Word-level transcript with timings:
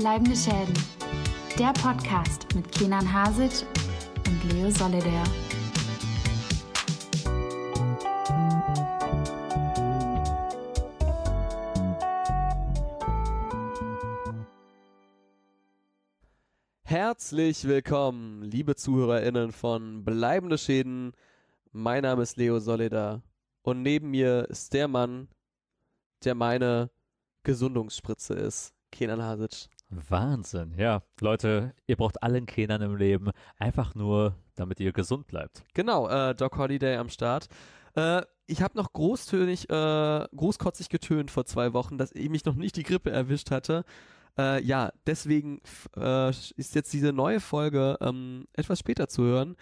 Bleibende 0.00 0.34
Schäden. 0.34 0.72
Der 1.58 1.74
Podcast 1.74 2.46
mit 2.54 2.72
Kenan 2.72 3.12
Hasic 3.12 3.66
und 4.26 4.44
Leo 4.50 4.70
Solidaire. 4.70 5.24
Herzlich 16.82 17.64
willkommen, 17.64 18.40
liebe 18.40 18.76
ZuhörerInnen 18.76 19.52
von 19.52 20.02
Bleibende 20.02 20.56
Schäden. 20.56 21.12
Mein 21.72 22.04
Name 22.04 22.22
ist 22.22 22.38
Leo 22.38 22.58
Solida 22.58 23.20
und 23.60 23.82
neben 23.82 24.12
mir 24.12 24.46
ist 24.48 24.72
der 24.72 24.88
Mann, 24.88 25.28
der 26.24 26.34
meine 26.34 26.88
Gesundungsspritze 27.42 28.32
ist, 28.32 28.72
Kenan 28.90 29.22
Hasic. 29.22 29.68
Wahnsinn, 29.90 30.74
ja. 30.76 31.02
Leute, 31.20 31.74
ihr 31.86 31.96
braucht 31.96 32.22
allen 32.22 32.46
Kenan 32.46 32.80
im 32.80 32.96
Leben, 32.96 33.30
einfach 33.58 33.94
nur, 33.94 34.36
damit 34.54 34.80
ihr 34.80 34.92
gesund 34.92 35.26
bleibt. 35.26 35.64
Genau, 35.74 36.08
äh, 36.08 36.34
Doc 36.34 36.56
Holiday 36.56 36.96
am 36.96 37.08
Start. 37.08 37.48
Äh, 37.96 38.22
ich 38.46 38.62
habe 38.62 38.76
noch 38.76 38.92
großtönig, 38.92 39.68
äh, 39.70 40.26
großkotzig 40.34 40.88
getönt 40.88 41.30
vor 41.30 41.44
zwei 41.44 41.72
Wochen, 41.72 41.98
dass 41.98 42.12
ich 42.12 42.28
mich 42.28 42.44
noch 42.44 42.54
nicht 42.54 42.76
die 42.76 42.82
Grippe 42.82 43.10
erwischt 43.10 43.50
hatte. 43.50 43.84
Äh, 44.38 44.62
ja, 44.62 44.92
deswegen 45.06 45.60
äh, 45.96 46.30
ist 46.30 46.74
jetzt 46.74 46.92
diese 46.92 47.12
neue 47.12 47.40
Folge 47.40 47.98
ähm, 48.00 48.46
etwas 48.52 48.78
später 48.78 49.08
zu 49.08 49.22
hören. 49.22 49.56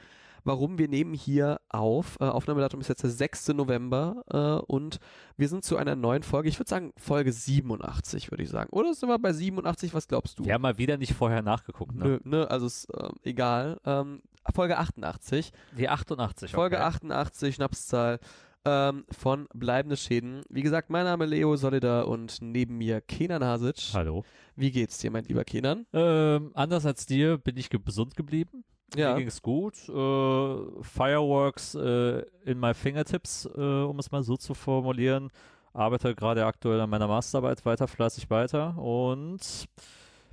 Warum? 0.45 0.78
Wir 0.78 0.88
nehmen 0.88 1.15
hier 1.15 1.60
auf. 1.69 2.16
Äh, 2.20 2.24
Aufnahmedatum 2.24 2.80
ist 2.80 2.88
jetzt 2.88 3.02
der 3.02 3.10
6. 3.10 3.48
November 3.48 4.24
äh, 4.30 4.65
und 4.66 4.98
wir 5.37 5.49
sind 5.49 5.65
zu 5.65 5.76
einer 5.76 5.96
neuen 5.96 6.23
Folge. 6.23 6.49
Ich 6.49 6.59
würde 6.59 6.68
sagen 6.68 6.93
Folge 6.96 7.32
87, 7.32 8.30
würde 8.30 8.43
ich 8.43 8.48
sagen. 8.48 8.71
Oder 8.71 8.95
sind 8.95 9.09
wir 9.09 9.18
bei 9.18 9.32
87? 9.32 9.95
Was 9.95 10.09
glaubst 10.09 10.38
du? 10.38 10.45
Wir 10.45 10.54
haben 10.54 10.63
mal 10.63 10.79
wieder 10.79 10.96
nicht 10.96 11.15
vorher 11.15 11.43
nachgeguckt. 11.43 11.95
Ne? 11.95 12.04
Nö, 12.04 12.18
ne, 12.24 12.51
also 12.51 12.66
ist 12.66 12.87
äh, 12.95 13.09
egal. 13.23 13.80
Ähm, 13.85 14.23
Folge 14.54 14.79
88. 14.79 15.52
Die 15.76 15.88
88. 15.88 16.52
Folge 16.52 16.76
okay. 16.76 16.85
88, 16.85 17.54
Schnapszahl 17.54 18.18
ähm, 18.65 19.04
von 19.10 19.48
Bleibende 19.54 19.96
Schäden. 19.96 20.43
Wie 20.48 20.63
gesagt, 20.63 20.91
mein 20.91 21.04
Name 21.04 21.26
Leo 21.26 21.57
Solida 21.57 22.02
und 22.02 22.38
neben 22.41 22.79
mir 22.79 23.01
Kenan 23.01 23.45
Hasic. 23.45 23.95
Hallo. 23.95 24.24
Wie 24.57 24.70
geht's 24.70 24.98
dir, 24.98 25.10
mein 25.10 25.24
lieber 25.24 25.45
Kenan? 25.45 25.87
Ähm, 25.93 26.51
anders 26.54 26.85
als 26.87 27.07
dir 27.07 27.38
bin 27.38 27.57
ich 27.57 27.70
gesund 27.70 28.16
geblieben. 28.16 28.65
Ja. 28.97 29.15
Mir 29.15 29.21
ging's 29.21 29.43
gut. 29.43 29.75
Äh, 29.89 30.83
Fireworks 30.83 31.75
äh, 31.75 32.23
in 32.45 32.59
my 32.59 32.75
fingertips, 32.75 33.49
äh, 33.57 33.61
um 33.61 33.99
es 33.99 34.11
mal 34.11 34.23
so 34.23 34.37
zu 34.37 34.55
formulieren. 34.55 35.31
Arbeite 35.73 36.15
gerade 36.15 36.45
aktuell 36.47 36.81
an 36.81 36.91
meiner 36.91 37.07
Masterarbeit 37.07 37.65
weiter, 37.66 37.87
fleißig 37.87 38.31
weiter 38.31 38.77
und 38.79 39.69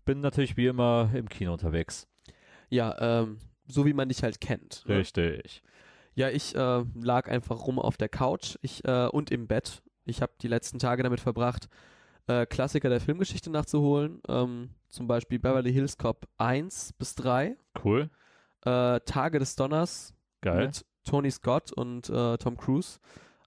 bin 0.05 0.21
natürlich 0.21 0.55
wie 0.57 0.67
immer 0.67 1.09
im 1.13 1.27
Kino 1.27 1.53
unterwegs. 1.53 2.07
Ja, 2.69 2.95
ähm, 2.99 3.37
so 3.67 3.85
wie 3.85 3.93
man 3.93 4.09
dich 4.09 4.23
halt 4.23 4.39
kennt. 4.39 4.83
ne? 4.87 4.97
Richtig. 4.97 5.61
Ja, 6.15 6.29
ich 6.29 6.55
äh, 6.55 6.83
lag 6.95 7.29
einfach 7.29 7.67
rum 7.67 7.77
auf 7.77 7.97
der 7.97 8.09
Couch 8.09 8.57
ich, 8.61 8.85
äh, 8.85 9.07
und 9.07 9.31
im 9.31 9.47
Bett. 9.47 9.81
Ich 10.05 10.21
habe 10.21 10.31
die 10.41 10.47
letzten 10.47 10.79
Tage 10.79 11.03
damit 11.03 11.19
verbracht, 11.19 11.67
äh, 12.27 12.45
Klassiker 12.45 12.89
der 12.89 13.01
Filmgeschichte 13.01 13.49
nachzuholen. 13.49 14.21
Ähm, 14.27 14.69
zum 14.87 15.07
Beispiel 15.07 15.39
Beverly 15.39 15.73
Hills 15.73 15.97
Cop 15.97 16.27
1 16.37 16.93
bis 16.93 17.15
3. 17.15 17.57
Cool. 17.83 18.09
Äh, 18.65 18.99
Tage 19.01 19.39
des 19.39 19.55
Donners 19.55 20.13
Geil. 20.41 20.65
mit 20.65 20.85
Tony 21.03 21.31
Scott 21.31 21.71
und 21.71 22.09
äh, 22.09 22.37
Tom 22.37 22.57
Cruise. 22.57 22.99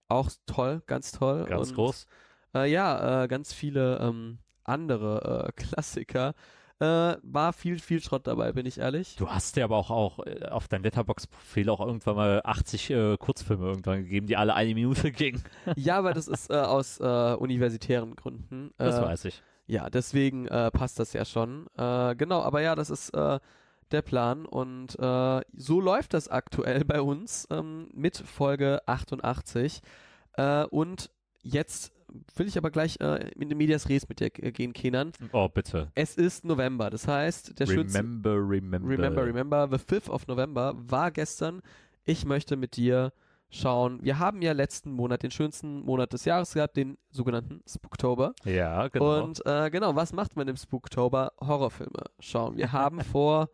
Auch 0.08 0.30
toll, 0.47 0.83
ganz 0.86 1.12
toll. 1.12 1.44
Ganz 1.44 1.70
und, 1.70 1.74
groß. 1.74 2.06
Äh, 2.55 2.70
ja, 2.70 3.24
äh, 3.24 3.28
ganz 3.28 3.52
viele 3.52 3.98
ähm, 3.98 4.39
andere 4.64 5.48
äh, 5.48 5.52
Klassiker. 5.56 6.34
Äh, 6.80 7.17
war 7.23 7.52
viel, 7.52 7.80
viel 7.80 8.01
Schrott 8.01 8.29
dabei, 8.29 8.52
bin 8.52 8.64
ich 8.64 8.79
ehrlich. 8.79 9.17
Du 9.17 9.29
hast 9.29 9.56
dir 9.56 9.64
aber 9.64 9.77
auch, 9.77 9.90
auch 9.90 10.24
äh, 10.24 10.46
auf 10.46 10.68
dein 10.68 10.84
Letterbox-Profil 10.84 11.68
auch 11.70 11.80
irgendwann 11.80 12.14
mal 12.14 12.40
80 12.45 12.90
äh, 12.90 13.17
Kurzfilme 13.17 13.67
irgendwann 13.67 14.05
gegeben, 14.05 14.29
die 14.29 14.36
alle 14.36 14.55
eine 14.55 14.74
Minute 14.74 15.11
gingen. 15.12 15.42
Ja, 15.74 15.98
aber 15.98 16.14
das 16.14 16.29
ist 16.29 16.50
äh, 16.50 16.55
aus 16.55 17.00
äh, 17.00 17.35
universitären 17.35 18.14
Gründen. 18.14 18.70
Das 18.77 18.96
äh, 18.96 19.02
weiß 19.02 19.24
ich. 19.24 19.42
Ja, 19.67 19.90
deswegen 19.90 20.46
passt 20.46 20.98
das 20.98 21.12
ja 21.12 21.27
schon. 21.27 21.67
Genau, 21.77 22.40
aber 22.40 22.62
ja, 22.62 22.74
das 22.74 22.89
ist 22.89 23.12
der 23.92 24.02
Plan 24.02 24.46
und 24.46 24.98
äh, 24.98 25.40
so 25.56 25.80
läuft 25.80 26.14
das 26.14 26.28
aktuell 26.28 26.84
bei 26.84 27.00
uns 27.00 27.46
ähm, 27.50 27.88
mit 27.94 28.16
Folge 28.16 28.80
88. 28.86 29.80
Äh, 30.34 30.64
und 30.66 31.10
jetzt 31.42 31.92
will 32.36 32.46
ich 32.46 32.56
aber 32.56 32.70
gleich 32.70 33.00
äh, 33.00 33.30
in 33.38 33.48
den 33.48 33.58
Medias 33.58 33.88
Res 33.88 34.08
mit 34.08 34.20
dir 34.20 34.26
äh, 34.26 34.52
gehen, 34.52 34.72
Kenan. 34.72 35.12
Oh, 35.32 35.48
bitte. 35.48 35.90
Es 35.94 36.16
ist 36.16 36.44
November, 36.44 36.90
das 36.90 37.06
heißt, 37.06 37.58
der 37.58 37.66
schönste 37.66 37.98
Remember, 37.98 38.34
remember. 38.34 38.88
Remember, 38.88 39.26
remember, 39.26 39.68
the 39.70 39.76
5th 39.76 40.08
of 40.08 40.26
November 40.26 40.74
war 40.76 41.10
gestern. 41.10 41.62
Ich 42.05 42.24
möchte 42.24 42.56
mit 42.56 42.76
dir 42.76 43.12
schauen. 43.50 44.02
Wir 44.02 44.18
haben 44.18 44.42
ja 44.42 44.52
letzten 44.52 44.92
Monat 44.92 45.22
den 45.22 45.30
schönsten 45.30 45.80
Monat 45.80 46.12
des 46.12 46.24
Jahres 46.24 46.55
gehabt, 46.55 46.76
den 46.76 46.98
sogenannten 47.10 47.62
Spooktober. 47.66 48.34
Ja, 48.44 48.88
genau. 48.88 49.24
Und 49.24 49.44
äh, 49.46 49.70
genau, 49.70 49.94
was 49.96 50.12
macht 50.12 50.36
man 50.36 50.48
im 50.48 50.56
Spooktober? 50.56 51.32
Horrorfilme 51.40 52.05
schauen. 52.20 52.56
Wir 52.56 52.72
haben 52.72 53.00
vor 53.12 53.50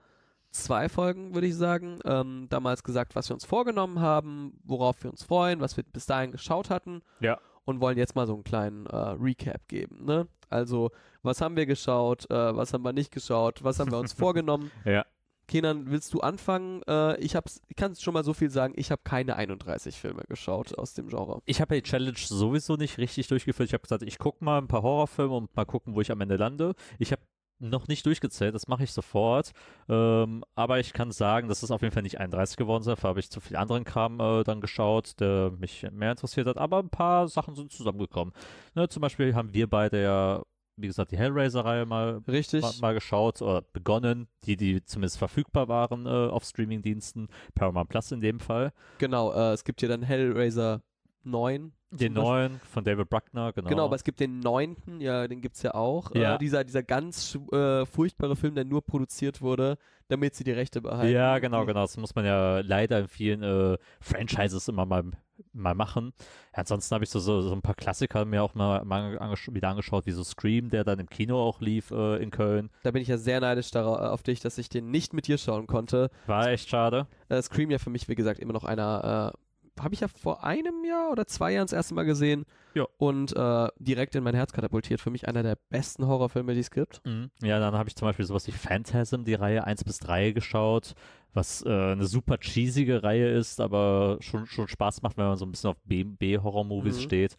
zwei 0.55 0.89
Folgen, 0.89 1.35
würde 1.35 1.47
ich 1.47 1.57
sagen, 1.57 1.99
ähm, 2.05 2.47
damals 2.49 2.83
gesagt, 2.83 3.15
was 3.15 3.29
wir 3.29 3.35
uns 3.35 3.45
vorgenommen 3.45 4.01
haben, 4.01 4.59
worauf 4.65 5.03
wir 5.03 5.11
uns 5.11 5.23
freuen, 5.23 5.61
was 5.61 5.77
wir 5.77 5.85
bis 5.85 6.07
dahin 6.07 6.33
geschaut 6.33 6.71
hatten 6.71 7.03
ja. 7.21 7.39
und 7.65 7.81
wollen 7.81 7.99
jetzt 7.99 8.15
mal 8.15 8.27
so 8.27 8.35
einen 8.35 8.45
kleinen 8.45 8.87
äh, 8.87 8.97
Recap 8.97 9.69
geben. 9.69 10.05
Ne? 10.05 10.29
Also, 10.49 10.91
was 11.23 11.41
haben 11.41 11.57
wir 11.57 11.67
geschaut, 11.67 12.31
äh, 12.31 12.57
was 12.57 12.73
haben 12.73 12.85
wir 12.85 12.93
nicht 12.93 13.13
geschaut, 13.13 13.65
was 13.65 13.79
haben 13.79 13.91
wir 13.91 13.99
uns 13.99 14.13
vorgenommen? 14.15 14.71
Ja. 14.85 15.05
Kenan, 15.47 15.91
willst 15.91 16.15
du 16.15 16.21
anfangen? 16.21 16.83
Äh, 16.89 17.19
ich 17.19 17.37
hab's, 17.37 17.61
ich 17.69 17.77
kann 17.77 17.95
schon 17.97 18.15
mal 18.15 18.25
so 18.25 18.33
viel 18.33 18.49
sagen, 18.49 18.73
ich 18.77 18.91
habe 18.91 19.03
keine 19.05 19.37
31 19.37 20.01
Filme 20.01 20.23
geschaut 20.27 20.77
aus 20.79 20.95
dem 20.95 21.09
Genre. 21.09 21.43
Ich 21.45 21.61
habe 21.61 21.75
die 21.75 21.83
Challenge 21.83 22.17
sowieso 22.17 22.77
nicht 22.77 22.97
richtig 22.97 23.29
durchgeführt. 23.29 23.69
Ich 23.69 23.75
habe 23.75 23.83
gesagt, 23.83 24.03
ich 24.05 24.19
gucke 24.19 24.43
mal 24.43 24.59
ein 24.59 24.69
paar 24.69 24.83
Horrorfilme 24.83 25.35
und 25.35 25.55
mal 25.55 25.67
gucken, 25.67 25.95
wo 25.95 26.01
ich 26.01 26.11
am 26.11 26.21
Ende 26.23 26.37
lande. 26.37 26.75
Ich 26.99 27.13
habe 27.13 27.21
noch 27.69 27.89
nicht 27.89 28.07
durchgezählt, 28.07 28.55
das 28.55 28.69
mache 28.69 28.85
ich 28.85 28.93
sofort. 28.93 29.53
Ähm, 29.89 30.45
aber 30.55 30.79
ich 30.81 30.93
kann 30.93 31.13
sagen, 31.13 31.49
das 31.49 31.63
ist 31.63 31.71
auf 31.71 31.83
jeden 31.83 31.93
Fall 31.93 32.03
nicht 32.03 32.21
31 32.21 32.57
geworden. 32.57 32.85
Dafür 32.85 33.11
habe 33.11 33.21
ich 33.21 33.31
zu 33.31 33.41
viel 33.41 33.57
anderen 33.57 33.85
Kram 33.85 34.21
äh, 34.21 34.45
dann 34.45 34.61
geschaut, 34.61 35.21
der 35.21 35.53
mich 35.59 35.87
mehr 35.93 36.13
interessiert 36.13 36.47
hat. 36.47 36.59
Aber 36.59 36.79
ein 36.79 36.91
paar 36.91 37.29
Sachen 37.29 37.55
sind 37.55 37.73
zusammengekommen. 37.73 38.35
Ne, 38.75 38.89
zum 38.89 39.01
Beispiel 39.01 39.35
haben 39.35 39.53
wir 39.55 39.69
beide 39.69 40.03
ja, 40.03 40.43
wie 40.77 40.87
gesagt, 40.87 41.13
die 41.13 41.19
Hellraiser-Reihe 41.19 41.87
mal, 41.87 42.23
Richtig? 42.29 42.63
mal, 42.63 42.73
mal 42.81 42.95
geschaut 42.95 43.43
oder 43.43 43.63
begonnen, 43.63 44.29
die, 44.45 44.57
die 44.57 44.85
zumindest 44.85 45.19
verfügbar 45.19 45.69
waren 45.69 46.07
äh, 46.07 46.09
auf 46.09 46.45
Streaming-Diensten. 46.45 47.29
Paramount 47.55 47.89
Plus 47.89 48.13
in 48.13 48.21
dem 48.21 48.41
Fall. 48.41 48.73
Genau, 48.99 49.33
äh, 49.33 49.53
es 49.53 49.65
gibt 49.65 49.81
hier 49.81 49.89
dann 49.89 50.03
Hellraiser 50.03 50.83
9. 51.27 51.73
Den 51.91 52.13
neuen 52.13 52.61
von 52.73 52.83
David 52.83 53.09
Bruckner, 53.09 53.53
genau. 53.53 53.69
Genau, 53.69 53.85
aber 53.85 53.95
es 53.95 54.03
gibt 54.03 54.19
den 54.19 54.41
neunten, 54.41 55.01
ja, 55.01 55.29
den 55.29 55.41
gibt's 55.41 55.63
ja 55.63 55.75
auch. 55.75 56.13
Ja. 56.15 56.35
Äh, 56.35 56.39
dieser, 56.39 56.65
dieser 56.65 56.83
ganz 56.83 57.39
äh, 57.53 57.87
furchtbare 57.87 58.35
Film, 58.35 58.57
der 58.57 58.65
nur 58.65 58.85
produziert 58.85 59.41
wurde, 59.41 59.79
damit 60.09 60.35
sie 60.35 60.43
die 60.43 60.51
Rechte 60.51 60.81
behalten. 60.81 61.13
Ja, 61.13 61.39
genau, 61.39 61.65
genau. 61.65 61.83
Das 61.83 61.97
muss 61.97 62.15
man 62.15 62.25
ja 62.25 62.61
leider 62.61 62.99
in 62.99 63.09
vielen 63.09 63.43
äh, 63.43 63.79
Franchises 64.01 64.67
immer 64.67 64.87
mal, 64.87 65.05
mal 65.53 65.75
machen. 65.75 66.13
Ja, 66.53 66.61
ansonsten 66.61 66.95
habe 66.95 67.05
ich 67.05 67.11
so, 67.11 67.21
so, 67.21 67.41
so 67.43 67.53
ein 67.53 67.63
paar 67.63 67.77
Klassiker 67.77 68.25
mir 68.25 68.43
auch 68.43 68.55
mal, 68.55 68.85
mal 68.85 69.17
angesch 69.19 69.49
wieder 69.53 69.69
angeschaut, 69.69 70.05
wie 70.07 70.13
so 70.13 70.25
Scream, 70.25 70.71
der 70.71 70.83
dann 70.83 70.99
im 70.99 71.09
Kino 71.09 71.41
auch 71.41 71.61
lief 71.61 71.93
äh, 71.93 72.23
in 72.23 72.31
Köln. 72.31 72.71
Da 72.83 72.91
bin 72.91 73.03
ich 73.03 73.09
ja 73.09 73.19
sehr 73.19 73.41
neidisch 73.41 73.71
darauf, 73.71 73.99
auf 73.99 74.23
dich, 74.25 74.41
dass 74.41 74.59
ich 74.59 74.69
den 74.69 74.91
nicht 74.91 75.13
mit 75.13 75.29
dir 75.29 75.39
schauen 75.39 75.69
konnte. 75.69 76.11
War 76.27 76.49
echt 76.49 76.69
schade. 76.69 77.07
Äh, 77.29 77.41
Scream 77.41 77.71
ja 77.71 77.79
für 77.79 77.91
mich, 77.91 78.09
wie 78.09 78.17
gesagt, 78.17 78.41
immer 78.41 78.53
noch 78.53 78.65
einer, 78.65 79.33
äh, 79.33 79.39
habe 79.81 79.95
ich 79.95 80.01
ja 80.01 80.09
vor 80.09 80.45
einem 80.45 80.85
Jahr 80.85 81.11
oder 81.11 81.27
zwei 81.27 81.53
Jahren 81.53 81.67
das 81.67 81.73
erste 81.73 81.95
Mal 81.95 82.05
gesehen. 82.05 82.45
Ja. 82.75 82.87
Und 82.97 83.35
äh, 83.37 83.69
direkt 83.79 84.15
in 84.15 84.25
mein 84.25 84.35
Herz 84.35 84.53
katapultiert. 84.53 85.01
Für 85.01 85.11
mich 85.11 85.27
einer 85.29 85.43
der 85.43 85.57
besten 85.71 86.07
Horrorfilme, 86.07 86.55
die 86.55 86.61
es 86.61 86.71
gibt. 86.71 87.01
Mhm. 87.05 87.31
Ja, 87.43 87.59
dann 87.59 87.75
habe 87.75 87.89
ich 87.89 87.97
zum 87.97 88.07
Beispiel 88.09 88.25
sowas 88.25 88.47
wie 88.47 88.53
Phantasm, 88.53 89.25
die 89.25 89.35
Reihe 89.35 89.65
1 89.65 89.85
bis 89.85 89.99
3 89.99 90.31
geschaut, 90.33 90.95
was 91.33 91.65
äh, 91.65 91.69
eine 91.69 92.07
super 92.07 92.39
cheesige 92.39 93.03
Reihe 93.03 93.29
ist, 93.29 93.61
aber 93.61 94.19
schon, 94.21 94.47
schon 94.47 94.69
Spaß 94.69 95.03
macht, 95.03 95.17
wenn 95.17 95.27
man 95.27 95.37
so 95.37 95.45
ein 95.47 95.51
bisschen 95.51 95.71
auf 95.71 95.77
B-Horror-Movies 95.85 96.99
Mhm. 96.99 97.03
steht. 97.03 97.37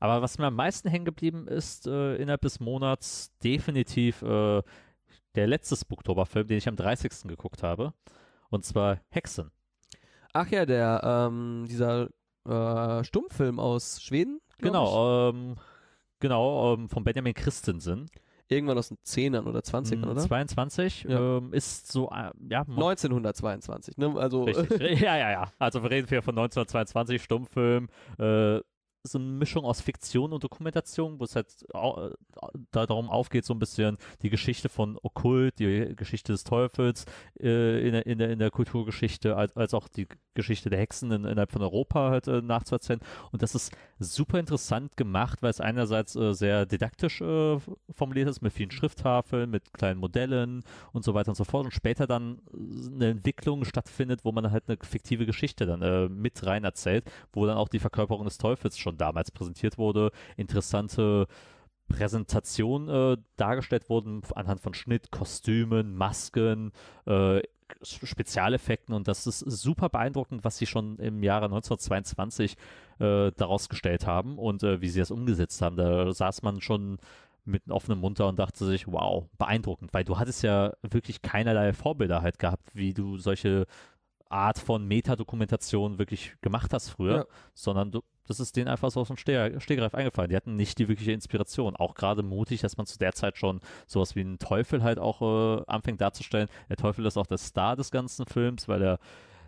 Aber 0.00 0.22
was 0.22 0.38
mir 0.38 0.46
am 0.46 0.54
meisten 0.56 0.88
hängen 0.88 1.04
geblieben 1.04 1.46
ist, 1.46 1.86
äh, 1.86 2.16
innerhalb 2.16 2.40
des 2.42 2.58
Monats 2.60 3.32
definitiv 3.44 4.22
äh, 4.22 4.62
der 5.34 5.46
letzte 5.46 5.76
Spooktober-Film, 5.76 6.46
den 6.48 6.58
ich 6.58 6.68
am 6.68 6.76
30. 6.76 7.28
geguckt 7.28 7.62
habe. 7.62 7.92
Und 8.48 8.64
zwar 8.64 9.00
Hexen. 9.10 9.50
Ach 10.32 10.48
ja, 10.48 10.66
der, 10.66 11.00
ähm, 11.04 11.66
dieser 11.68 12.08
äh, 12.46 13.04
Stummfilm 13.04 13.58
aus 13.58 14.02
Schweden. 14.02 14.40
Genau, 14.58 15.30
ähm, 15.30 15.56
genau, 16.20 16.74
ähm, 16.74 16.88
von 16.88 17.04
Benjamin 17.04 17.34
Christensen. 17.34 18.06
Irgendwann 18.48 18.78
aus 18.78 18.88
den 18.88 18.98
10ern 19.06 19.44
oder 19.46 19.60
20ern, 19.60 20.10
oder? 20.10 20.20
22 20.20 21.04
Ja. 21.04 21.36
ähm, 21.38 21.52
ist 21.52 21.90
so, 21.92 22.10
äh, 22.10 22.30
ja, 22.48 22.62
1922, 22.62 23.96
ne? 23.96 24.12
Also, 24.16 24.42
Richtig. 24.44 24.80
ja, 25.00 25.16
ja, 25.16 25.30
ja. 25.30 25.52
Also 25.58 25.82
wir 25.84 25.90
reden 25.90 26.08
hier 26.08 26.20
von 26.22 26.36
1922 26.36 27.22
Stummfilm. 27.22 27.88
Äh, 28.18 28.60
so 29.02 29.18
eine 29.18 29.26
Mischung 29.26 29.64
aus 29.64 29.80
Fiktion 29.80 30.32
und 30.32 30.44
Dokumentation, 30.44 31.18
wo 31.18 31.24
es 31.24 31.36
halt 31.36 31.48
äh, 31.72 32.10
da 32.70 32.86
darum 32.86 33.08
aufgeht, 33.08 33.44
so 33.44 33.54
ein 33.54 33.58
bisschen 33.58 33.96
die 34.22 34.30
Geschichte 34.30 34.68
von 34.68 34.98
Okkult, 35.02 35.58
die 35.58 35.94
Geschichte 35.96 36.32
des 36.32 36.44
Teufels 36.44 37.06
äh, 37.40 37.86
in, 37.86 37.92
der, 37.92 38.06
in, 38.06 38.20
in 38.20 38.38
der 38.38 38.50
Kulturgeschichte, 38.50 39.36
als, 39.36 39.56
als 39.56 39.74
auch 39.74 39.88
die 39.88 40.06
Geschichte 40.34 40.70
der 40.70 40.78
Hexen 40.78 41.10
in, 41.12 41.24
innerhalb 41.24 41.52
von 41.52 41.62
Europa 41.62 42.10
halt 42.10 42.28
äh, 42.28 42.42
nachzuerzählen. 42.42 43.00
Und 43.32 43.42
das 43.42 43.54
ist 43.54 43.72
super 43.98 44.38
interessant 44.38 44.96
gemacht, 44.96 45.42
weil 45.42 45.50
es 45.50 45.60
einerseits 45.60 46.16
äh, 46.16 46.32
sehr 46.34 46.66
didaktisch 46.66 47.20
äh, 47.20 47.58
formuliert 47.94 48.28
ist, 48.28 48.40
mit 48.42 48.52
vielen 48.52 48.70
Schrifttafeln, 48.70 49.50
mit 49.50 49.72
kleinen 49.72 50.00
Modellen 50.00 50.62
und 50.92 51.04
so 51.04 51.14
weiter 51.14 51.30
und 51.30 51.36
so 51.36 51.44
fort. 51.44 51.64
Und 51.64 51.72
später 51.72 52.06
dann 52.06 52.40
äh, 52.52 52.94
eine 52.94 53.08
Entwicklung 53.10 53.64
stattfindet, 53.64 54.24
wo 54.24 54.32
man 54.32 54.50
halt 54.50 54.64
eine 54.68 54.78
fiktive 54.82 55.26
Geschichte 55.26 55.66
dann 55.66 55.82
äh, 55.82 56.08
mit 56.08 56.44
rein 56.46 56.64
erzählt, 56.64 57.10
wo 57.32 57.46
dann 57.46 57.56
auch 57.56 57.68
die 57.68 57.78
Verkörperung 57.78 58.24
des 58.24 58.38
Teufels 58.38 58.78
schon 58.78 58.89
damals 58.96 59.30
präsentiert 59.30 59.78
wurde, 59.78 60.10
interessante 60.36 61.26
Präsentation 61.88 62.88
äh, 62.88 63.16
dargestellt 63.36 63.90
wurden 63.90 64.22
anhand 64.34 64.60
von 64.60 64.74
Schnitt, 64.74 65.10
Kostümen, 65.10 65.94
Masken, 65.94 66.72
äh, 67.06 67.40
Spezialeffekten 67.82 68.94
und 68.94 69.06
das 69.06 69.26
ist 69.26 69.40
super 69.40 69.88
beeindruckend, 69.88 70.44
was 70.44 70.58
sie 70.58 70.66
schon 70.66 70.98
im 70.98 71.22
Jahre 71.22 71.44
1922 71.46 72.56
äh, 72.98 73.30
daraus 73.36 73.68
gestellt 73.68 74.06
haben 74.06 74.38
und 74.38 74.62
äh, 74.62 74.80
wie 74.80 74.88
sie 74.88 75.00
das 75.00 75.10
umgesetzt 75.10 75.62
haben. 75.62 75.76
Da 75.76 76.12
saß 76.12 76.42
man 76.42 76.60
schon 76.60 76.98
mit 77.44 77.64
einem 77.64 77.74
offenen 77.74 78.00
Mund 78.00 78.20
da 78.20 78.28
und 78.28 78.38
dachte 78.38 78.64
sich, 78.64 78.86
wow, 78.86 79.28
beeindruckend, 79.38 79.92
weil 79.94 80.04
du 80.04 80.18
hattest 80.18 80.42
ja 80.42 80.72
wirklich 80.82 81.22
keinerlei 81.22 81.72
Vorbilder 81.72 82.22
halt 82.22 82.38
gehabt, 82.38 82.74
wie 82.74 82.92
du 82.92 83.18
solche 83.18 83.66
Art 84.30 84.58
von 84.58 84.86
Metadokumentation 84.86 85.98
wirklich 85.98 86.34
gemacht 86.40 86.72
hast 86.72 86.88
früher, 86.90 87.16
Ja. 87.16 87.24
sondern 87.54 87.90
du, 87.90 88.00
das 88.26 88.38
ist 88.40 88.56
denen 88.56 88.68
einfach 88.68 88.90
so 88.90 89.00
aus 89.00 89.08
dem 89.08 89.16
Stegreif 89.16 89.94
eingefallen. 89.94 90.30
Die 90.30 90.36
hatten 90.36 90.54
nicht 90.56 90.78
die 90.78 90.88
wirkliche 90.88 91.12
Inspiration. 91.12 91.74
Auch 91.76 91.94
gerade 91.94 92.22
mutig, 92.22 92.60
dass 92.60 92.76
man 92.76 92.86
zu 92.86 92.96
der 92.98 93.12
Zeit 93.12 93.36
schon 93.36 93.60
sowas 93.86 94.14
wie 94.14 94.20
einen 94.20 94.38
Teufel 94.38 94.82
halt 94.84 94.98
auch 95.00 95.20
äh, 95.58 95.62
anfängt 95.66 96.00
darzustellen. 96.00 96.48
Der 96.68 96.76
Teufel 96.76 97.04
ist 97.06 97.16
auch 97.16 97.26
der 97.26 97.38
Star 97.38 97.74
des 97.76 97.90
ganzen 97.90 98.26
Films, 98.26 98.68
weil 98.68 98.82
er 98.82 98.98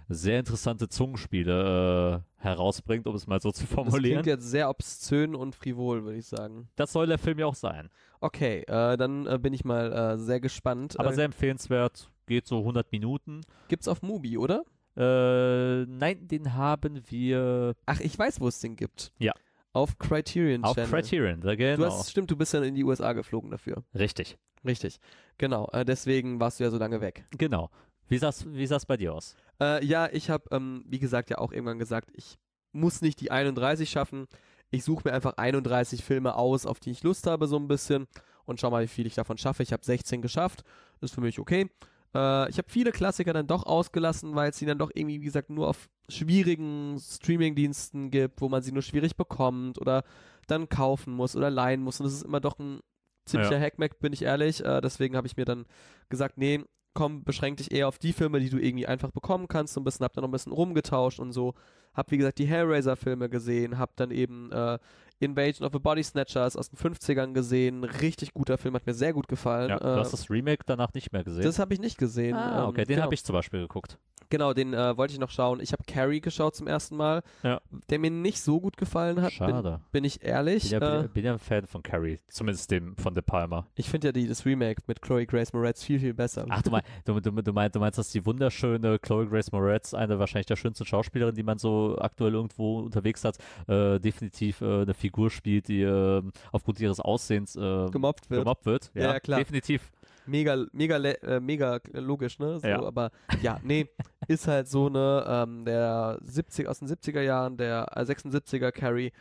sehr 0.09 0.41
interessante 0.41 0.89
Zungenspiele 0.89 2.25
äh, 2.41 2.43
herausbringt, 2.43 3.07
um 3.07 3.15
es 3.15 3.27
mal 3.27 3.41
so 3.41 3.53
zu 3.53 3.63
Das 3.65 3.73
formulieren. 3.73 4.23
klingt 4.23 4.27
jetzt 4.27 4.51
sehr 4.51 4.69
obszön 4.69 5.35
und 5.35 5.55
frivol, 5.55 6.05
würde 6.05 6.19
ich 6.19 6.27
sagen. 6.27 6.69
Das 6.77 6.93
soll 6.93 7.07
der 7.07 7.19
Film 7.19 7.39
ja 7.39 7.47
auch 7.47 7.55
sein. 7.55 7.89
Okay, 8.21 8.63
äh, 8.67 8.97
dann 8.97 9.27
äh, 9.27 9.39
bin 9.39 9.53
ich 9.53 9.65
mal 9.65 9.93
äh, 9.93 10.19
sehr 10.19 10.41
gespannt. 10.41 10.99
Aber 10.99 11.11
äh, 11.11 11.15
sehr 11.15 11.25
empfehlenswert, 11.25 12.11
geht 12.27 12.47
so 12.47 12.59
100 12.59 12.91
Minuten. 12.93 13.43
gibt's 13.69 13.89
auf 13.89 14.03
Mubi, 14.03 14.39
oder? 14.39 14.65
Äh, 14.97 15.87
nein, 15.87 16.29
den 16.29 16.55
haben 16.55 17.03
wir 17.09 17.75
Ach, 17.87 18.01
ich 18.01 18.19
weiß, 18.19 18.41
wo 18.41 18.49
es 18.49 18.61
den 18.61 18.77
gibt. 18.77 19.13
Ja. 19.19 19.33
Auf 19.73 19.97
Criterion 19.99 20.65
auf 20.65 20.75
Channel. 20.75 20.91
Criterion. 20.91 21.41
Da 21.41 21.51
Du 21.53 21.57
genau. 21.57 21.87
hast, 21.87 22.11
stimmt, 22.11 22.31
du 22.31 22.37
bist 22.37 22.53
ja 22.53 22.63
in 22.63 22.75
die 22.75 22.85
USA 22.85 23.15
geflogen 23.15 23.51
dafür. 23.51 23.83
Richtig. 23.95 24.37
Richtig. 24.65 25.01
Genau, 25.39 25.69
äh, 25.73 25.85
deswegen 25.85 26.39
warst 26.41 26.61
du 26.61 26.65
ja 26.65 26.71
so 26.71 26.79
lange 26.79 27.01
weg. 27.01 27.25
Genau. 27.39 27.71
Wie 28.09 28.19
sah's, 28.19 28.45
wie 28.53 28.67
sah's 28.67 28.85
bei 28.85 28.97
dir 28.99 29.15
aus? 29.15 29.35
Äh, 29.61 29.85
ja, 29.85 30.09
ich 30.13 30.29
habe, 30.29 30.45
ähm, 30.51 30.85
wie 30.87 30.99
gesagt, 30.99 31.31
ja 31.31 31.39
auch 31.39 31.53
irgendwann 31.53 31.79
gesagt, 31.79 32.11
ich 32.13 32.39
muss 32.73 33.01
nicht 33.01 33.21
die 33.21 33.31
31 33.31 33.89
schaffen. 33.89 34.27
Ich 34.71 34.85
suche 34.85 35.09
mir 35.09 35.15
einfach 35.15 35.37
31 35.39 36.05
Filme 36.05 36.35
aus, 36.35 36.67
auf 36.67 36.81
die 36.81 36.91
ich 36.91 37.03
Lust 37.03 37.27
habe, 37.27 37.47
so 37.47 37.57
ein 37.57 37.69
bisschen. 37.69 38.07
Und 38.45 38.61
schau 38.61 38.71
mal, 38.71 38.83
wie 38.83 38.89
viel 38.89 39.07
ich 39.07 39.15
davon 39.15 39.39
schaffe. 39.39 39.63
Ich 39.63 39.73
habe 39.73 39.85
16 39.85 40.21
geschafft. 40.21 40.63
Das 41.01 41.11
ist 41.11 41.15
für 41.15 41.21
mich 41.21 41.39
okay. 41.39 41.71
Äh, 42.15 42.51
ich 42.51 42.59
habe 42.59 42.69
viele 42.69 42.93
Klassiker 42.93 43.33
dann 43.33 43.47
doch 43.47 43.65
ausgelassen, 43.65 44.35
weil 44.35 44.51
es 44.51 44.59
sie 44.59 44.67
dann 44.67 44.79
doch 44.79 44.91
irgendwie, 44.95 45.21
wie 45.21 45.27
gesagt, 45.27 45.51
nur 45.51 45.69
auf 45.69 45.89
schwierigen 46.09 46.99
Streaming-Diensten 46.99 48.11
gibt, 48.11 48.41
wo 48.41 48.49
man 48.49 48.63
sie 48.63 48.73
nur 48.73 48.83
schwierig 48.83 49.17
bekommt 49.17 49.81
oder 49.81 50.05
dann 50.47 50.69
kaufen 50.69 51.15
muss 51.15 51.37
oder 51.37 51.51
leihen 51.51 51.83
muss. 51.83 52.01
Und 52.01 52.05
das 52.05 52.15
ist 52.15 52.25
immer 52.25 52.41
doch 52.41 52.59
ein 52.59 52.81
ziemlicher 53.25 53.61
Hackmack, 53.61 53.99
bin 54.01 54.13
ich 54.13 54.23
ehrlich. 54.23 54.65
Äh, 54.65 54.81
deswegen 54.81 55.17
habe 55.17 55.27
ich 55.27 55.37
mir 55.37 55.45
dann 55.45 55.67
gesagt, 56.09 56.39
nee, 56.39 56.65
komm, 56.95 57.25
beschränk 57.25 57.57
dich 57.57 57.73
eher 57.73 57.89
auf 57.89 57.99
die 57.99 58.13
Filme, 58.13 58.41
die 58.41 58.51
du 58.51 58.59
irgendwie 58.59 58.87
einfach 58.87 59.11
bekommen 59.11 59.49
kannst. 59.49 59.75
So 59.75 59.81
ein 59.81 59.85
bisschen, 59.85 60.05
hab 60.05 60.13
dann 60.13 60.23
noch 60.23 60.29
ein 60.29 60.33
bisschen 60.33 60.53
rumgetauscht 60.53 61.21
und 61.21 61.33
so. 61.33 61.55
Hab, 61.95 62.11
wie 62.11 62.19
gesagt, 62.19 62.39
die 62.39 62.47
Hellraiser-Filme 62.47 63.29
gesehen, 63.29 63.79
hab 63.79 63.97
dann 63.97 64.11
eben 64.11 64.51
äh, 64.53 64.79
Invasion 65.23 65.67
of 65.67 65.73
the 65.73 65.79
Body 65.79 66.03
Snatchers 66.03 66.57
aus 66.57 66.69
den 66.71 66.79
50ern 66.79 67.33
gesehen. 67.33 67.85
Richtig 67.85 68.35
guter 68.35 68.59
Film, 68.59 68.75
hat 68.75 68.87
mir 68.87 68.95
sehr 68.95 69.13
gut 69.13 69.29
gefallen. 69.29 69.71
Ja, 69.71 69.77
äh, 69.77 69.81
du 69.81 69.97
hast 69.97 70.13
das 70.13 70.31
Remake 70.31 70.63
danach 70.67 70.93
nicht 70.95 71.13
mehr 71.13 71.25
gesehen. 71.25 71.43
das 71.45 71.59
habe 71.59 71.75
ich 71.75 71.81
nicht 71.81 71.99
gesehen. 71.99 72.35
ah, 72.37 72.63
ähm, 72.63 72.69
okay, 72.69 72.85
den 72.85 72.95
genau. 72.97 73.03
habe 73.05 73.15
ich 73.15 73.25
zum 73.25 73.35
Beispiel 73.35 73.61
geguckt. 73.61 73.99
Genau, 74.31 74.55
den 74.55 74.73
äh, 74.73 74.97
wollte 74.97 75.13
ich 75.13 75.21
noch 75.21 75.29
schauen. 75.29 75.61
Ich 75.61 75.73
habe 75.75 75.83
Carrie 75.87 76.23
geschaut 76.23 76.57
zum 76.57 76.67
ersten 76.67 76.97
Mal, 76.97 77.23
Ja. 77.43 77.61
der 77.91 77.99
mir 77.99 78.11
nicht 78.11 78.41
so 78.41 78.63
gut 78.63 78.79
gefallen 78.79 79.21
hat. 79.21 79.29
Bin, 79.39 79.49
Schade. 79.51 79.81
bin 79.93 80.05
ich 80.05 80.25
ehrlich. 80.25 80.71
Bin 80.71 80.81
ja, 80.81 81.01
äh, 81.01 81.03
bin, 81.03 81.11
bin 81.11 81.25
ja 81.27 81.33
ein 81.35 81.39
Fan 81.39 81.67
von 81.67 81.83
Carrie, 81.83 82.19
zumindest 82.29 82.71
dem 82.71 82.97
von 82.97 83.13
De 83.13 83.23
Palma. 83.23 83.67
ich 83.75 83.91
finde 83.91 84.09
ja 84.09 84.13
die, 84.13 84.27
das 84.27 84.47
Remake 84.47 84.81
mit 84.87 85.03
Chloe 85.03 85.27
Grace 85.27 85.53
Moretz 85.53 85.85
viel, 85.85 86.01
viel 86.01 86.15
besser. 86.15 86.47
Ach, 86.49 86.63
du, 86.63 86.71
mein, 86.71 86.81
du, 87.05 87.21
du, 87.21 87.31
du, 87.31 87.53
meinst, 87.53 87.77
du 87.77 87.81
meinst, 87.81 87.99
dass 87.99 88.09
die 88.09 88.25
wunderschöne 88.25 88.99
Chloe 89.01 89.27
Grace 89.27 89.53
Moretz, 89.53 89.93
eine 89.93 90.19
wahrscheinlich 90.19 90.47
der 90.47 90.57
schönsten 90.57 90.87
Schauspielerin, 90.87 91.35
die 91.35 91.43
man 91.43 91.59
so 91.59 91.99
aktuell 92.01 92.33
irgendwo 92.33 92.79
unterwegs 92.79 93.25
hat, 93.25 93.37
äh, 93.69 93.99
definitiv 94.01 94.63
äh, 94.63 94.81
eine 94.83 94.95
Figur 94.95 95.12
spielt, 95.31 95.69
die 95.69 95.83
äh, 95.83 96.23
aufgrund 96.51 96.81
ihres 96.81 97.01
Aussehens 97.01 97.57
äh, 97.57 97.89
gemobbt 97.91 98.31
wird. 98.31 98.41
gemobbt 98.43 98.67
wird. 98.67 98.91
Ja, 98.95 99.15
ja, 99.15 99.21
klar. 99.21 99.39
Definitiv. 99.39 99.91
mega, 100.27 100.65
mega, 100.73 100.97
äh, 100.97 101.41
mega 101.41 101.81
logisch, 101.93 102.39
ne? 102.39 102.59
So, 102.61 102.67
Ja. 102.67 102.83
Aber 102.83 103.11
ja, 103.41 103.61
nee, 103.63 103.89
ist 104.29 104.47
halt 104.49 104.69
so 104.69 104.89
ne, 104.89 105.25
ähm, 105.27 105.65
der 105.65 106.19
70 106.23 106.69
aus 106.69 106.79
den 106.81 106.89
70er 106.89 107.23
Jahren, 107.23 107.57
der 107.57 107.87
äh, 107.95 108.01
76er 108.01 108.73
Carrie, 108.73 109.13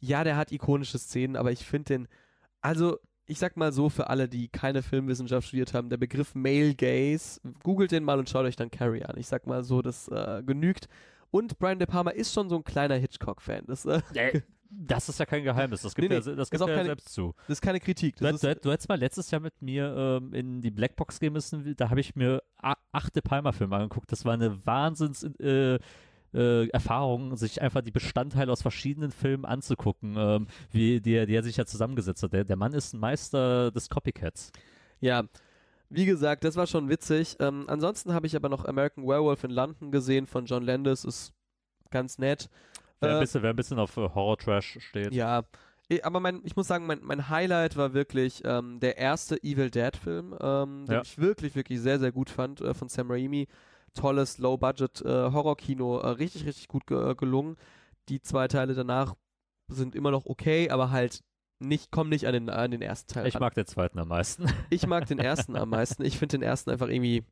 ja, 0.00 0.24
der 0.24 0.36
hat 0.36 0.52
ikonische 0.52 0.98
Szenen, 0.98 1.36
aber 1.36 1.52
ich 1.52 1.64
finde 1.64 1.84
den, 1.94 2.08
also 2.60 2.98
ich 3.28 3.38
sag 3.38 3.56
mal 3.56 3.72
so 3.72 3.88
für 3.88 4.08
alle, 4.08 4.28
die 4.28 4.48
keine 4.48 4.82
Filmwissenschaft 4.82 5.48
studiert 5.48 5.74
haben, 5.74 5.90
der 5.90 5.96
Begriff 5.96 6.34
Male 6.34 6.74
Gaze, 6.74 7.40
googelt 7.64 7.90
den 7.90 8.04
mal 8.04 8.18
und 8.18 8.28
schaut 8.30 8.44
euch 8.44 8.56
dann 8.56 8.70
Carrie 8.70 9.02
an. 9.04 9.16
Ich 9.18 9.26
sag 9.26 9.46
mal 9.46 9.64
so, 9.64 9.82
das 9.82 10.08
äh, 10.08 10.42
genügt. 10.44 10.88
Und 11.32 11.58
Brian 11.58 11.80
De 11.80 11.86
Palma 11.88 12.10
ist 12.12 12.32
schon 12.32 12.48
so 12.48 12.56
ein 12.56 12.62
kleiner 12.64 12.94
Hitchcock-Fan. 12.94 13.64
Das, 13.66 13.84
äh, 13.84 14.00
Äh, 14.32 14.42
das 14.70 15.08
ist 15.08 15.18
ja 15.20 15.26
kein 15.26 15.44
Geheimnis, 15.44 15.82
das 15.82 15.94
gibt 15.94 16.08
Nee, 16.08 16.14
nee, 16.16 16.20
das 16.20 16.26
ist 16.26 16.50
gibt 16.50 16.62
auch 16.62 16.68
ja 16.68 16.74
keine- 16.74 16.86
selbst 16.88 17.08
zu. 17.10 17.34
das 17.48 17.58
ist 17.58 17.60
keine 17.62 17.80
Kritik. 17.80 18.16
Du, 18.16 18.24
Das 18.24 18.34
ist, 18.34 18.42
du, 18.44 18.54
du 18.62 18.72
hättest 18.72 18.88
mal 18.88 18.98
letztes 18.98 19.30
Jahr 19.30 19.40
mit 19.40 19.60
mir 19.62 19.94
ähm, 20.22 20.32
in 20.34 20.60
die 20.60 20.70
Blackbox 20.70 21.20
gehen 21.20 21.32
müssen, 21.32 21.74
da 21.76 21.90
habe 21.90 22.00
ich 22.00 22.16
mir 22.16 22.42
achte 22.92 23.22
Palmer-Filme 23.22 23.76
angeguckt. 23.76 24.10
Das 24.12 24.24
war 24.24 24.34
eine 24.34 24.64
Wahnsinns 24.66 25.22
äh, 25.40 25.78
äh, 26.34 26.68
Erfahrung, 26.68 27.36
sich 27.36 27.62
einfach 27.62 27.80
die 27.82 27.92
Bestandteile 27.92 28.50
aus 28.52 28.60
verschiedenen 28.60 29.10
Filmen 29.10 29.44
anzugucken, 29.44 30.16
ähm, 30.18 30.46
wie 30.72 31.00
die, 31.00 31.12
er- 31.14 31.26
die 31.26 31.34
er 31.34 31.42
sich 31.42 31.56
ja 31.56 31.64
zusammengesetzt 31.64 32.22
hat. 32.22 32.32
Der, 32.32 32.44
der 32.44 32.56
Mann 32.56 32.72
ist 32.72 32.92
ein 32.94 33.00
Meister 33.00 33.70
des 33.70 33.88
Copycats. 33.88 34.50
Ja, 35.00 35.24
wie 35.88 36.04
gesagt, 36.04 36.42
das 36.44 36.56
war 36.56 36.66
schon 36.66 36.88
witzig. 36.88 37.36
Ähm, 37.38 37.64
ansonsten 37.68 38.12
habe 38.12 38.26
ich 38.26 38.34
aber 38.34 38.48
noch 38.48 38.64
American 38.64 39.06
Werewolf 39.06 39.44
in 39.44 39.50
London 39.52 39.92
gesehen 39.92 40.26
von 40.26 40.44
John 40.46 40.64
Landis, 40.64 41.04
ist 41.04 41.32
ganz 41.90 42.18
nett. 42.18 42.50
Wer, 43.00 43.10
ein, 43.10 43.16
Äh, 43.16 43.20
bisschen, 43.20 43.42
wer 43.42 43.50
ein 43.50 43.56
bisschen 43.56 43.78
auf 43.78 43.96
äh, 43.96 44.08
Horror-Trash 44.08 44.78
steht. 44.80 45.12
ja, 45.12 45.42
aber 46.02 46.18
mein, 46.20 46.40
ich 46.44 46.56
muss 46.56 46.66
sagen, 46.66 46.86
mein, 46.86 47.00
mein 47.02 47.28
Highlight 47.28 47.76
war 47.76 47.92
wirklich 47.94 48.42
ähm, 48.44 48.80
der 48.80 48.98
erste 48.98 49.36
Evil 49.42 49.70
Dead-Film, 49.70 50.34
ähm, 50.40 50.84
den 50.86 50.94
Ja. 50.96 51.02
ich 51.02 51.18
wirklich, 51.18 51.54
wirklich 51.54 51.80
sehr, 51.80 51.98
sehr 52.00 52.10
gut 52.12 52.28
fand 52.30 52.60
äh, 52.60 52.74
von 52.74 52.88
Sam 52.88 53.10
Raimi. 53.10 53.46
Tolles 53.94 54.38
Low-Budget-Horror-Kino, 54.38 55.98
äh, 56.00 56.08
richtig, 56.08 56.44
richtig 56.46 56.68
gut 56.68 56.86
ge 56.86 57.10
äh, 57.12 57.14
gelungen. 57.14 57.56
Die 58.08 58.20
zwei 58.20 58.48
Teile 58.48 58.74
danach 58.74 59.14
sind 59.68 59.94
immer 59.94 60.10
noch 60.10 60.26
okay, 60.26 60.70
aber 60.70 60.90
halt 60.90 61.20
nicht, 61.58 61.90
kommen 61.90 62.10
nicht 62.10 62.26
an 62.26 62.32
den, 62.34 62.50
an 62.50 62.70
den 62.70 62.82
ersten 62.82 63.12
Teil 63.12 63.26
Ich 63.26 63.34
ran. 63.34 63.40
mag 63.40 63.54
den 63.54 63.66
zweiten 63.66 63.98
am 63.98 64.08
meisten. 64.08 64.46
Ich 64.70 64.86
mag 64.86 65.06
den 65.06 65.18
ersten 65.18 65.56
am 65.56 65.70
meisten. 65.70 66.04
Ich 66.04 66.18
finde 66.18 66.38
den 66.38 66.42
ersten 66.42 66.70
einfach 66.70 66.88
irgendwie 66.88 67.24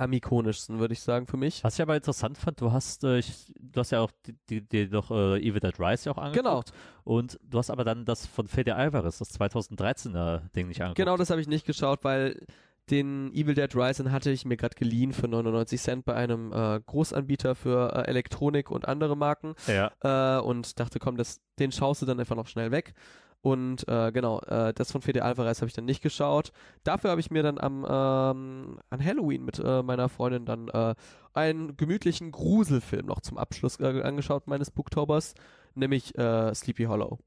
am 0.00 0.12
ikonischsten, 0.12 0.78
würde 0.78 0.92
ich 0.92 1.00
sagen, 1.00 1.26
für 1.26 1.36
mich. 1.36 1.62
Was 1.62 1.74
ich 1.74 1.82
aber 1.82 1.96
interessant 1.96 2.38
fand, 2.38 2.60
du 2.60 2.72
hast, 2.72 3.04
äh, 3.04 3.18
ich, 3.18 3.52
du 3.60 3.80
hast 3.80 3.90
ja 3.90 4.00
auch 4.00 4.10
die, 4.26 4.34
die, 4.48 4.66
die 4.66 4.88
doch 4.88 5.10
äh, 5.10 5.38
Evil 5.38 5.60
Dead 5.60 5.78
Rise 5.78 6.06
ja 6.06 6.12
auch 6.12 6.18
angeguckt. 6.18 6.44
Genau. 6.44 6.62
Und 7.04 7.38
du 7.42 7.58
hast 7.58 7.70
aber 7.70 7.84
dann 7.84 8.04
das 8.04 8.26
von 8.26 8.46
Fede 8.48 8.76
Alvarez, 8.76 9.18
das 9.18 9.38
2013er 9.38 10.50
Ding 10.54 10.68
nicht 10.68 10.80
angeguckt. 10.80 10.96
Genau, 10.96 11.16
das 11.16 11.30
habe 11.30 11.40
ich 11.40 11.48
nicht 11.48 11.66
geschaut, 11.66 12.02
weil 12.02 12.46
den 12.90 13.32
Evil 13.34 13.54
Dead 13.54 13.74
Rise 13.74 14.02
den 14.02 14.12
hatte 14.12 14.30
ich 14.30 14.44
mir 14.44 14.56
gerade 14.56 14.74
geliehen 14.74 15.12
für 15.12 15.28
99 15.28 15.80
Cent 15.80 16.04
bei 16.04 16.14
einem 16.14 16.52
äh, 16.52 16.80
Großanbieter 16.80 17.54
für 17.54 17.94
äh, 17.94 18.08
Elektronik 18.08 18.70
und 18.70 18.88
andere 18.88 19.16
Marken 19.16 19.54
Ja, 19.66 19.92
äh, 20.00 20.40
und 20.40 20.80
dachte, 20.80 20.98
komm, 20.98 21.16
das, 21.16 21.40
den 21.58 21.72
schaust 21.72 22.02
du 22.02 22.06
dann 22.06 22.18
einfach 22.18 22.36
noch 22.36 22.48
schnell 22.48 22.70
weg. 22.70 22.94
Und 23.42 23.88
äh, 23.88 24.12
genau, 24.12 24.40
äh, 24.40 24.74
das 24.74 24.92
von 24.92 25.00
Fede 25.00 25.24
Alvarez 25.24 25.60
habe 25.62 25.68
ich 25.68 25.72
dann 25.74 25.86
nicht 25.86 26.02
geschaut. 26.02 26.52
Dafür 26.84 27.10
habe 27.10 27.20
ich 27.20 27.30
mir 27.30 27.42
dann 27.42 27.58
am 27.58 27.86
ähm, 27.88 28.78
an 28.90 29.04
Halloween 29.04 29.44
mit 29.44 29.58
äh, 29.58 29.82
meiner 29.82 30.08
Freundin 30.10 30.44
dann 30.44 30.68
äh, 30.68 30.94
einen 31.32 31.76
gemütlichen 31.76 32.32
Gruselfilm 32.32 33.06
noch 33.06 33.20
zum 33.20 33.38
Abschluss 33.38 33.80
äh, 33.80 34.02
angeschaut 34.02 34.46
meines 34.46 34.70
Booktobers, 34.70 35.34
nämlich 35.74 36.16
äh, 36.18 36.54
Sleepy 36.54 36.84
Hollow, 36.84 37.18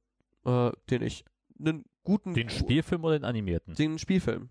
äh, 0.46 0.72
den 0.92 1.02
ich 1.02 1.26
einen 1.60 1.86
guten 2.04 2.34
den 2.36 2.50
Spielfilm 2.50 3.04
oder 3.04 3.18
den 3.18 3.26
animierten? 3.26 3.74
den 3.76 3.98
Spielfilm 3.98 4.50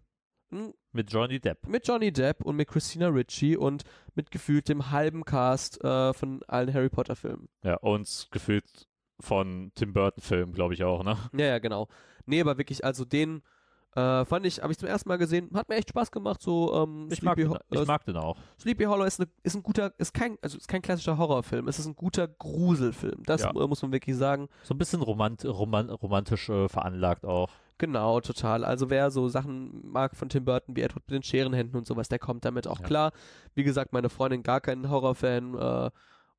Hm, 0.51 0.75
Mit 0.93 1.11
Johnny 1.13 1.41
Depp. 1.41 1.67
mit 1.67 1.87
Johnny 1.89 2.13
Depp 2.13 2.45
und 2.45 2.57
mit 2.57 2.69
Christina 2.69 3.09
Ricci 3.09 3.57
und 3.57 3.85
mit 4.15 4.31
gefühlt 4.31 4.69
dem 4.69 4.91
halben 4.91 5.25
Cast 5.25 5.83
äh, 5.83 6.13
von 6.13 6.43
allen 6.47 6.75
Harry 6.75 6.91
Potter 6.91 7.17
Filmen. 7.17 7.49
Ja, 7.65 7.77
und 7.77 8.29
gefühlt 8.31 8.65
von 9.23 9.73
Tim 9.75 9.93
Burton-Filmen, 9.93 10.53
glaube 10.55 10.75
ich 10.75 10.85
auch, 10.85 11.03
ne? 11.05 11.17
Ja, 11.33 11.47
ja, 11.47 11.59
genau. 11.59 11.89
Nee, 12.27 12.41
aber 12.41 12.59
wirklich, 12.59 12.85
also 12.85 13.05
den 13.05 13.43
äh, 13.95 14.25
fand 14.25 14.47
ich, 14.47 14.63
habe 14.63 14.73
ich 14.73 14.79
zum 14.79 14.89
ersten 14.89 15.09
Mal 15.09 15.19
gesehen, 15.19 15.51
hat 15.55 15.69
mir 15.69 15.75
echt 15.77 15.91
Spaß 15.91 16.11
gemacht. 16.11 16.41
So, 16.41 16.73
ähm, 16.83 17.09
Ich 17.11 17.21
mag, 17.23 17.35
Sleepy, 17.35 17.43
den, 17.51 17.59
Ho- 17.59 17.81
ich 17.83 17.87
mag 17.87 18.05
den 18.07 18.17
auch. 18.17 18.39
Sleepy 18.59 18.85
Hollow 18.85 19.05
ist, 19.05 19.19
ne, 19.21 19.29
ist 19.43 19.55
ein 19.55 19.63
guter, 19.63 19.93
ist 19.99 20.15
kein, 20.15 20.39
also 20.41 20.57
ist 20.57 20.67
kein 20.69 20.81
klassischer 20.81 21.19
Horrorfilm, 21.19 21.69
es 21.69 21.79
ist 21.79 21.87
ein 21.87 21.95
guter 21.97 22.27
Gruselfilm. 22.27 23.23
Das 23.27 23.43
Ja. 23.43 23.51
äh, 23.51 23.67
muss 23.67 23.83
man 23.83 23.93
wirklich 23.93 24.17
sagen. 24.17 24.49
So 24.63 24.75
ein 24.75 24.79
bisschen 24.79 25.03
romant, 25.03 25.45
roman, 25.45 25.91
romantisch 25.91 26.49
äh, 26.49 26.69
veranlagt 26.69 27.25
auch. 27.27 27.51
Genau, 27.79 28.21
total. 28.21 28.65
Also 28.65 28.89
wer 28.91 29.11
so 29.11 29.29
Sachen 29.29 29.81
mag 29.91 30.15
von 30.17 30.29
Tim 30.29 30.45
Burton 30.45 30.77
wie 30.77 30.83
Edward 30.83 31.03
mit 31.09 31.15
den 31.17 31.23
Scherenhänden 31.23 31.77
und 31.77 31.87
sowas, 31.87 32.09
der 32.09 32.19
kommt 32.21 32.45
damit 32.45 32.67
auch 32.69 32.79
Ja. 32.81 32.87
klar. 32.87 33.13
Wie 33.55 33.65
gesagt, 33.65 33.93
meine 33.93 34.09
Freundin 34.09 34.43
gar 34.43 34.61
kein 34.61 34.89
Horrorfan 34.89 35.55
äh, 35.59 35.91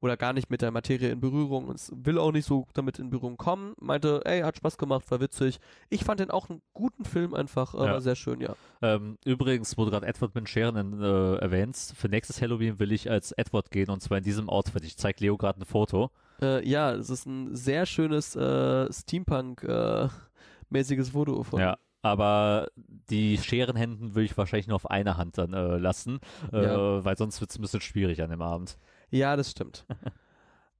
oder 0.04 0.18
gar 0.18 0.34
nicht 0.34 0.50
mit 0.50 0.62
der 0.62 0.72
Materie 0.72 1.12
in 1.12 1.22
Berührung 1.22 1.68
und 1.70 1.80
will 1.96 2.18
auch 2.20 2.34
nicht 2.34 2.46
so 2.46 2.68
damit 2.74 3.00
in 3.00 3.10
Berührung 3.10 3.38
kommen. 3.38 3.74
Meinte, 3.80 4.20
ey, 4.26 4.42
hat 4.42 4.58
Spaß 4.58 4.78
gemacht, 4.78 5.10
war 5.10 5.22
witzig. 5.22 5.62
Ich 5.90 6.04
fand 6.04 6.20
den 6.20 6.30
auch 6.30 6.50
einen 6.50 6.62
guten 6.74 7.06
Film 7.06 7.34
einfach, 7.34 7.74
äh, 7.74 7.78
Ja. 7.86 7.94
war 7.94 8.02
sehr 8.02 8.18
schön, 8.18 8.42
ja. 8.42 8.54
Ähm, 8.82 9.18
übrigens, 9.24 9.78
wo 9.78 9.86
du 9.86 9.92
gerade 9.92 10.06
Edward 10.06 10.36
mit 10.36 10.50
Scheren 10.50 11.02
äh, 11.02 11.36
erwähnst, 11.38 11.96
für 11.96 12.10
nächstes 12.10 12.42
Halloween 12.42 12.80
will 12.80 12.92
ich 12.92 13.10
als 13.10 13.32
Edward 13.32 13.72
gehen 13.72 13.90
und 13.90 14.02
zwar 14.02 14.18
in 14.18 14.26
diesem 14.26 14.50
Outfit. 14.50 14.84
Ich 14.84 14.98
zeige 14.98 15.24
Leo 15.24 15.38
gerade 15.38 15.62
ein 15.62 15.66
Foto. 15.66 16.12
Äh, 16.42 16.68
ja, 16.68 16.92
es 16.92 17.10
ist 17.10 17.26
ein 17.26 17.56
sehr 17.56 17.86
schönes 17.86 18.36
äh, 18.36 18.92
Steampunk-mäßiges 18.92 21.12
Foto 21.12 21.44
von. 21.44 21.62
Ja. 21.62 21.78
Aber 22.06 22.68
die 23.10 23.38
Scherenhänden 23.38 24.14
will 24.14 24.26
ich 24.26 24.38
wahrscheinlich 24.38 24.68
nur 24.68 24.76
auf 24.76 24.92
eine 24.92 25.16
Hand 25.16 25.38
dann 25.38 25.54
äh, 25.54 25.78
lassen, 25.78 26.20
äh, 26.52 26.62
Ja. 26.66 27.06
weil 27.06 27.16
sonst 27.18 27.40
wird 27.40 27.50
es 27.52 27.58
ein 27.58 27.62
bisschen 27.62 27.80
schwierig 27.80 28.22
an 28.22 28.30
dem 28.30 28.42
Abend. 28.42 28.78
Ja, 29.14 29.36
das 29.36 29.52
stimmt. 29.52 29.86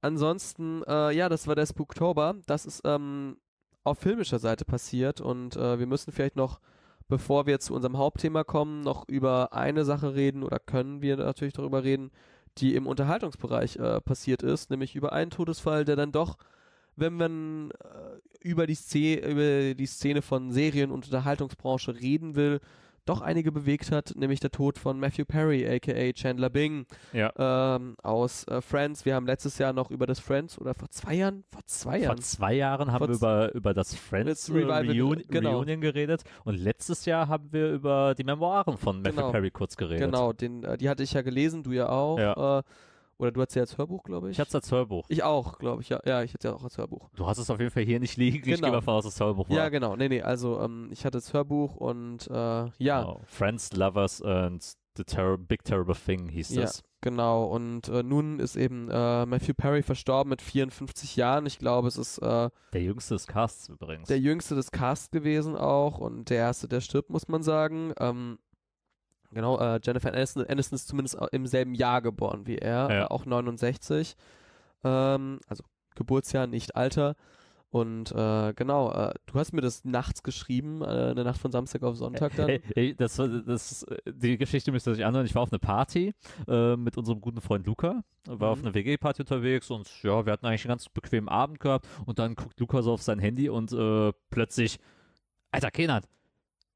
Ansonsten, 0.00 0.82
äh, 0.88 1.12
ja, 1.12 1.28
das 1.28 1.46
war 1.46 1.54
der 1.54 1.66
Spooktober. 1.66 2.34
Das 2.46 2.66
ist 2.66 2.82
ähm, 2.84 3.36
auf 3.84 3.98
filmischer 4.00 4.40
Seite 4.40 4.64
passiert 4.64 5.20
und 5.20 5.56
äh, 5.56 5.78
wir 5.78 5.86
müssen 5.86 6.10
vielleicht 6.12 6.34
noch, 6.34 6.58
bevor 7.06 7.46
wir 7.46 7.60
zu 7.60 7.74
unserem 7.74 7.96
Hauptthema 7.96 8.42
kommen, 8.42 8.80
noch 8.80 9.08
über 9.08 9.52
eine 9.52 9.84
Sache 9.84 10.16
reden 10.16 10.42
oder 10.42 10.58
können 10.58 11.00
wir 11.00 11.16
natürlich 11.16 11.54
darüber 11.54 11.84
reden, 11.84 12.10
die 12.58 12.74
im 12.74 12.88
Unterhaltungsbereich 12.88 13.76
äh, 13.76 14.00
passiert 14.00 14.42
ist, 14.42 14.68
nämlich 14.68 14.96
über 14.96 15.12
einen 15.12 15.30
Todesfall, 15.30 15.84
der 15.84 15.94
dann 15.94 16.10
doch, 16.10 16.36
wenn 16.96 17.14
man 17.14 17.70
äh, 17.70 18.48
über, 18.48 18.66
die 18.66 18.74
Szene, 18.74 19.26
über 19.26 19.74
die 19.74 19.86
Szene 19.86 20.22
von 20.22 20.50
Serien- 20.50 20.90
und 20.90 21.06
Unterhaltungsbranche 21.06 21.94
reden 21.94 22.34
will, 22.34 22.60
doch 23.06 23.20
einige 23.20 23.52
bewegt 23.52 23.90
hat, 23.92 24.14
nämlich 24.16 24.40
der 24.40 24.50
Tod 24.50 24.78
von 24.78 24.98
Matthew 24.98 25.24
Perry, 25.24 25.66
aka 25.68 26.12
Chandler 26.12 26.50
Bing 26.50 26.86
Ja. 27.12 27.32
ähm, 27.76 27.96
aus 28.02 28.46
äh, 28.48 28.60
Friends. 28.60 29.04
Wir 29.04 29.14
haben 29.14 29.26
letztes 29.26 29.58
Jahr 29.58 29.72
noch 29.72 29.90
über 29.90 30.06
das 30.06 30.20
Friends 30.20 30.58
oder 30.58 30.74
vor 30.74 30.88
zwei 30.90 31.14
Jahren, 31.14 31.44
vor 31.50 31.62
zwei 31.66 31.98
Vor 31.98 31.98
Jahren, 31.98 32.18
zwei 32.22 32.54
Jahren 32.54 32.92
haben 32.92 32.98
Vor 32.98 33.08
wir 33.08 33.14
über, 33.16 33.54
über 33.54 33.74
das 33.74 33.94
Friends 33.94 34.48
Jetzt 34.48 34.50
Revival, 34.50 34.94
äh, 34.96 35.00
Reun 35.00 35.22
genau. 35.28 35.56
Reunion 35.58 35.80
geredet 35.80 36.22
und 36.44 36.56
letztes 36.56 37.04
Jahr 37.04 37.28
haben 37.28 37.52
wir 37.52 37.70
über 37.72 38.14
die 38.16 38.24
Memoiren 38.24 38.76
von 38.78 39.02
Matthew 39.02 39.16
Genau. 39.16 39.30
Perry 39.32 39.50
kurz 39.50 39.76
geredet. 39.76 40.04
genau, 40.06 40.32
den, 40.32 40.64
äh, 40.64 40.76
die 40.78 40.88
hatte 40.88 41.02
ich 41.02 41.12
ja 41.12 41.22
gelesen, 41.22 41.62
du 41.62 41.72
ja 41.72 41.88
auch. 41.88 42.18
Ja. 42.18 42.58
Äh, 42.58 42.62
oder 43.18 43.32
du 43.32 43.40
hast 43.40 43.54
ja 43.54 43.62
als 43.62 43.76
Hörbuch, 43.78 44.02
glaube 44.02 44.28
ich. 44.28 44.32
Ich 44.36 44.40
hatte 44.40 44.48
es 44.48 44.54
als 44.54 44.70
Hörbuch. 44.72 45.04
ich 45.08 45.22
auch, 45.22 45.58
glaube 45.58 45.82
ich, 45.82 45.88
ja. 45.88 46.00
Ja, 46.04 46.22
ich 46.22 46.34
hatte 46.34 46.48
ja 46.48 46.54
auch 46.54 46.64
als 46.64 46.78
Hörbuch. 46.78 47.08
Du 47.14 47.26
hast 47.26 47.38
es 47.38 47.48
auf 47.50 47.58
jeden 47.60 47.70
Fall 47.70 47.84
hier 47.84 48.00
nicht 48.00 48.16
liegen. 48.16 48.36
Ich 48.38 48.42
Genau. 48.56 48.60
gehe 48.68 48.72
mal 48.72 48.80
von 48.82 48.94
aus, 48.94 49.04
dass 49.04 49.14
es 49.14 49.20
Hörbuch 49.20 49.48
war. 49.48 49.56
Ja, 49.56 49.68
genau. 49.68 49.96
Nee, 49.96 50.08
nee, 50.08 50.22
also 50.22 50.60
ähm, 50.60 50.88
ich 50.92 51.04
hatte 51.04 51.18
das 51.18 51.32
Hörbuch 51.32 51.76
und 51.76 52.26
äh, 52.28 52.34
ja, 52.34 52.70
Genau. 53.02 53.20
Friends, 53.26 53.72
Lovers 53.72 54.22
and 54.22 54.64
the 54.96 55.04
Terror 55.04 55.36
Big 55.38 55.64
Terrible 55.64 55.94
Thing 55.96 56.28
hieß 56.28 56.50
Ja. 56.54 56.62
das. 56.62 56.82
genau. 57.00 57.46
Und 57.46 57.88
äh, 57.88 58.02
nun 58.04 58.38
ist 58.38 58.54
eben 58.56 58.88
äh, 58.90 59.26
Matthew 59.26 59.54
Perry 59.54 59.82
verstorben 59.82 60.30
mit 60.30 60.40
54 60.40 61.16
Jahren. 61.16 61.46
Ich 61.46 61.58
glaube, 61.58 61.88
es 61.88 61.96
ist 61.98 62.18
äh, 62.18 62.48
Der 62.72 62.80
jüngste 62.82 63.14
des 63.14 63.26
Casts 63.26 63.68
übrigens. 63.68 64.06
der 64.08 64.20
jüngste 64.20 64.54
des 64.54 64.70
Casts 64.70 65.10
gewesen 65.10 65.56
auch 65.56 65.98
und 65.98 66.30
der 66.30 66.38
erste, 66.38 66.68
der 66.68 66.80
stirbt, 66.80 67.10
muss 67.10 67.26
man 67.28 67.42
sagen. 67.42 67.92
Ähm, 67.98 68.38
genau, 69.34 69.58
äh, 69.58 69.80
Jennifer 69.82 70.08
Aniston, 70.12 70.46
Aniston 70.48 70.76
ist 70.76 70.88
zumindest 70.88 71.18
im 71.32 71.46
selben 71.46 71.74
Jahr 71.74 72.00
geboren 72.02 72.46
wie 72.46 72.56
er, 72.58 72.88
Ja. 72.90 73.02
äh, 73.02 73.04
auch 73.08 73.26
69. 73.26 74.16
Ähm, 74.84 75.40
also 75.48 75.64
Geburtsjahr, 75.94 76.46
nicht 76.46 76.76
Alter. 76.76 77.14
Und 77.70 78.12
äh, 78.12 78.52
genau, 78.54 78.92
äh, 78.92 79.14
du 79.26 79.34
hast 79.34 79.52
mir 79.52 79.60
das 79.60 79.84
nachts 79.84 80.22
geschrieben, 80.22 80.80
äh, 80.82 81.10
in 81.10 81.16
der 81.16 81.24
Nacht 81.24 81.40
von 81.40 81.50
Samstag 81.50 81.82
auf 81.82 81.96
Sonntag 81.96 82.32
dann. 82.36 82.46
Hey, 82.48 82.62
hey, 82.74 82.94
das, 82.94 83.16
das, 83.16 83.84
die 84.06 84.38
Geschichte 84.38 84.70
müsst 84.70 84.86
ihr 84.86 84.92
euch 84.92 85.04
anhören. 85.04 85.26
Ich 85.26 85.34
war 85.34 85.42
auf 85.42 85.50
einer 85.52 85.58
Party 85.58 86.14
äh, 86.46 86.76
mit 86.76 86.96
unserem 86.96 87.20
guten 87.20 87.40
Freund 87.40 87.66
Luca. 87.66 88.04
War 88.26 88.50
auf 88.50 88.60
Mhm. 88.60 88.66
einer 88.66 88.74
WG-Party 88.76 89.22
unterwegs 89.22 89.70
und 89.72 89.90
ja, 90.04 90.24
wir 90.24 90.32
hatten 90.32 90.46
eigentlich 90.46 90.64
einen 90.64 90.70
ganz 90.70 90.88
bequemen 90.88 91.28
Abend 91.28 91.58
gehabt. 91.58 91.88
Und 92.06 92.20
dann 92.20 92.36
guckt 92.36 92.60
Luca 92.60 92.80
so 92.80 92.92
auf 92.92 93.02
sein 93.02 93.18
Handy 93.18 93.48
und 93.48 93.72
äh, 93.72 94.12
plötzlich, 94.30 94.78
Alter, 95.50 95.72
Kenan, 95.72 96.02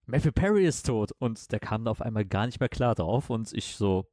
Matthew 0.08 0.32
Perry 0.32 0.66
ist 0.66 0.86
tot. 0.86 1.12
Und 1.18 1.52
der 1.52 1.60
kam 1.60 1.84
da 1.84 1.90
auf 1.90 2.00
einmal 2.02 2.24
gar 2.24 2.46
nicht 2.46 2.60
mehr 2.60 2.68
klar 2.68 2.94
drauf. 2.94 3.30
Und 3.30 3.52
ich 3.52 3.76
so, 3.76 4.06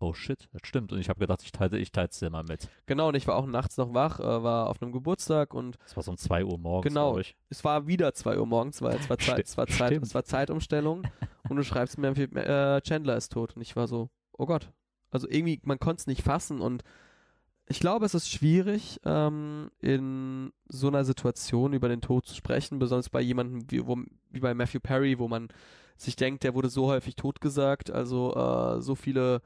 oh 0.00 0.14
shit, 0.14 0.48
das 0.52 0.62
stimmt. 0.64 0.92
Und 0.92 0.98
ich 0.98 1.08
habe 1.08 1.20
gedacht, 1.20 1.42
ich 1.42 1.52
teile 1.52 1.78
ich 1.78 1.92
teile 1.92 2.08
es 2.08 2.18
dir 2.18 2.30
mal 2.30 2.44
mit. 2.44 2.68
Genau, 2.86 3.08
und 3.08 3.14
ich 3.14 3.26
war 3.26 3.36
auch 3.36 3.46
nachts 3.46 3.76
noch 3.76 3.92
wach, 3.92 4.18
äh, 4.20 4.42
war 4.42 4.68
auf 4.68 4.80
einem 4.80 4.92
Geburtstag 4.92 5.52
und 5.54 5.78
Das 5.84 5.96
war 5.96 6.02
so 6.02 6.12
um 6.12 6.16
2 6.16 6.44
Uhr 6.44 6.58
morgens, 6.58 6.88
Genau. 6.92 7.18
ich. 7.18 7.36
es 7.50 7.62
war 7.64 7.86
wieder 7.86 8.14
2 8.14 8.38
Uhr 8.38 8.46
morgens, 8.46 8.80
weil 8.82 8.96
es 8.96 9.10
war, 9.10 9.18
Zeit, 9.42 9.46
es 9.46 9.56
war, 9.56 9.66
Zeit, 9.66 10.02
es 10.02 10.14
war 10.14 10.24
Zeitumstellung 10.24 11.02
und 11.48 11.56
du 11.56 11.62
schreibst 11.64 11.98
mir, 11.98 12.08
äh, 12.16 12.80
Chandler 12.80 13.16
ist 13.16 13.32
tot 13.32 13.56
und 13.56 13.62
ich 13.62 13.76
war 13.76 13.86
so, 13.86 14.08
oh 14.32 14.46
Gott. 14.46 14.72
Also 15.10 15.28
irgendwie, 15.28 15.60
man 15.64 15.78
konnte 15.78 16.00
es 16.00 16.06
nicht 16.06 16.22
fassen 16.22 16.60
und 16.60 16.82
ich 17.70 17.78
glaube, 17.78 18.04
es 18.04 18.14
ist 18.14 18.28
schwierig, 18.28 19.00
ähm, 19.04 19.70
in 19.80 20.52
so 20.68 20.88
einer 20.88 21.04
Situation 21.04 21.72
über 21.72 21.88
den 21.88 22.00
Tod 22.00 22.26
zu 22.26 22.34
sprechen, 22.34 22.80
besonders 22.80 23.08
bei 23.10 23.20
jemandem 23.20 23.70
wie, 23.70 23.86
wo, 23.86 23.96
wie 24.30 24.40
bei 24.40 24.54
Matthew 24.54 24.80
Perry, 24.80 25.20
wo 25.20 25.28
man 25.28 25.48
sich 25.96 26.16
denkt, 26.16 26.42
der 26.42 26.54
wurde 26.54 26.68
so 26.68 26.88
häufig 26.88 27.14
totgesagt, 27.14 27.90
also 27.92 28.34
äh, 28.34 28.80
so 28.80 28.96
viele 28.96 29.40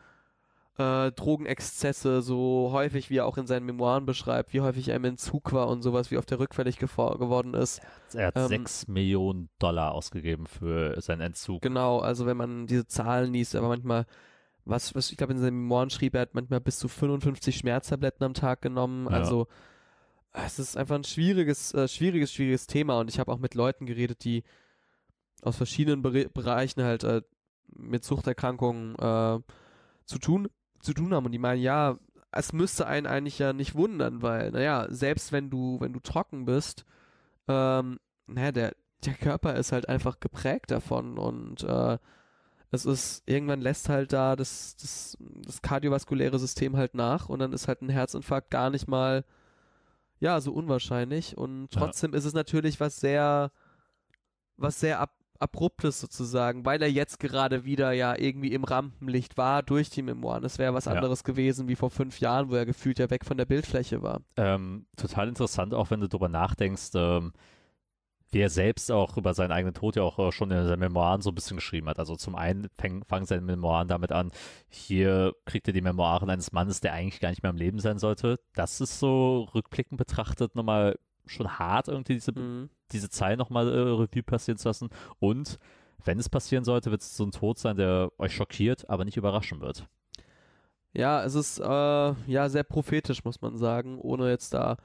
äh, 0.79 1.13
Drogenexzesse, 1.13 2.23
so 2.23 2.71
häufig, 2.73 3.11
wie 3.11 3.19
er 3.19 3.27
auch 3.27 3.37
in 3.37 3.47
seinen 3.47 3.67
Memoiren 3.67 4.07
beschreibt, 4.07 4.55
wie 4.55 4.63
häufig 4.63 4.89
er 4.89 4.97
im 4.97 5.05
Entzug 5.05 5.53
war 5.53 5.69
und 5.69 5.83
sowas, 5.83 6.11
wie 6.11 6.17
oft 6.17 6.33
er 6.33 6.39
rückfällig 6.39 6.79
geworden 6.79 7.53
ist. 7.53 7.83
Er 8.15 8.29
hat 8.29 8.37
Ähm, 8.37 8.49
6 8.49 8.89
Millionen 8.89 9.51
Dollar 9.59 9.93
ausgegeben 9.93 10.47
für 10.47 10.99
seinen 11.03 11.21
Entzug. 11.21 11.61
Genau, 11.61 11.99
also 11.99 12.25
wenn 12.25 12.39
man 12.39 12.67
diese 12.67 12.87
Zahlen 12.87 13.35
liest, 13.35 13.55
aber 13.55 13.69
manchmal, 13.69 14.07
was, 14.65 14.95
was 14.95 15.11
ich 15.11 15.17
glaube 15.17 15.33
in 15.33 15.39
seinen 15.39 15.61
Memoiren 15.61 15.91
schrieb, 15.91 16.15
er 16.15 16.23
hat 16.23 16.35
manchmal 16.35 16.61
bis 16.61 16.79
zu 16.79 16.89
55 16.89 17.57
Schmerztabletten 17.57 18.25
am 18.25 18.35
Tag 18.35 18.63
genommen. 18.63 19.07
Ja. 19.07 19.19
Also 19.19 19.47
es 20.33 20.59
ist 20.59 20.77
einfach 20.77 20.97
ein 20.97 21.05
schwieriges, 21.05 21.75
äh, 21.75 21.89
schwieriges, 21.89 22.33
schwieriges 22.33 22.67
Thema 22.67 22.99
und 22.99 23.09
ich 23.09 23.19
habe 23.19 23.31
auch 23.33 23.39
mit 23.39 23.55
Leuten 23.55 23.87
geredet, 23.87 24.25
die 24.25 24.43
aus 25.43 25.57
verschiedenen 25.57 26.03
Bere 26.03 26.29
Bereichen 26.29 26.83
halt 26.83 27.05
äh, 27.05 27.23
mit 27.69 28.05
Suchterkrankungen 28.05 28.95
äh, 28.97 29.41
zu 30.07 30.19
tun 30.19 30.49
zu 30.81 30.93
tun 30.93 31.15
haben 31.15 31.27
und 31.27 31.33
die 31.33 31.39
meinen, 31.39 31.63
ja, 31.63 31.99
es 32.31 32.53
müsste 32.53 32.87
einen 32.87 33.07
eigentlich 33.07 33.39
ja 33.39 33.53
nicht 33.53 33.75
wundern, 33.75 34.23
weil, 34.23 34.51
naja, 34.51 34.87
selbst 34.91 35.33
wenn 35.33 35.51
du, 35.51 35.81
wenn 35.81 35.93
du 35.93 36.01
trocken 36.01 36.45
bist, 36.45 36.85
ähm, 37.49 37.99
naja, 38.27 38.53
der, 38.53 38.77
der 39.05 39.15
Körper 39.15 39.55
ist 39.55 39.73
halt 39.73 39.89
einfach 39.89 40.21
geprägt 40.21 40.71
davon 40.71 41.19
und 41.19 41.63
äh, 41.63 41.99
es 42.75 42.85
ist, 42.87 43.23
irgendwann 43.27 43.61
lässt 43.61 43.89
halt 43.89 44.13
da 44.13 44.37
das, 44.37 44.77
das, 44.77 45.17
das 45.45 45.63
kardiovaskuläre 45.63 46.39
System 46.39 46.77
halt 46.77 46.95
nach 46.95 47.29
und 47.29 47.39
dann 47.39 47.53
ist 47.53 47.69
halt 47.69 47.83
ein 47.83 47.89
Herzinfarkt 47.89 48.51
gar 48.51 48.71
nicht 48.71 48.89
mal, 48.89 49.25
ja, 50.21 50.41
so 50.41 50.53
unwahrscheinlich 50.53 51.37
und 51.37 51.69
Ja. 51.75 51.81
trotzdem 51.81 52.15
ist 52.15 52.25
es 52.25 52.35
natürlich 52.35 52.81
was 52.81 52.99
sehr, 53.01 53.51
was 54.57 54.81
sehr 54.81 55.01
ab, 55.01 55.15
abruptes 55.41 56.01
sozusagen, 56.01 56.65
weil 56.65 56.81
er 56.81 56.91
jetzt 56.91 57.19
gerade 57.19 57.65
wieder 57.65 57.93
ja 57.93 58.17
irgendwie 58.17 58.53
im 58.53 58.65
Rampenlicht 58.65 59.37
war 59.37 59.63
durch 59.63 59.91
die 59.91 60.03
Memoiren. 60.03 60.45
Es 60.45 60.59
wäre 60.59 60.73
was 60.73 60.85
Ja. 60.87 60.93
anderes 60.93 61.25
gewesen 61.25 61.69
wie 61.69 61.77
vor 61.77 61.91
fünf 61.91 62.21
Jahren, 62.21 62.49
wo 62.51 62.55
er 62.55 62.65
gefühlt 62.65 62.99
ja 62.99 63.11
weg 63.11 63.25
von 63.25 63.37
der 63.37 63.45
Bildfläche 63.45 64.01
war. 64.03 64.21
Ähm, 64.37 64.87
total 64.97 65.29
interessant, 65.29 65.75
auch 65.75 65.91
wenn 65.91 66.01
du 66.01 66.09
drüber 66.09 66.29
nachdenkst, 66.29 66.91
ähm, 66.95 67.33
wie 68.35 68.41
er 68.41 68.51
selbst 68.51 68.91
auch 68.91 69.17
über 69.17 69.33
seinen 69.33 69.53
eigenen 69.53 69.75
Tod 69.75 69.97
ja 69.97 70.03
auch 70.03 70.19
äh, 70.19 70.33
schon 70.33 70.51
in 70.51 70.67
seinen 70.67 70.81
Memoiren 70.81 71.23
so 71.23 71.31
ein 71.31 71.35
bisschen 71.35 71.57
geschrieben 71.57 71.89
hat. 71.89 71.99
Also 72.01 72.17
zum 72.17 72.35
einen 72.35 72.69
fang, 72.77 73.05
fangen 73.05 73.27
seine 73.27 73.43
Memoiren 73.43 73.89
damit 73.89 74.11
an, 74.13 74.33
hier 74.69 75.35
kriegt 75.47 75.69
er 75.69 75.73
die 75.73 75.81
Memoiren 75.81 76.29
eines 76.29 76.53
Mannes, 76.53 76.81
der 76.81 76.93
eigentlich 76.93 77.21
gar 77.21 77.31
nicht 77.31 77.43
mehr 77.43 77.51
am 77.51 77.57
Leben 77.57 77.79
sein 77.79 77.99
sollte. 77.99 78.41
Das 78.55 78.81
ist 78.81 78.99
so 78.99 79.49
rückblickend 79.55 79.99
betrachtet 79.99 80.57
nochmal 80.57 80.99
schon 81.27 81.59
hart, 81.59 81.89
irgendwie 81.89 82.15
diese, 82.15 82.33
Mhm. 82.33 82.71
diese 82.93 83.09
Zeit 83.09 83.39
nochmal 83.39 83.69
äh, 83.69 83.79
Revue 83.79 84.23
passieren 84.23 84.59
zu 84.59 84.69
lassen. 84.69 84.91
Und 85.21 85.59
wenn 86.05 86.19
es 86.19 86.29
passieren 86.29 86.65
sollte, 86.65 86.91
wird 86.91 87.03
es 87.03 87.17
so 87.17 87.25
ein 87.25 87.31
Tod 87.31 87.59
sein, 87.59 87.77
der 87.77 88.11
euch 88.19 88.35
schockiert, 88.35 88.91
aber 88.91 89.05
nicht 89.05 89.17
überraschen 89.17 89.61
wird. 89.61 89.87
Ja, 90.93 91.25
es 91.25 91.35
ist 91.35 91.61
äh, 91.61 91.65
ja 91.65 92.49
sehr 92.49 92.65
prophetisch, 92.65 93.25
muss 93.25 93.41
man 93.41 93.57
sagen, 93.57 93.99
ohne 93.99 94.29
jetzt 94.29 94.55
da 94.55 94.77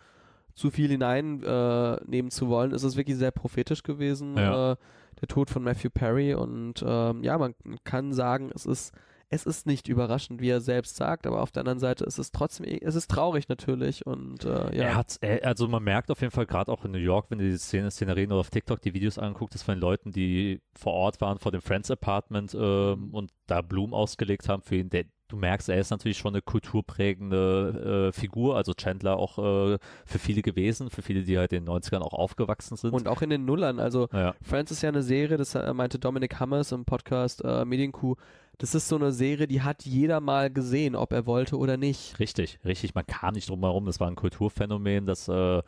zu 0.56 0.72
viel 0.72 0.90
hineinnehmen 0.90 2.28
äh, 2.28 2.30
zu 2.30 2.50
wollen. 2.50 2.74
Es 2.74 2.84
ist 2.84 2.98
wirklich 2.98 3.18
sehr 3.18 3.32
prophetisch 3.32 3.84
gewesen, 3.84 4.36
Ja. 4.38 4.74
äh, 4.74 4.76
der 5.22 5.28
Tod 5.28 5.50
von 5.50 5.64
Matthew 5.64 5.90
Perry. 5.90 6.34
Und 6.34 6.84
ähm, 6.86 7.24
ja, 7.24 7.38
man 7.38 7.54
kann 7.84 8.14
sagen, 8.14 8.52
es 8.54 8.66
ist 8.66 8.94
es 9.32 9.46
ist 9.46 9.68
nicht 9.68 9.88
überraschend, 9.88 10.42
wie 10.42 10.50
er 10.50 10.60
selbst 10.60 10.96
sagt, 10.96 11.28
aber 11.28 11.44
auf 11.44 11.52
der 11.52 11.62
anderen 11.62 11.78
Seite 11.78 12.04
ist 12.04 12.18
es 12.18 12.32
trotzdem, 12.32 12.66
es 12.82 12.96
ist 12.96 13.12
traurig 13.12 13.48
natürlich 13.48 14.04
und 14.08 14.44
äh, 14.44 14.76
ja. 14.76 14.84
Er 14.86 14.96
hat, 14.96 15.18
er, 15.22 15.46
also 15.46 15.68
man 15.68 15.84
merkt 15.84 16.10
auf 16.10 16.22
jeden 16.22 16.32
Fall 16.32 16.48
gerade 16.48 16.72
auch 16.72 16.84
in 16.84 16.90
New 16.92 16.98
York, 16.98 17.28
wenn 17.30 17.38
du 17.38 17.48
die 17.48 17.58
Szene, 17.60 17.92
Szenerien 17.92 18.32
oder 18.32 18.40
auf 18.40 18.50
TikTok 18.50 18.82
die 18.82 18.96
Videos 18.96 19.20
anguckst, 19.20 19.54
das 19.54 19.62
von 19.62 19.76
den 19.76 19.82
Leuten, 19.82 20.12
die 20.12 20.62
vor 20.74 20.94
Ort 20.94 21.22
waren, 21.22 21.38
vor 21.38 21.52
dem 21.52 21.62
Friends 21.62 21.92
Apartment 21.92 22.58
ähm, 22.60 23.10
und 23.12 23.32
da 23.46 23.62
Blumen 23.62 23.94
ausgelegt 23.94 24.50
haben 24.50 24.64
für 24.64 24.78
ihn, 24.78 24.90
der, 24.90 25.06
du 25.30 25.38
merkst, 25.38 25.70
er 25.70 25.80
ist 25.80 25.92
natürlich 25.92 26.18
schon 26.18 26.34
eine 26.34 26.42
kulturprägende 26.42 28.10
äh, 28.10 28.20
Figur, 28.20 28.58
also 28.58 28.74
Chandler 28.74 29.18
auch 29.18 29.38
äh, 29.38 29.78
für 30.06 30.20
viele 30.20 30.42
gewesen, 30.42 30.90
für 30.90 31.02
viele, 31.02 31.24
die 31.24 31.38
halt 31.38 31.54
in 31.54 31.66
den 31.66 31.74
90ern 31.74 32.00
auch 32.00 32.14
aufgewachsen 32.14 32.76
sind. 32.76 32.94
Und 32.94 33.08
auch 33.08 33.22
in 33.22 33.30
den 33.30 33.46
Nullern, 33.46 33.80
also 33.80 34.10
ja. 34.12 34.34
Friends 34.42 34.72
ist 34.72 34.82
ja 34.82 34.90
eine 34.90 35.04
Serie, 35.04 35.38
das 35.38 35.56
äh, 35.56 35.74
meinte 35.74 36.00
Dominic 36.00 36.40
Hammers 36.40 36.72
im 36.72 36.84
Podcast 36.84 37.42
äh, 37.44 37.64
Medienkuh, 37.64 38.16
das 38.58 38.76
ist 38.76 38.90
so 38.90 38.98
eine 38.98 39.14
Serie, 39.14 39.48
die 39.48 39.62
hat 39.62 39.86
jeder 39.86 40.20
mal 40.20 40.50
gesehen, 40.52 40.96
ob 40.96 41.14
er 41.14 41.26
wollte 41.26 41.58
oder 41.58 41.78
nicht. 41.78 42.20
Richtig, 42.20 42.60
richtig, 42.66 42.94
man 42.96 43.06
kam 43.06 43.36
nicht 43.36 43.50
drum 43.50 43.62
herum, 43.62 43.86
das 43.86 44.00
war 44.00 44.08
ein 44.08 44.16
Kulturphänomen, 44.16 45.06
das 45.06 45.30
äh, 45.30 45.62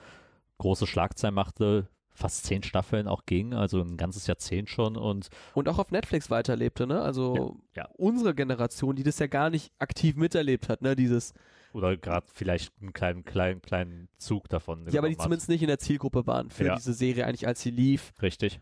große 0.57 0.87
Schlagzeilen 0.87 1.35
machte, 1.35 1.87
fast 2.13 2.45
zehn 2.45 2.63
Staffeln 2.63 3.07
auch 3.07 3.25
ging, 3.25 3.53
also 3.53 3.81
ein 3.81 3.97
ganzes 3.97 4.27
Jahrzehnt 4.27 4.69
schon 4.69 4.97
und 4.97 5.29
und 5.53 5.69
auch 5.69 5.79
auf 5.79 5.91
Netflix 5.91 6.29
weiterlebte, 6.29 6.87
ne? 6.87 7.01
Also 7.01 7.59
ja, 7.75 7.83
ja. 7.83 7.89
unsere 7.97 8.35
Generation, 8.35 8.95
die 8.95 9.03
das 9.03 9.19
ja 9.19 9.27
gar 9.27 9.49
nicht 9.49 9.71
aktiv 9.79 10.15
miterlebt 10.15 10.69
hat, 10.69 10.81
ne? 10.81 10.95
Dieses 10.95 11.33
oder 11.73 11.95
gerade 11.95 12.27
vielleicht 12.33 12.73
einen 12.81 12.93
kleinen, 12.93 13.23
kleinen, 13.23 13.61
kleinen 13.61 14.09
Zug 14.17 14.49
davon. 14.49 14.85
Ja, 14.89 14.99
aber 14.99 15.09
die 15.09 15.15
hat. 15.15 15.23
zumindest 15.23 15.49
nicht 15.49 15.61
in 15.61 15.67
der 15.67 15.79
Zielgruppe 15.79 16.27
waren 16.27 16.49
für 16.49 16.65
ja. 16.65 16.75
diese 16.75 16.93
Serie 16.93 17.25
eigentlich, 17.25 17.47
als 17.47 17.61
sie 17.61 17.71
lief. 17.71 18.11
Richtig. 18.21 18.59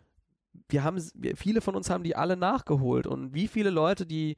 Wir 0.67 0.83
haben, 0.83 1.01
viele 1.35 1.61
von 1.61 1.75
uns 1.75 1.89
haben 1.89 2.03
die 2.03 2.15
alle 2.15 2.37
nachgeholt 2.37 3.07
und 3.07 3.33
wie 3.33 3.47
viele 3.47 3.69
Leute, 3.69 4.05
die 4.05 4.35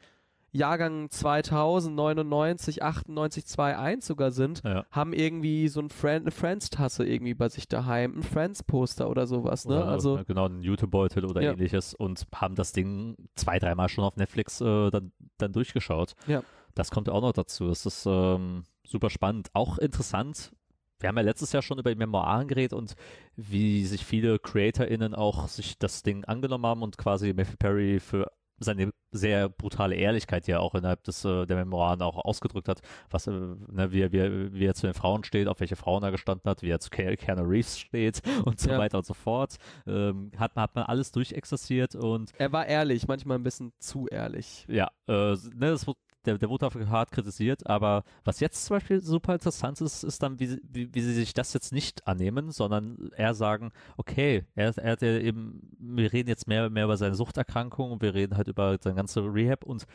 Jahrgang 0.53 1.09
2000, 1.09 1.95
99, 1.95 2.83
98, 2.83 3.45
21 3.57 4.05
sogar 4.05 4.31
sind, 4.31 4.61
ja. 4.63 4.85
haben 4.91 5.13
irgendwie 5.13 5.69
so 5.69 5.79
ein 5.79 5.89
Friend, 5.89 6.23
eine 6.25 6.31
Friends-Tasse 6.31 7.05
irgendwie 7.05 7.33
bei 7.33 7.47
sich 7.47 7.67
daheim, 7.67 8.17
ein 8.17 8.23
Friends-Poster 8.23 9.09
oder 9.09 9.27
sowas, 9.27 9.65
ne? 9.65 9.77
Oder, 9.77 9.87
also 9.87 10.19
genau, 10.27 10.47
ein 10.47 10.61
YouTube-Beutel 10.61 11.25
oder 11.25 11.41
ja. 11.41 11.51
ähnliches 11.53 11.93
und 11.93 12.27
haben 12.35 12.55
das 12.55 12.73
Ding 12.73 13.15
zwei, 13.35 13.59
dreimal 13.59 13.87
schon 13.87 14.03
auf 14.03 14.17
Netflix 14.17 14.59
äh, 14.59 14.89
dann, 14.89 15.13
dann 15.37 15.53
durchgeschaut. 15.53 16.15
Ja. 16.27 16.43
Das 16.75 16.91
kommt 16.91 17.09
auch 17.09 17.21
noch 17.21 17.33
dazu. 17.33 17.67
Das 17.67 17.85
ist 17.85 18.05
ähm, 18.05 18.63
super 18.85 19.09
spannend. 19.09 19.49
Auch 19.53 19.77
interessant, 19.77 20.51
wir 20.99 21.09
haben 21.09 21.17
ja 21.17 21.23
letztes 21.23 21.51
Jahr 21.51 21.61
schon 21.61 21.79
über 21.79 21.89
die 21.89 21.97
Memoiren 21.97 22.47
geredet 22.47 22.73
und 22.73 22.95
wie 23.35 23.85
sich 23.85 24.05
viele 24.05 24.37
CreatorInnen 24.37 25.15
auch 25.15 25.47
sich 25.47 25.77
das 25.79 26.03
Ding 26.03 26.25
angenommen 26.25 26.65
haben 26.65 26.83
und 26.83 26.97
quasi 26.97 27.33
Matthew 27.33 27.57
Perry 27.57 27.99
für 27.99 28.31
seine 28.63 28.91
sehr 29.11 29.49
brutale 29.49 29.95
Ehrlichkeit 29.95 30.47
ja 30.47 30.59
auch 30.59 30.75
innerhalb 30.75 31.03
des, 31.03 31.25
äh, 31.25 31.45
der 31.45 31.57
Memoiren 31.57 32.01
auch 32.01 32.17
ausgedrückt 32.17 32.69
hat, 32.69 32.81
was, 33.09 33.27
äh, 33.27 33.31
ne, 33.31 33.91
wie, 33.91 34.01
er, 34.01 34.11
wie, 34.11 34.53
wie 34.53 34.65
er 34.65 34.73
zu 34.73 34.87
den 34.87 34.93
Frauen 34.93 35.23
steht, 35.23 35.47
auf 35.47 35.59
welche 35.59 35.75
Frauen 35.75 36.03
er 36.03 36.11
gestanden 36.11 36.49
hat, 36.49 36.61
wie 36.61 36.69
er 36.69 36.79
zu 36.79 36.89
Keanu 36.89 37.43
Reeves 37.43 37.79
steht 37.79 38.21
und 38.45 38.59
so 38.59 38.69
ja. 38.69 38.77
weiter 38.77 38.97
und 38.97 39.05
so 39.05 39.13
fort. 39.13 39.57
Ähm, 39.85 40.31
hat, 40.37 40.55
hat 40.55 40.75
man 40.75 40.85
alles 40.85 41.11
durchexerziert 41.11 41.95
und 41.95 42.31
er 42.37 42.51
war 42.51 42.65
ehrlich, 42.65 43.07
manchmal 43.07 43.37
ein 43.37 43.43
bisschen 43.43 43.73
zu 43.79 44.07
ehrlich. 44.07 44.65
Ja, 44.69 44.89
äh, 45.07 45.35
ne, 45.53 45.71
das 45.71 45.85
der, 46.25 46.37
der 46.37 46.49
wurde 46.49 46.65
dafür 46.65 46.89
hart 46.89 47.11
kritisiert, 47.11 47.67
aber 47.67 48.03
was 48.23 48.39
jetzt 48.39 48.65
zum 48.65 48.75
Beispiel 48.75 49.01
super 49.01 49.33
interessant 49.33 49.81
ist, 49.81 50.03
ist 50.03 50.21
dann, 50.23 50.39
wie, 50.39 50.59
wie, 50.63 50.93
wie 50.93 51.01
sie 51.01 51.13
sich 51.13 51.33
das 51.33 51.53
jetzt 51.53 51.71
nicht 51.71 52.07
annehmen, 52.07 52.51
sondern 52.51 53.11
eher 53.15 53.33
sagen, 53.33 53.71
okay, 53.97 54.45
er, 54.55 54.77
er 54.77 54.91
hat 54.91 55.01
ja 55.01 55.17
eben, 55.17 55.75
wir 55.79 56.13
reden 56.13 56.29
jetzt 56.29 56.47
mehr, 56.47 56.69
mehr 56.69 56.85
über 56.85 56.97
seine 56.97 57.15
Suchterkrankung 57.15 57.91
und 57.91 58.01
wir 58.01 58.13
reden 58.13 58.37
halt 58.37 58.47
über 58.47 58.77
seine 58.81 58.95
ganze 58.95 59.21
Rehab 59.21 59.63
und 59.63 59.85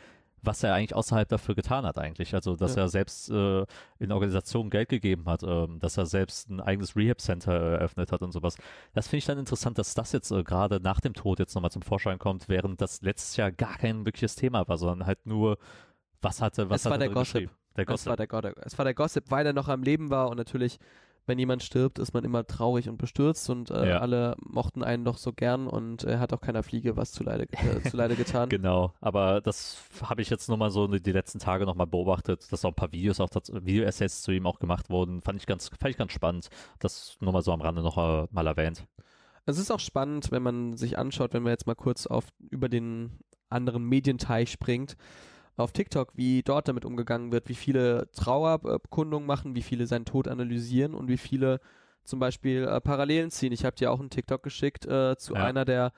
was 0.42 0.62
er 0.62 0.74
eigentlich 0.74 0.94
außerhalb 0.94 1.28
dafür 1.28 1.54
getan 1.54 1.84
hat 1.84 1.98
eigentlich. 1.98 2.34
Also, 2.34 2.56
dass 2.56 2.76
ja. 2.76 2.82
er 2.82 2.88
selbst 2.88 3.30
äh, 3.30 3.66
in 3.98 4.12
Organisationen 4.12 4.70
Geld 4.70 4.88
gegeben 4.88 5.24
hat, 5.26 5.42
äh, 5.42 5.66
dass 5.78 5.96
er 5.96 6.06
selbst 6.06 6.48
ein 6.48 6.60
eigenes 6.60 6.96
Rehab-Center 6.96 7.52
eröffnet 7.52 8.12
hat 8.12 8.22
und 8.22 8.32
sowas. 8.32 8.56
Das 8.94 9.08
finde 9.08 9.18
ich 9.18 9.26
dann 9.26 9.38
interessant, 9.38 9.78
dass 9.78 9.94
das 9.94 10.12
jetzt 10.12 10.30
äh, 10.30 10.42
gerade 10.44 10.80
nach 10.80 11.00
dem 11.00 11.14
Tod 11.14 11.38
jetzt 11.38 11.54
nochmal 11.54 11.70
zum 11.70 11.82
Vorschein 11.82 12.18
kommt, 12.18 12.48
während 12.48 12.80
das 12.80 13.02
letztes 13.02 13.36
Jahr 13.36 13.50
gar 13.50 13.76
kein 13.76 14.04
wirkliches 14.04 14.36
Thema 14.36 14.66
war, 14.68 14.78
sondern 14.78 15.06
halt 15.06 15.26
nur 15.26 15.58
was 16.26 16.42
hatte, 16.42 16.68
was 16.68 16.84
es 16.84 16.90
war 16.90 16.98
der 16.98 17.08
Gossip. 17.08 17.50
der 17.76 17.86
Gossip. 17.86 18.00
Es 18.00 18.06
war 18.06 18.16
der, 18.16 18.26
Gossip. 18.26 18.56
es 18.64 18.78
war 18.78 18.84
der 18.84 18.94
Gossip, 18.94 19.30
weil 19.30 19.46
er 19.46 19.52
noch 19.52 19.68
am 19.68 19.82
Leben 19.82 20.10
war 20.10 20.28
und 20.28 20.36
natürlich, 20.36 20.78
wenn 21.26 21.38
jemand 21.38 21.62
stirbt, 21.62 21.98
ist 21.98 22.14
man 22.14 22.24
immer 22.24 22.46
traurig 22.46 22.88
und 22.88 22.98
bestürzt 22.98 23.48
und 23.50 23.70
äh, 23.70 23.90
ja. 23.90 23.98
alle 23.98 24.36
mochten 24.38 24.84
einen 24.84 25.04
doch 25.04 25.18
so 25.18 25.32
gern 25.32 25.66
und 25.66 26.04
er 26.04 26.20
hat 26.20 26.32
auch 26.32 26.40
keiner 26.40 26.62
Fliege 26.62 26.96
was 26.96 27.12
zuleide, 27.12 27.44
äh, 27.52 27.88
zuleide 27.88 28.16
getan. 28.16 28.48
genau, 28.48 28.92
aber 29.00 29.40
das 29.40 29.82
habe 30.02 30.22
ich 30.22 30.30
jetzt 30.30 30.48
nochmal 30.48 30.70
so 30.70 30.86
die 30.86 31.12
letzten 31.12 31.38
Tage 31.38 31.64
nochmal 31.66 31.86
beobachtet, 31.86 32.50
dass 32.52 32.64
auch 32.64 32.70
ein 32.70 32.76
paar 32.76 32.92
Videos, 32.92 33.20
auch 33.20 33.30
Video-Essays 33.30 34.22
zu 34.22 34.32
ihm 34.32 34.46
auch 34.46 34.58
gemacht 34.58 34.90
wurden. 34.90 35.20
Fand 35.22 35.40
ich 35.40 35.46
ganz, 35.46 35.68
fand 35.68 35.90
ich 35.90 35.96
ganz 35.96 36.12
spannend. 36.12 36.48
Das 36.78 37.16
nur 37.20 37.32
mal 37.32 37.42
so 37.42 37.52
am 37.52 37.60
Rande 37.60 37.82
noch 37.82 37.98
äh, 37.98 38.26
mal 38.30 38.46
erwähnt. 38.46 38.84
Es 39.48 39.58
ist 39.58 39.70
auch 39.70 39.80
spannend, 39.80 40.32
wenn 40.32 40.42
man 40.42 40.76
sich 40.76 40.98
anschaut, 40.98 41.32
wenn 41.32 41.44
man 41.44 41.50
jetzt 41.50 41.68
mal 41.68 41.76
kurz 41.76 42.06
auf 42.06 42.24
über 42.50 42.68
den 42.68 43.20
anderen 43.48 43.84
Medienteich 43.84 44.50
springt 44.50 44.96
auf 45.56 45.72
TikTok, 45.72 46.12
wie 46.14 46.42
dort 46.42 46.68
damit 46.68 46.84
umgegangen 46.84 47.32
wird, 47.32 47.48
wie 47.48 47.54
viele 47.54 48.10
Trauerbekundungen 48.12 49.26
machen, 49.26 49.54
wie 49.54 49.62
viele 49.62 49.86
seinen 49.86 50.04
Tod 50.04 50.28
analysieren 50.28 50.94
und 50.94 51.08
wie 51.08 51.16
viele 51.16 51.60
zum 52.04 52.18
Beispiel 52.18 52.64
äh, 52.64 52.80
Parallelen 52.80 53.30
ziehen. 53.30 53.52
Ich 53.52 53.64
habe 53.64 53.76
dir 53.76 53.90
auch 53.90 54.00
einen 54.00 54.10
TikTok 54.10 54.42
geschickt 54.42 54.86
äh, 54.86 55.16
zu 55.16 55.34
ja. 55.34 55.44
einer 55.44 55.64
der 55.64 55.92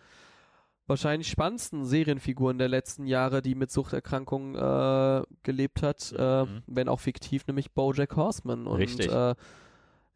wahrscheinlich 0.87 1.29
spannendsten 1.29 1.85
Serienfiguren 1.85 2.59
der 2.59 2.69
letzten 2.69 3.07
Jahre, 3.07 3.43
die 3.43 3.55
mit 3.55 3.71
Suchterkrankungen 3.71 4.55
äh, 4.55 5.23
gelebt 5.43 5.83
hat, 5.83 6.15
äh, 6.17 6.45
mhm. 6.45 6.63
wenn 6.67 6.89
auch 6.89 7.01
fiktiv, 7.01 7.47
nämlich 7.47 7.73
BoJack 7.73 8.17
Horseman. 8.17 8.67
Und 8.67 8.79
Richtig. 8.79 9.13
Äh, 9.13 9.35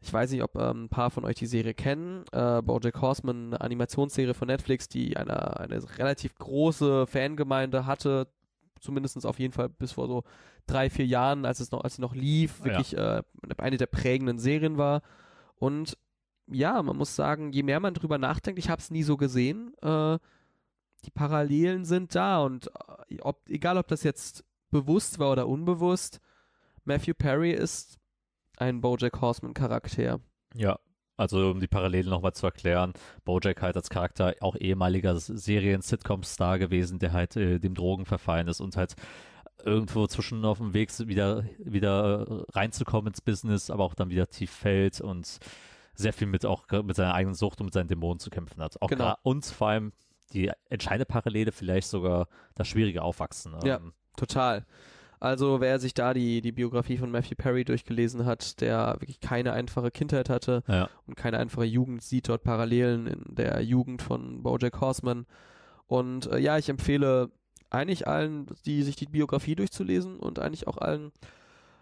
ich 0.00 0.12
weiß 0.12 0.32
nicht, 0.32 0.42
ob 0.42 0.56
ähm, 0.56 0.84
ein 0.84 0.88
paar 0.88 1.10
von 1.10 1.24
euch 1.24 1.36
die 1.36 1.46
Serie 1.46 1.74
kennen. 1.74 2.24
Äh, 2.32 2.62
BoJack 2.62 3.00
Horseman, 3.00 3.48
eine 3.48 3.60
Animationsserie 3.60 4.34
von 4.34 4.48
Netflix, 4.48 4.88
die 4.88 5.16
eine, 5.16 5.60
eine 5.60 5.80
relativ 5.98 6.34
große 6.36 7.06
Fangemeinde 7.06 7.86
hatte, 7.86 8.26
zumindest 8.82 9.24
auf 9.24 9.38
jeden 9.38 9.52
Fall 9.52 9.68
bis 9.68 9.92
vor 9.92 10.06
so 10.08 10.24
drei, 10.66 10.90
vier 10.90 11.06
Jahren, 11.06 11.44
als 11.46 11.60
es 11.60 11.70
noch, 11.70 11.82
als 11.82 11.94
es 11.94 11.98
noch 11.98 12.14
lief, 12.14 12.64
wirklich 12.64 12.92
ja. 12.92 13.18
äh, 13.18 13.22
eine 13.58 13.76
der 13.76 13.86
prägenden 13.86 14.38
Serien 14.38 14.76
war. 14.76 15.02
Und 15.56 15.96
ja, 16.48 16.82
man 16.82 16.96
muss 16.96 17.16
sagen, 17.16 17.52
je 17.52 17.62
mehr 17.62 17.80
man 17.80 17.94
drüber 17.94 18.18
nachdenkt, 18.18 18.58
ich 18.58 18.68
habe 18.68 18.80
es 18.80 18.90
nie 18.90 19.04
so 19.04 19.16
gesehen, 19.16 19.72
äh, 19.80 20.18
die 21.04 21.10
Parallelen 21.10 21.84
sind 21.84 22.14
da 22.14 22.42
und 22.42 22.70
äh, 23.08 23.20
ob, 23.20 23.48
egal 23.48 23.78
ob 23.78 23.88
das 23.88 24.02
jetzt 24.02 24.44
bewusst 24.70 25.18
war 25.18 25.32
oder 25.32 25.48
unbewusst, 25.48 26.20
Matthew 26.84 27.14
Perry 27.14 27.52
ist 27.52 27.98
ein 28.56 28.80
Bojack 28.80 29.20
Horseman 29.20 29.54
Charakter. 29.54 30.20
Ja, 30.54 30.78
also 31.22 31.50
um 31.50 31.60
die 31.60 31.68
Parallelen 31.68 32.10
nochmal 32.10 32.34
zu 32.34 32.46
erklären, 32.46 32.92
Bojack 33.24 33.62
halt 33.62 33.76
als 33.76 33.88
Charakter 33.88 34.34
auch 34.40 34.56
ehemaliger 34.56 35.16
Serien-Sitcom-Star 35.18 36.58
gewesen, 36.58 36.98
der 36.98 37.12
halt 37.12 37.36
äh, 37.36 37.58
dem 37.58 37.74
Drogen 37.74 38.04
verfallen 38.04 38.48
ist 38.48 38.60
und 38.60 38.76
halt 38.76 38.94
irgendwo 39.64 40.06
zwischen 40.06 40.44
auf 40.44 40.58
dem 40.58 40.74
Weg 40.74 40.90
wieder, 41.06 41.44
wieder 41.58 42.44
reinzukommen 42.52 43.08
ins 43.08 43.20
Business, 43.20 43.70
aber 43.70 43.84
auch 43.84 43.94
dann 43.94 44.10
wieder 44.10 44.28
tief 44.28 44.50
fällt 44.50 45.00
und 45.00 45.38
sehr 45.94 46.12
viel 46.12 46.26
mit 46.26 46.44
auch 46.44 46.64
mit 46.82 46.96
seiner 46.96 47.14
eigenen 47.14 47.34
Sucht 47.34 47.60
und 47.60 47.66
mit 47.66 47.74
seinen 47.74 47.88
Dämonen 47.88 48.18
zu 48.18 48.30
kämpfen 48.30 48.62
hat. 48.62 48.80
Auch 48.82 48.88
genau. 48.88 49.14
und 49.22 49.44
vor 49.44 49.68
allem 49.68 49.92
die 50.32 50.50
entscheidende 50.68 51.04
Parallele 51.04 51.52
vielleicht 51.52 51.88
sogar 51.88 52.28
das 52.54 52.66
schwierige 52.68 53.02
Aufwachsen. 53.02 53.54
Ja, 53.64 53.76
ähm, 53.76 53.92
total. 54.16 54.66
Also 55.22 55.60
wer 55.60 55.78
sich 55.78 55.94
da 55.94 56.14
die, 56.14 56.40
die 56.40 56.50
Biografie 56.50 56.96
von 56.96 57.12
Matthew 57.12 57.36
Perry 57.36 57.64
durchgelesen 57.64 58.26
hat, 58.26 58.60
der 58.60 58.96
wirklich 58.98 59.20
keine 59.20 59.52
einfache 59.52 59.92
Kindheit 59.92 60.28
hatte 60.28 60.64
ja. 60.66 60.88
und 61.06 61.14
keine 61.14 61.38
einfache 61.38 61.64
Jugend, 61.64 62.02
sieht 62.02 62.28
dort 62.28 62.42
Parallelen 62.42 63.06
in 63.06 63.36
der 63.36 63.60
Jugend 63.60 64.02
von 64.02 64.42
Bojack 64.42 64.80
Horseman. 64.80 65.26
Und 65.86 66.26
äh, 66.26 66.38
ja, 66.38 66.58
ich 66.58 66.68
empfehle 66.68 67.30
eigentlich 67.70 68.08
allen, 68.08 68.46
die 68.66 68.82
sich 68.82 68.96
die 68.96 69.06
Biografie 69.06 69.54
durchzulesen 69.54 70.18
und 70.18 70.40
eigentlich 70.40 70.66
auch 70.66 70.78
allen, 70.78 71.12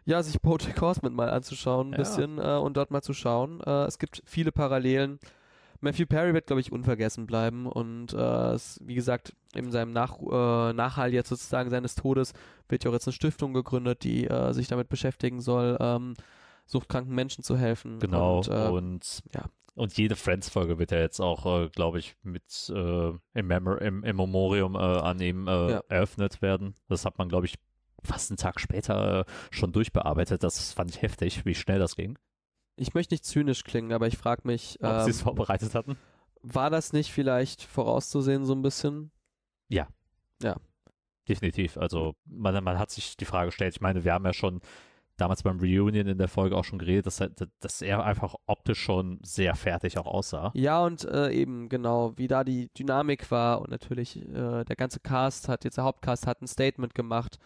ja, 0.04 0.22
sich 0.22 0.38
Bojack 0.42 0.78
Horseman 0.78 1.14
mal 1.14 1.30
anzuschauen, 1.30 1.88
ein 1.88 1.92
ja. 1.92 1.98
bisschen 1.98 2.36
äh, 2.36 2.58
und 2.58 2.76
dort 2.76 2.90
mal 2.90 3.00
zu 3.00 3.14
schauen. 3.14 3.62
Äh, 3.62 3.84
es 3.84 3.98
gibt 3.98 4.22
viele 4.26 4.52
Parallelen. 4.52 5.18
Matthew 5.80 6.06
Perry 6.06 6.34
wird, 6.34 6.46
glaube 6.46 6.60
ich, 6.60 6.72
unvergessen 6.72 7.26
bleiben 7.26 7.66
und 7.66 8.12
äh, 8.12 8.52
es, 8.52 8.78
wie 8.84 8.94
gesagt, 8.94 9.34
in 9.54 9.70
seinem 9.70 9.92
Nach 9.92 10.18
äh, 10.20 10.72
Nachhall 10.72 11.12
jetzt 11.12 11.28
sozusagen 11.28 11.70
seines 11.70 11.94
Todes 11.94 12.34
wird 12.68 12.84
ja 12.84 12.90
auch 12.90 12.94
jetzt 12.94 13.08
eine 13.08 13.14
Stiftung 13.14 13.54
gegründet, 13.54 14.04
die 14.04 14.26
äh, 14.26 14.52
sich 14.52 14.68
damit 14.68 14.88
beschäftigen 14.88 15.40
soll, 15.40 15.78
ähm, 15.80 16.14
suchtkranken 16.66 17.14
Menschen 17.14 17.42
zu 17.42 17.56
helfen. 17.56 17.98
Genau, 17.98 18.38
und, 18.38 18.48
äh, 18.48 18.68
und 18.68 19.22
ja. 19.34 19.44
Und 19.74 19.96
jede 19.96 20.16
Friends-Folge 20.16 20.78
wird 20.78 20.90
ja 20.90 20.98
jetzt 20.98 21.20
auch, 21.20 21.46
äh, 21.46 21.68
glaube 21.68 21.98
ich, 21.98 22.16
mit 22.22 22.70
äh, 22.74 23.12
im, 23.34 23.46
Memor 23.46 23.80
im, 23.80 24.04
im 24.04 24.16
Memorium 24.16 24.76
an 24.76 25.20
ihm 25.20 25.46
ja. 25.46 25.80
eröffnet 25.88 26.42
werden. 26.42 26.74
Das 26.88 27.06
hat 27.06 27.16
man, 27.18 27.28
glaube 27.28 27.46
ich, 27.46 27.54
fast 28.02 28.30
einen 28.30 28.36
Tag 28.36 28.60
später 28.60 29.24
schon 29.50 29.72
durchbearbeitet. 29.72 30.42
Das 30.42 30.72
fand 30.72 30.90
ich 30.90 31.00
heftig, 31.00 31.46
wie 31.46 31.54
schnell 31.54 31.78
das 31.78 31.96
ging 31.96 32.18
ich 32.80 32.94
möchte 32.94 33.14
nicht 33.14 33.24
zynisch 33.24 33.64
klingen, 33.64 33.92
aber 33.92 34.06
ich 34.06 34.16
frage 34.18 34.42
mich, 34.44 34.78
ob 34.82 34.90
ähm, 34.90 35.00
sie 35.04 35.10
es 35.10 35.22
vorbereitet 35.22 35.74
hatten. 35.74 35.96
War 36.42 36.70
das 36.70 36.92
nicht 36.92 37.12
vielleicht 37.12 37.62
vorauszusehen 37.62 38.44
so 38.44 38.54
ein 38.54 38.62
bisschen? 38.62 39.10
Ja. 39.68 39.88
Ja. 40.42 40.56
definitiv. 41.28 41.76
Also 41.76 42.14
man, 42.24 42.62
man 42.64 42.78
hat 42.78 42.90
sich 42.90 43.16
die 43.16 43.24
Frage 43.26 43.46
gestellt, 43.48 43.74
ich 43.76 43.80
meine, 43.80 44.04
wir 44.04 44.12
haben 44.14 44.24
ja 44.24 44.32
schon 44.32 44.60
damals 45.16 45.42
beim 45.42 45.60
Reunion 45.60 46.06
in 46.06 46.16
der 46.16 46.28
Folge 46.28 46.56
auch 46.56 46.64
schon 46.64 46.78
geredet, 46.78 47.04
dass, 47.06 47.20
er- 47.20 47.30
dass 47.60 47.82
er 47.82 48.02
einfach 48.04 48.34
optisch 48.46 48.80
schon 48.82 49.18
sehr 49.22 49.54
fertig 49.54 49.98
auch 49.98 50.06
aussah. 50.06 50.50
Ja, 50.54 50.82
und 50.82 51.04
äh, 51.04 51.30
eben 51.30 51.68
genau, 51.68 52.16
wie 52.16 52.26
da 52.26 52.42
die 52.42 52.68
Dynamik 52.72 53.30
war 53.30 53.60
und 53.60 53.70
natürlich 53.70 54.16
äh, 54.16 54.64
der 54.64 54.76
ganze 54.76 54.98
Cast 55.00 55.46
hat, 55.48 55.64
jetzt 55.64 55.76
der 55.76 55.84
Hauptcast 55.84 56.26
hat 56.26 56.40
ein 56.40 56.46
Statement 56.48 56.94
gemacht, 56.94 57.38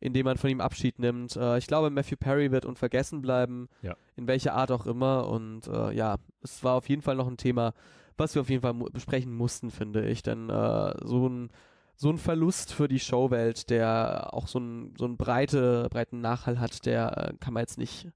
in 0.00 0.12
dem 0.12 0.24
man 0.24 0.36
von 0.38 0.50
ihm 0.50 0.60
Abschied 0.60 0.98
nimmt. 0.98 1.36
Äh, 1.36 1.58
ich 1.58 1.66
glaube, 1.66 1.90
Matthew 1.90 2.16
Perry 2.16 2.50
wird 2.50 2.64
unvergessen 2.64 3.20
bleiben, 3.22 3.68
Ja. 3.82 3.94
in 4.16 4.26
welcher 4.26 4.54
Art 4.54 4.70
auch 4.72 4.86
immer. 4.86 5.28
Und 5.28 5.66
äh, 5.68 5.92
ja, 5.92 6.16
es 6.42 6.64
war 6.64 6.74
auf 6.74 6.88
jeden 6.88 7.02
Fall 7.02 7.16
noch 7.16 7.28
ein 7.28 7.36
Thema, 7.36 7.72
was 8.16 8.34
wir 8.34 8.42
auf 8.42 8.50
jeden 8.50 8.62
Fall 8.62 8.72
mu 8.74 8.86
besprechen 8.90 9.34
mussten, 9.34 9.70
finde 9.70 10.06
ich. 10.08 10.22
Denn 10.22 10.48
äh, 10.50 10.94
so 11.04 11.28
ein 11.28 11.50
so 11.96 12.08
ein 12.08 12.16
Verlust 12.16 12.72
für 12.72 12.88
die 12.88 12.98
Showwelt, 12.98 13.68
der 13.68 14.32
auch 14.32 14.46
so 14.48 14.58
einen 14.58 14.94
so 14.96 15.04
einen 15.04 15.18
breite, 15.18 15.86
breiten 15.90 16.22
Nachhall 16.22 16.58
hat, 16.58 16.86
der 16.86 17.16
äh, 17.18 17.32
kann 17.40 17.52
man 17.52 17.60
jetzt 17.62 17.76
nicht 17.76 18.08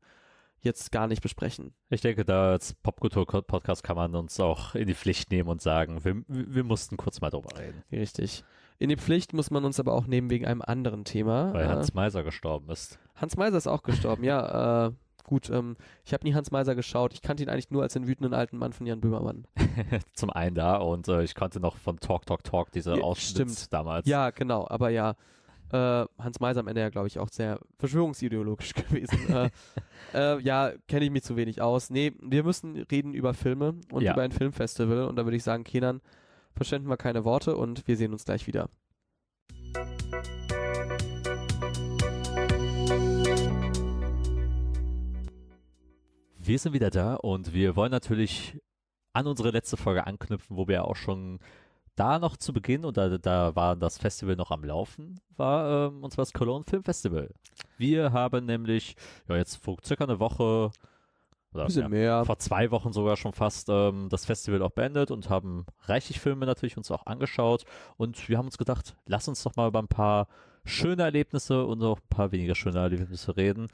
jetzt 0.60 0.90
gar 0.90 1.06
nicht 1.06 1.20
besprechen. 1.20 1.74
Ich 1.90 2.00
denke, 2.00 2.24
da 2.24 2.52
als 2.52 2.72
Popkultur-Podcast 2.72 3.82
kann 3.82 3.96
man 3.96 4.14
uns 4.14 4.40
auch 4.40 4.74
in 4.74 4.86
die 4.86 4.94
Pflicht 4.94 5.30
nehmen 5.30 5.50
und 5.50 5.60
sagen, 5.60 6.02
wir, 6.02 6.22
wir 6.28 6.64
mussten 6.64 6.96
kurz 6.96 7.20
mal 7.20 7.28
drüber 7.28 7.58
reden, 7.58 7.82
Richtig. 7.92 8.42
In 8.78 8.88
die 8.88 8.96
Pflicht 8.96 9.32
muss 9.32 9.50
man 9.50 9.64
uns 9.64 9.78
aber 9.80 9.92
auch 9.92 10.06
nehmen 10.06 10.30
wegen 10.30 10.46
einem 10.46 10.62
anderen 10.62 11.04
Thema. 11.04 11.52
weil 11.54 11.64
Äh, 11.64 11.68
Hans 11.68 11.94
Meiser 11.94 12.22
gestorben 12.24 12.70
ist. 12.70 12.98
Hans 13.14 13.37
Meiser 13.37 13.56
ist 13.56 13.66
auch 13.68 13.82
gestorben, 13.82 14.24
ja. 14.24 14.87
Äh, 14.88 14.92
gut, 15.22 15.48
ähm, 15.48 15.76
ich 16.04 16.12
habe 16.12 16.24
nie 16.26 16.34
Hans 16.34 16.50
Meiser 16.50 16.74
geschaut. 16.74 17.12
Ich 17.14 17.22
kannte 17.22 17.42
ihn 17.42 17.48
eigentlich 17.48 17.70
nur 17.70 17.82
als 17.82 17.92
den 17.94 18.06
wütenden 18.08 18.34
alten 18.34 18.58
Mann 18.58 18.72
von 18.72 18.87
Jan 18.87 19.00
Böhmermann. 19.00 19.46
Zum 20.14 20.30
einen 20.30 20.54
da 20.56 20.76
und 20.76 21.08
äh, 21.08 21.22
ich 21.22 21.34
konnte 21.34 21.60
noch 21.60 21.76
von 21.76 21.98
Talk, 22.00 22.26
Talk, 22.26 22.42
Talk 22.42 22.72
diese 22.72 22.96
Ja, 22.96 23.02
Ausschnitt 23.02 23.50
stimmt. 23.50 23.72
damals. 23.72 24.06
Ja, 24.08 24.30
genau, 24.30 24.66
aber 24.68 24.90
ja. 24.90 25.14
Äh, 25.72 26.04
Hans 26.18 26.40
Meiser 26.40 26.60
am 26.60 26.68
Ende 26.68 26.82
ja, 26.82 26.90
glaube 26.90 27.06
ich, 27.06 27.18
auch 27.18 27.28
sehr 27.30 27.58
verschwörungsideologisch 27.78 28.74
gewesen. 28.74 29.18
äh, 29.34 29.50
äh, 30.12 30.40
ja, 30.40 30.72
kenne 30.88 31.04
ich 31.06 31.10
mich 31.10 31.22
zu 31.22 31.37
wenig 31.37 31.62
aus. 31.62 31.90
Nee, 31.90 32.12
wir 32.20 32.44
müssen 32.44 32.76
reden 32.90 33.14
über 33.14 33.32
Filme 33.34 33.74
und 33.90 34.02
Ja. 34.02 34.12
über 34.12 34.22
ein 34.22 34.30
Filmfestival. 34.32 35.04
Und 35.04 35.16
da 35.16 35.24
würde 35.24 35.37
ich 35.37 35.42
sagen, 35.42 35.64
Kenan, 35.64 36.00
verschwenden 36.54 36.88
wir 36.88 36.96
keine 36.96 37.24
Worte 37.24 37.56
und 37.56 37.86
wir 37.86 37.96
sehen 37.96 38.12
uns 38.12 38.24
gleich 38.24 38.46
wieder. 38.46 38.68
Wir 46.38 46.58
sind 46.58 46.74
wieder 46.74 46.90
da 46.90 47.14
und 47.14 47.54
wir 47.54 47.74
wollen 47.74 47.90
natürlich 47.90 48.60
an 49.14 49.26
unsere 49.26 49.50
letzte 49.50 49.76
Folge 49.76 50.06
anknüpfen, 50.06 50.56
wo 50.56 50.68
wir 50.68 50.74
ja 50.74 50.82
auch 50.82 50.96
schon 50.96 51.38
da 51.96 52.18
noch 52.18 52.36
zu 52.36 52.52
Beginn, 52.52 52.84
und 52.84 52.96
da, 52.96 53.18
da 53.18 53.54
war 53.54 53.76
das 53.76 53.98
Festival 53.98 54.36
noch 54.36 54.50
am 54.50 54.64
Laufen, 54.64 55.20
war, 55.36 55.88
ähm, 55.88 56.02
und 56.02 56.12
zwar 56.12 56.24
das 56.24 56.32
Cologne 56.32 56.64
Film 56.64 56.82
Festival. 56.82 57.32
Wir 57.78 58.12
haben 58.12 58.46
nämlich, 58.46 58.96
ja, 59.28 59.36
jetzt 59.36 59.56
vor 59.56 59.76
circa 59.84 60.04
eine 60.04 60.18
Woche, 60.18 60.70
oder 61.54 61.66
bisschen 61.66 61.82
ja, 61.82 61.88
mehr. 61.88 62.24
vor 62.24 62.38
zwei 62.38 62.70
Wochen 62.70 62.92
sogar 62.92 63.16
schon 63.16 63.32
fast 63.32 63.68
ähm, 63.68 64.08
das 64.10 64.24
Festival 64.24 64.62
auch 64.62 64.70
beendet 64.70 65.10
und 65.10 65.30
haben 65.30 65.66
reichlich 65.82 66.20
Filme 66.20 66.46
natürlich 66.46 66.76
uns 66.76 66.90
auch 66.90 67.06
angeschaut 67.06 67.64
und 67.96 68.28
wir 68.28 68.38
haben 68.38 68.46
uns 68.46 68.58
gedacht, 68.58 68.96
lass 69.06 69.28
uns 69.28 69.42
doch 69.42 69.56
mal 69.56 69.68
über 69.68 69.80
ein 69.80 69.88
paar 69.88 70.28
schöne 70.64 71.02
Erlebnisse 71.02 71.64
und 71.64 71.82
auch 71.82 71.98
ein 71.98 72.08
paar 72.08 72.32
weniger 72.32 72.54
schöne 72.54 72.78
Erlebnisse 72.78 73.36
reden. 73.36 73.68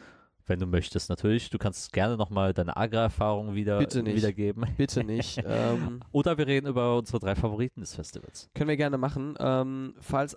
Wenn 0.46 0.58
du 0.58 0.66
möchtest 0.66 1.08
natürlich. 1.10 1.50
Du 1.50 1.58
kannst 1.58 1.92
gerne 1.92 2.16
nochmal 2.16 2.52
deine 2.52 2.76
Agra-Erfahrung 2.76 3.54
wieder, 3.54 3.78
Bitte 3.78 4.02
nicht. 4.02 4.16
wiedergeben. 4.16 4.66
Bitte 4.76 5.04
nicht. 5.04 5.40
ähm, 5.46 6.00
Oder 6.10 6.38
wir 6.38 6.46
reden 6.48 6.66
über 6.66 6.98
unsere 6.98 7.20
drei 7.20 7.36
Favoriten 7.36 7.80
des 7.80 7.94
Festivals. 7.94 8.50
Können 8.54 8.68
wir 8.68 8.76
gerne 8.76 8.98
machen. 8.98 9.36
Ähm, 9.38 9.94
falls 10.00 10.36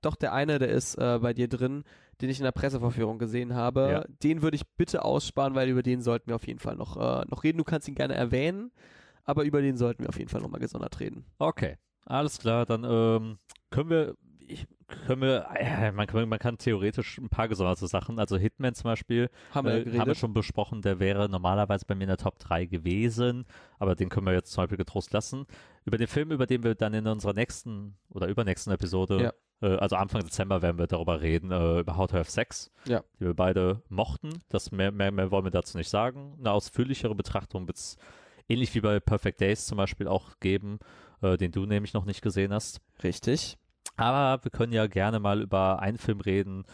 doch 0.00 0.16
der 0.16 0.32
eine, 0.32 0.58
der 0.58 0.70
ist 0.70 0.96
äh, 0.96 1.18
bei 1.20 1.34
dir 1.34 1.46
drin, 1.46 1.84
den 2.20 2.30
ich 2.30 2.38
in 2.38 2.44
der 2.44 2.52
Presseverführung 2.52 3.18
gesehen 3.18 3.54
habe, 3.54 3.88
Ja. 3.90 4.04
den 4.22 4.42
würde 4.42 4.56
ich 4.56 4.66
bitte 4.76 5.04
aussparen, 5.04 5.54
weil 5.54 5.68
über 5.68 5.82
den 5.82 6.02
sollten 6.02 6.28
wir 6.28 6.36
auf 6.36 6.46
jeden 6.46 6.58
Fall 6.60 6.76
noch, 6.76 6.96
äh, 6.96 7.24
noch 7.28 7.44
reden. 7.44 7.58
Du 7.58 7.64
kannst 7.64 7.88
ihn 7.88 7.94
gerne 7.94 8.14
erwähnen, 8.14 8.70
aber 9.24 9.44
über 9.44 9.62
den 9.62 9.76
sollten 9.76 10.02
wir 10.02 10.08
auf 10.08 10.18
jeden 10.18 10.28
Fall 10.30 10.40
nochmal 10.40 10.60
gesondert 10.60 11.00
reden. 11.00 11.24
Okay, 11.38 11.76
alles 12.04 12.38
klar. 12.38 12.66
Dann 12.66 12.84
ähm, 12.84 13.38
können 13.70 13.90
wir, 13.90 14.14
ich, 14.40 14.66
können 15.06 15.22
wir, 15.22 15.46
äh, 15.54 15.92
man, 15.92 16.06
kann, 16.08 16.28
man 16.28 16.38
kann 16.40 16.58
theoretisch 16.58 17.18
ein 17.18 17.28
paar 17.28 17.46
gesonderte 17.48 17.86
Sachen, 17.86 18.18
also 18.18 18.36
Hitman 18.36 18.74
zum 18.74 18.84
Beispiel, 18.84 19.28
Haben 19.54 19.66
wir 19.68 19.78
ja 19.86 19.92
äh, 19.94 19.98
haben 19.98 20.08
wir 20.08 20.14
schon 20.16 20.32
besprochen, 20.34 20.82
der 20.82 20.98
wäre 20.98 21.28
normalerweise 21.28 21.84
bei 21.86 21.94
mir 21.94 22.04
in 22.04 22.08
der 22.08 22.16
Top 22.16 22.38
3 22.40 22.66
gewesen, 22.66 23.44
aber 23.78 23.94
den 23.94 24.08
können 24.08 24.26
wir 24.26 24.32
jetzt 24.32 24.50
zum 24.52 24.62
Beispiel 24.64 24.78
getrost 24.78 25.12
lassen. 25.12 25.46
Über 25.84 25.96
den 25.96 26.08
Film, 26.08 26.32
über 26.32 26.46
den 26.46 26.64
wir 26.64 26.74
dann 26.74 26.92
in 26.94 27.06
unserer 27.06 27.32
nächsten 27.34 27.96
oder 28.08 28.26
übernächsten 28.26 28.72
Episode, 28.72 29.24
äh, 29.26 29.32
also 29.66 29.96
Anfang 29.96 30.22
Dezember 30.22 30.62
werden 30.62 30.78
wir 30.78 30.86
darüber 30.86 31.20
reden, 31.20 31.50
äh, 31.52 31.80
über 31.80 31.96
How 31.96 32.08
to 32.10 32.16
Have 32.16 32.30
Sex, 32.30 32.70
Ja. 32.86 33.02
die 33.18 33.26
wir 33.26 33.34
beide 33.34 33.82
mochten. 33.88 34.30
Das 34.48 34.70
mehr, 34.72 34.90
mehr, 34.92 35.10
mehr 35.12 35.30
wollen 35.30 35.44
wir 35.44 35.50
dazu 35.50 35.76
nicht 35.78 35.90
sagen. 35.90 36.34
Eine 36.38 36.52
ausführlichere 36.52 37.14
Betrachtung 37.14 37.66
wird 37.66 37.76
es 37.76 37.96
ähnlich 38.48 38.74
wie 38.74 38.80
bei 38.80 38.98
Perfect 39.00 39.40
Days 39.40 39.66
zum 39.66 39.76
Beispiel 39.78 40.08
auch 40.08 40.38
geben, 40.40 40.78
äh, 41.22 41.36
den 41.36 41.52
du 41.52 41.66
nämlich 41.66 41.92
noch 41.94 42.04
nicht 42.04 42.22
gesehen 42.22 42.52
hast. 42.52 42.80
Richtig. 43.02 43.56
Aber 43.96 44.42
wir 44.44 44.50
können 44.50 44.72
ja 44.72 44.86
gerne 44.86 45.20
mal 45.20 45.42
über 45.42 45.80
einen 45.80 45.98
Film 45.98 46.20
reden, 46.20 46.64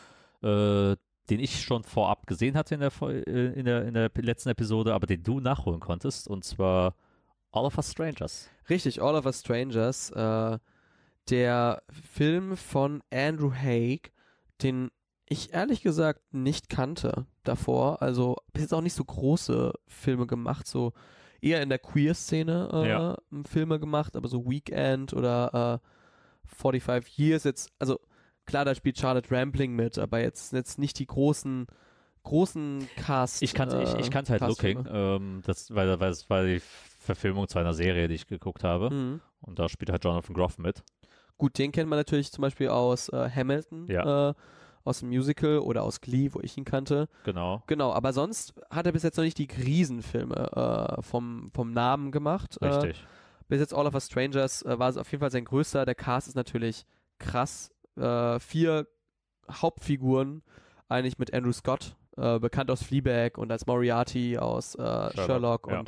äh, 0.43 0.95
den 1.29 1.41
ich 1.41 1.63
schon 1.65 1.83
vorab 1.83 2.27
gesehen 2.29 2.57
hatte 2.57 2.75
in 2.77 2.81
der, 2.81 2.93
äh, 3.03 3.53
in, 3.59 3.65
der, 3.65 3.85
in 3.85 3.95
der 3.95 4.11
letzten 4.15 4.51
Episode, 4.51 4.95
aber 4.95 5.07
den 5.09 5.25
du 5.25 5.41
nachholen 5.41 5.81
konntest, 5.81 6.29
und 6.29 6.45
zwar 6.45 6.95
All 7.51 7.65
of 7.65 7.77
Us 7.79 7.91
Strangers. 7.91 8.49
Richtig, 8.71 9.03
All 9.03 9.17
of 9.17 9.27
Us 9.27 9.41
Strangers, 9.41 10.11
äh, 10.13 10.59
der 11.31 11.83
Film 12.13 12.57
von 12.57 13.03
Andrew 13.13 13.53
Haig, 13.53 14.13
den 14.63 14.91
ich 15.29 15.53
ehrlich 15.53 15.83
gesagt 15.83 16.21
nicht 16.33 16.69
kannte 16.69 17.27
davor. 17.43 18.01
Also 18.03 18.37
bis 18.53 18.63
jetzt 18.63 18.75
auch 18.75 18.81
nicht 18.81 18.95
so 18.95 19.05
große 19.05 19.73
Filme 19.89 20.27
gemacht, 20.27 20.67
so 20.67 20.93
eher 21.41 21.63
in 21.63 21.69
der 21.69 21.79
Queer-Szene 21.79 22.71
äh, 22.73 22.89
Ja. 22.89 23.17
Filme 23.49 23.79
gemacht, 23.81 24.17
aber 24.17 24.29
so 24.29 24.47
Weekend 24.47 25.13
oder 25.13 25.81
äh, 25.83 26.55
45 26.57 27.19
Years 27.19 27.45
jetzt, 27.45 27.71
also 27.79 27.99
klar, 28.47 28.65
da 28.65 28.75
spielt 28.75 28.99
Charlotte 28.99 29.31
Rampling 29.31 29.75
mit, 29.75 29.99
aber 29.99 30.21
jetzt, 30.21 30.53
jetzt 30.53 30.79
nicht 30.79 30.99
die 30.99 31.07
großen 31.07 31.67
großen 32.27 32.89
Cast. 32.97 33.41
Ich 33.43 33.55
kannte, 33.55 33.83
ich, 33.83 33.95
ich 33.95 34.09
äh, 34.09 34.11
kannte 34.11 34.33
halt 34.33 34.41
Castfilme. 34.41 34.83
Looking, 34.83 34.95
ähm, 34.95 35.43
das, 35.47 35.73
weil, 35.75 35.99
weil 36.01 36.11
es 36.11 36.29
war 36.29 36.45
die 36.45 36.61
Verfilmung 36.61 37.49
zu 37.49 37.59
einer 37.59 37.73
Serie, 37.73 38.09
die 38.09 38.17
ich 38.17 38.27
geguckt 38.27 38.65
habe. 38.65 38.91
Mhm. 38.91 39.21
Und 39.41 39.59
da 39.59 39.69
spielt 39.69 39.91
halt 39.91 40.05
Jonathan 40.05 40.35
Groff 40.35 40.59
mit. 40.59 40.83
Gut, 41.39 41.59
den 41.59 41.73
kennt 41.73 41.89
man 41.91 41.99
natürlich 41.99 42.33
zum 42.33 42.43
Beispiel 42.43 42.69
aus 42.69 43.09
äh, 43.11 43.31
Hamilton, 43.31 43.87
Ja. 43.89 44.31
äh, 44.31 44.35
aus 44.85 45.01
dem 45.01 45.09
Musical 45.09 45.59
oder 45.59 45.83
aus 45.83 46.01
Glee, 46.01 46.31
wo 46.33 46.41
ich 46.41 46.57
ihn 46.57 46.65
kannte. 46.65 47.09
Genau. 47.25 47.63
Genau, 47.67 47.93
aber 47.93 48.13
sonst 48.13 48.55
hat 48.71 48.87
er 48.87 48.93
bis 48.93 49.03
jetzt 49.03 49.17
noch 49.17 49.25
nicht 49.25 49.37
die 49.39 49.49
Riesenfilme 49.51 50.97
äh, 50.99 51.03
vom, 51.03 51.51
vom 51.53 51.73
Namen 51.73 52.13
gemacht. 52.13 52.57
Äh, 52.61 52.67
Richtig. 52.69 53.05
bis 53.49 53.59
jetzt 53.61 53.75
All 53.75 53.87
of 53.87 53.95
Us 53.95 54.07
Strangers 54.07 54.63
äh, 54.63 54.79
war 54.79 54.89
es 54.89 54.97
auf 54.97 55.11
jeden 55.11 55.21
Fall 55.21 55.33
sein 55.33 55.45
größter. 55.45 55.85
Der 55.85 55.95
Cast 55.97 56.29
ist 56.29 56.37
natürlich 56.37 56.87
krass. 57.19 57.73
Äh, 57.97 58.39
vier 58.39 58.87
Hauptfiguren, 59.51 60.43
eigentlich 60.89 61.19
mit 61.19 61.33
Andrew 61.35 61.53
Scott, 61.53 61.97
bekannt 62.17 62.71
aus 62.71 62.83
Fleabag 62.83 63.37
und 63.37 63.53
als 63.53 63.67
Moriarty 63.67 64.39
aus 64.39 64.73
Sherlock, 64.73 65.13
Sherlock, 65.15 65.69
ja. 65.71 65.85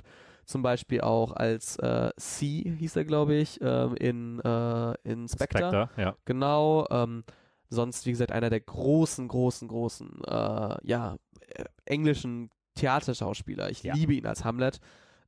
Zum 0.49 0.63
Beispiel 0.63 1.03
auch 1.03 1.33
als 1.33 1.77
äh, 1.77 2.11
C, 2.17 2.75
hieß 2.79 2.97
er, 2.97 3.05
glaube 3.05 3.35
ich, 3.35 3.61
ähm, 3.61 3.95
in, 3.97 4.41
äh, 4.41 4.95
in 5.05 5.29
Spectre. 5.29 5.59
Spectre, 5.59 5.91
ja. 5.99 6.17
Genau. 6.25 6.87
Ähm, 6.91 7.23
sonst, 7.69 8.07
wie 8.07 8.11
gesagt, 8.13 8.33
einer 8.33 8.49
der 8.49 8.61
großen, 8.61 9.29
großen, 9.29 9.69
großen, 9.69 10.23
äh, 10.27 10.77
ja, 10.83 11.17
äh, 11.51 11.65
englischen 11.85 12.49
Theaterschauspieler. 12.77 13.69
Ich 13.71 13.83
Ja. 13.83 13.93
liebe 13.95 14.15
ihn 14.15 14.27
als 14.27 14.43
Hamlet. 14.45 14.81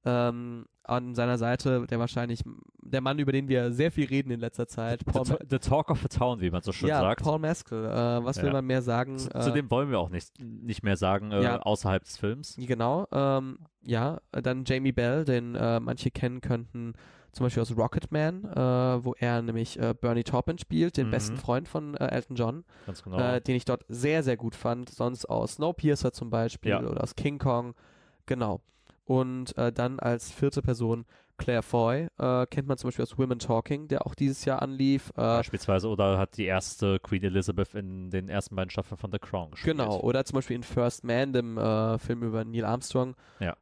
Ähm, 0.04 0.66
an 0.84 1.14
seiner 1.14 1.38
Seite 1.38 1.86
der 1.88 1.98
wahrscheinlich 2.00 2.42
der 2.82 3.00
Mann, 3.00 3.18
über 3.20 3.30
den 3.32 3.48
wir 3.48 3.70
sehr 3.70 3.92
viel 3.92 4.08
reden 4.08 4.30
in 4.32 4.40
letzter 4.40 4.66
Zeit. 4.66 5.04
Paul, 5.04 5.24
The, 5.24 5.34
the 5.48 5.58
Talk 5.58 5.90
of 5.90 6.00
the 6.00 6.08
Town, 6.08 6.40
wie 6.40 6.50
man 6.50 6.62
so 6.62 6.72
schön 6.72 6.88
ja, 6.88 7.00
sagt. 7.00 7.22
Paul 7.22 7.38
Mescal. 7.38 7.84
Äh, 7.84 8.24
was 8.24 8.38
will 8.38 8.46
Ja. 8.46 8.52
man 8.54 8.64
mehr 8.66 8.82
sagen? 8.82 9.18
Zu, 9.18 9.32
äh, 9.32 9.40
zu 9.40 9.52
dem 9.52 9.70
wollen 9.70 9.90
wir 9.90 10.00
auch 10.00 10.08
nicht, 10.08 10.32
nicht 10.40 10.82
mehr 10.82 10.96
sagen, 10.96 11.30
äh, 11.30 11.42
Ja. 11.42 11.60
außerhalb 11.60 12.02
des 12.02 12.16
Films. 12.16 12.56
Genau, 12.58 13.06
ähm, 13.12 13.58
ja, 13.82 14.20
dann 14.32 14.64
Jamie 14.66 14.90
Bell, 14.92 15.24
den 15.24 15.54
äh, 15.54 15.78
manche 15.78 16.10
kennen 16.10 16.40
könnten, 16.40 16.94
zum 17.32 17.46
Beispiel 17.46 17.60
aus 17.62 17.76
Rocketman, 17.76 18.44
äh, 18.46 19.04
wo 19.04 19.14
er 19.16 19.40
nämlich 19.42 19.78
Bernie 20.00 20.24
Taupin 20.24 20.58
spielt, 20.58 20.96
den 20.96 21.06
Mhm. 21.06 21.10
besten 21.12 21.36
Freund 21.36 21.68
von 21.68 21.94
Elton 21.94 22.34
John, 22.34 22.64
Ganz 22.86 23.04
genau. 23.04 23.38
den 23.38 23.54
ich 23.54 23.64
dort 23.64 23.84
sehr, 23.88 24.24
sehr 24.24 24.36
gut 24.36 24.56
fand. 24.56 24.88
Sonst 24.88 25.26
aus 25.26 25.52
Snowpiercer 25.54 26.12
zum 26.12 26.30
Beispiel 26.30 26.72
Ja. 26.72 26.80
oder 26.82 27.00
aus 27.04 27.14
King 27.14 27.38
Kong, 27.38 27.74
genau. 28.26 28.60
Und 29.10 29.58
äh, 29.58 29.72
dann 29.72 29.98
als 29.98 30.30
vierte 30.30 30.62
Person 30.62 31.04
Claire 31.36 31.62
Foy, 31.64 32.06
äh, 32.18 32.46
kennt 32.46 32.68
man 32.68 32.76
zum 32.78 32.88
Beispiel 32.88 33.02
aus 33.02 33.18
Women 33.18 33.40
Talking, 33.40 33.88
der 33.88 34.06
auch 34.06 34.14
dieses 34.14 34.44
Jahr 34.44 34.62
anlief. 34.62 35.10
Äh, 35.16 35.22
Beispielsweise, 35.22 35.88
oder 35.88 36.16
hat 36.16 36.36
die 36.36 36.44
erste 36.44 37.00
Queen 37.00 37.24
Elizabeth 37.24 37.74
in 37.74 38.10
den 38.10 38.28
ersten 38.28 38.54
beiden 38.54 38.70
Staffeln 38.70 38.98
von 38.98 39.10
The 39.10 39.18
Crown 39.18 39.50
gespielt. 39.50 39.78
Genau, 39.78 39.98
oder 39.98 40.24
zum 40.24 40.36
Beispiel 40.36 40.54
in 40.54 40.62
First 40.62 41.02
Man, 41.02 41.32
dem 41.32 41.58
äh, 41.58 41.98
Film 41.98 42.22
über 42.22 42.44
Neil 42.44 42.64
Armstrong, 42.64 43.16
Ja. 43.40 43.56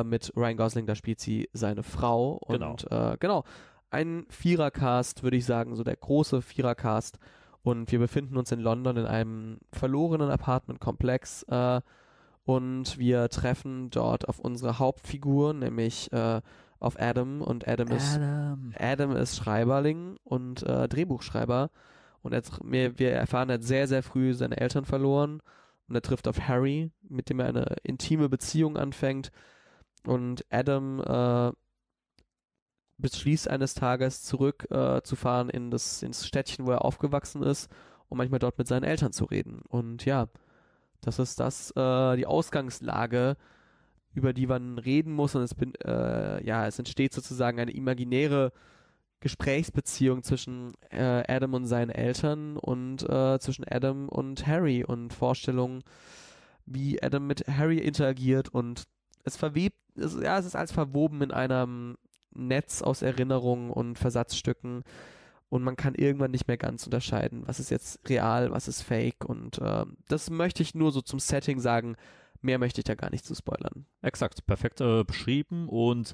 äh, 0.00 0.04
mit 0.04 0.32
Ryan 0.36 0.56
Gosling, 0.56 0.86
da 0.86 0.94
spielt 0.94 1.20
sie 1.20 1.50
seine 1.52 1.82
Frau. 1.82 2.38
Und 2.46 2.86
Genau. 2.88 3.16
genau, 3.20 3.44
ein 3.90 4.24
Vierercast, 4.30 5.22
würde 5.22 5.36
ich 5.36 5.44
sagen, 5.44 5.76
so 5.76 5.84
der 5.84 5.96
große 5.96 6.40
Vierercast. 6.40 7.18
Und 7.62 7.92
wir 7.92 7.98
befinden 7.98 8.38
uns 8.38 8.52
in 8.52 8.60
London 8.60 8.96
in 8.96 9.06
einem 9.06 9.58
verlorenen 9.70 10.30
Apartmentkomplex 10.30 11.42
äh, 11.44 11.80
und 12.44 12.98
wir 12.98 13.28
treffen 13.30 13.90
dort 13.90 14.28
auf 14.28 14.38
unsere 14.38 14.78
Hauptfigur, 14.78 15.54
nämlich 15.54 16.12
äh, 16.12 16.42
auf 16.78 17.00
Adam. 17.00 17.40
Und 17.40 17.66
Adam, 17.66 17.88
ist 17.88 18.20
Adam 18.78 19.16
ist 19.16 19.36
Schreiberling 19.36 20.18
und 20.24 20.62
äh, 20.62 20.88
Drehbuchschreiber. 20.88 21.70
Und 22.22 22.32
er, 22.32 22.42
wir, 22.62 22.98
wir 22.98 23.12
erfahren, 23.12 23.48
er 23.48 23.54
hat 23.54 23.64
sehr, 23.64 23.88
sehr 23.88 24.02
früh 24.02 24.34
seine 24.34 24.58
Eltern 24.58 24.84
verloren. 24.84 25.40
Und 25.88 25.94
er 25.94 26.02
trifft 26.02 26.28
auf 26.28 26.40
Harry, 26.40 26.90
mit 27.02 27.30
dem 27.30 27.40
er 27.40 27.46
eine 27.46 27.76
intime 27.82 28.28
Beziehung 28.28 28.76
anfängt. 28.76 29.30
Und 30.06 30.44
Adam 30.50 31.00
äh, 31.00 31.52
beschließt 32.98 33.48
eines 33.48 33.74
Tages 33.74 34.22
zurückzufahren 34.22 35.48
äh, 35.48 35.56
in 35.56 35.70
das, 35.70 36.02
ins 36.02 36.26
Städtchen, 36.26 36.66
wo 36.66 36.72
er 36.72 36.84
aufgewachsen 36.84 37.42
ist, 37.42 37.70
um 38.08 38.18
manchmal 38.18 38.38
dort 38.38 38.58
mit 38.58 38.68
seinen 38.68 38.84
Eltern 38.84 39.12
zu 39.12 39.24
reden. 39.24 39.62
Und 39.68 40.04
ja, 40.04 40.28
das 41.06 41.18
ist 41.18 41.40
das, 41.40 41.70
äh, 41.72 42.16
die 42.16 42.26
Ausgangslage, 42.26 43.36
über 44.14 44.32
die 44.32 44.46
man 44.46 44.78
reden 44.78 45.12
muss. 45.12 45.34
Und 45.34 45.42
es, 45.42 45.54
bin, 45.54 45.74
äh, 45.84 46.44
ja, 46.44 46.66
es 46.66 46.78
entsteht 46.78 47.12
sozusagen 47.12 47.58
eine 47.58 47.72
imaginäre 47.72 48.52
Gesprächsbeziehung 49.20 50.22
zwischen 50.22 50.74
äh, 50.90 51.22
Adam 51.26 51.54
und 51.54 51.66
seinen 51.66 51.90
Eltern 51.90 52.56
und 52.56 53.08
äh, 53.08 53.38
zwischen 53.38 53.64
Adam 53.66 54.08
und 54.08 54.46
Harry 54.46 54.84
und 54.84 55.12
Vorstellungen, 55.12 55.82
wie 56.66 57.02
Adam 57.02 57.26
mit 57.26 57.46
Harry 57.48 57.78
interagiert 57.78 58.50
und 58.50 58.84
es 59.24 59.36
verwebt, 59.36 59.78
es, 59.96 60.14
ja, 60.20 60.38
es 60.38 60.44
ist 60.44 60.56
als 60.56 60.72
verwoben 60.72 61.22
in 61.22 61.30
einem 61.30 61.96
Netz 62.34 62.82
aus 62.82 63.00
Erinnerungen 63.00 63.70
und 63.70 63.98
Versatzstücken 63.98 64.84
und 65.54 65.62
man 65.62 65.76
kann 65.76 65.94
irgendwann 65.94 66.32
nicht 66.32 66.48
mehr 66.48 66.56
ganz 66.56 66.84
unterscheiden, 66.84 67.44
was 67.46 67.60
ist 67.60 67.70
jetzt 67.70 68.00
real, 68.08 68.50
was 68.50 68.66
ist 68.66 68.82
fake 68.82 69.24
und 69.24 69.58
äh, 69.58 69.84
das 70.08 70.28
möchte 70.28 70.64
ich 70.64 70.74
nur 70.74 70.90
so 70.90 71.00
zum 71.00 71.20
Setting 71.20 71.60
sagen. 71.60 71.94
Mehr 72.40 72.58
möchte 72.58 72.80
ich 72.80 72.84
da 72.84 72.96
gar 72.96 73.10
nicht 73.10 73.24
zu 73.24 73.36
spoilern. 73.36 73.86
Exakt, 74.02 74.44
perfekt 74.46 74.80
äh, 74.80 75.04
beschrieben 75.04 75.68
und 75.68 76.12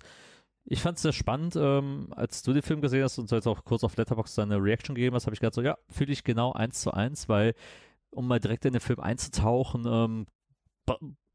ich 0.66 0.82
fand 0.82 0.98
es 0.98 1.02
sehr 1.02 1.14
spannend, 1.14 1.56
ähm, 1.56 2.08
als 2.14 2.42
du 2.42 2.52
den 2.52 2.60
Film 2.60 2.82
gesehen 2.82 3.02
hast 3.02 3.16
und 3.16 3.30
jetzt 3.30 3.46
auch 3.46 3.64
kurz 3.64 3.82
auf 3.82 3.96
Letterboxd 3.96 4.36
deine 4.36 4.62
Reaction 4.62 4.94
gegeben 4.94 5.16
hast, 5.16 5.24
habe 5.24 5.32
ich 5.32 5.40
gedacht 5.40 5.54
so, 5.54 5.62
ja, 5.62 5.78
fühle 5.88 6.12
ich 6.12 6.22
genau 6.22 6.52
eins 6.52 6.82
zu 6.82 6.92
eins, 6.92 7.26
weil 7.30 7.54
um 8.10 8.28
mal 8.28 8.40
direkt 8.40 8.66
in 8.66 8.74
den 8.74 8.80
Film 8.82 9.00
einzutauchen, 9.00 9.86
ähm, 9.86 10.26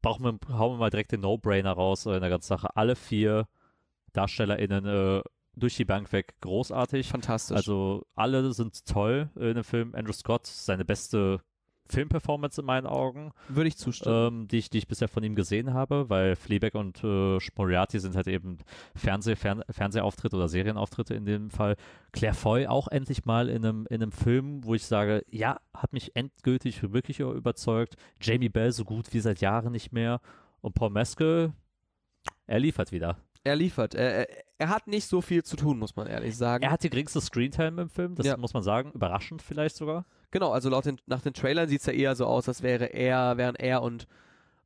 brauchen 0.00 0.24
wir, 0.24 0.56
hauen 0.56 0.74
wir 0.74 0.78
mal 0.78 0.90
direkt 0.90 1.10
den 1.10 1.22
No-Brainer 1.22 1.72
raus 1.72 2.06
in 2.06 2.20
der 2.20 2.30
ganzen 2.30 2.46
Sache. 2.46 2.68
Alle 2.76 2.94
vier 2.94 3.48
DarstellerInnen 4.12 4.86
äh, 4.86 5.22
durch 5.56 5.76
die 5.76 5.84
Bank 5.84 6.12
weg 6.12 6.34
großartig. 6.40 7.08
Fantastisch. 7.08 7.56
Also 7.56 8.06
alle 8.14 8.52
sind 8.52 8.86
toll 8.86 9.30
in 9.36 9.54
dem 9.54 9.64
Film. 9.64 9.94
Andrew 9.94 10.12
Scott, 10.12 10.46
seine 10.46 10.84
beste 10.84 11.40
Filmperformance 11.88 12.60
in 12.60 12.66
meinen 12.66 12.86
Augen. 12.86 13.32
Würde 13.48 13.68
ich 13.68 13.76
zustimmen. 13.76 14.40
Ähm, 14.42 14.48
die, 14.48 14.58
ich, 14.58 14.70
die 14.70 14.78
ich 14.78 14.88
bisher 14.88 15.08
von 15.08 15.22
ihm 15.22 15.34
gesehen 15.34 15.72
habe, 15.72 16.10
weil 16.10 16.36
Fleabag 16.36 16.74
und 16.74 17.02
äh, 17.02 17.38
Moriarty 17.56 18.00
sind 18.00 18.16
halt 18.16 18.26
eben 18.26 18.58
Fernseh, 18.94 19.36
Fern 19.36 19.62
Fernsehauftritte 19.70 20.36
oder 20.36 20.48
Serienauftritte 20.48 21.14
in 21.14 21.24
dem 21.24 21.50
Fall. 21.50 21.76
Claire 22.12 22.34
Foy 22.34 22.66
auch 22.66 22.88
endlich 22.88 23.24
mal 23.24 23.48
in 23.48 23.64
einem, 23.64 23.86
in 23.88 24.02
einem 24.02 24.12
Film, 24.12 24.64
wo 24.64 24.74
ich 24.74 24.84
sage, 24.84 25.24
ja, 25.30 25.60
hat 25.74 25.92
mich 25.92 26.16
endgültig 26.16 26.92
wirklich 26.92 27.20
überzeugt. 27.20 27.96
Jamie 28.20 28.48
Bell 28.48 28.72
so 28.72 28.84
gut 28.84 29.12
wie 29.12 29.20
seit 29.20 29.40
Jahren 29.40 29.72
nicht 29.72 29.92
mehr. 29.92 30.20
Und 30.60 30.74
Paul 30.74 30.90
Mescal, 30.90 31.52
er 32.46 32.58
liefert 32.58 32.90
wieder 32.92 33.16
er 33.46 33.56
liefert. 33.56 33.94
Er, 33.94 34.28
er, 34.58 34.68
hat 34.68 34.88
nicht 34.88 35.06
so 35.06 35.20
viel 35.20 35.44
zu 35.44 35.56
tun, 35.56 35.78
muss 35.78 35.94
man 35.96 36.06
ehrlich 36.06 36.36
sagen. 36.36 36.64
Er 36.64 36.70
hat 36.70 36.82
die 36.82 36.90
geringste 36.90 37.20
Screentime 37.20 37.82
im 37.82 37.88
Film, 37.88 38.16
das 38.16 38.26
ja. 38.26 38.36
muss 38.36 38.52
man 38.52 38.62
sagen. 38.62 38.90
Überraschend 38.92 39.40
vielleicht 39.40 39.76
sogar. 39.76 40.04
Genau, 40.32 40.50
also 40.50 40.68
laut 40.68 40.84
den, 40.84 41.00
nach 41.06 41.22
den 41.22 41.32
Trailern 41.32 41.68
sieht 41.68 41.80
es 41.80 41.86
ja 41.86 41.92
eher 41.92 42.16
so 42.16 42.26
aus, 42.26 42.48
als 42.48 42.62
wäre 42.62 42.86
er, 42.86 43.36
wären 43.36 43.54
er 43.54 43.82
und, 43.82 44.06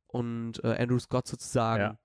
und 0.07 0.63
äh, 0.63 0.75
Andrew 0.79 0.99
Scott 0.99 1.27
sozusagen 1.27 1.81
ja. 1.81 1.99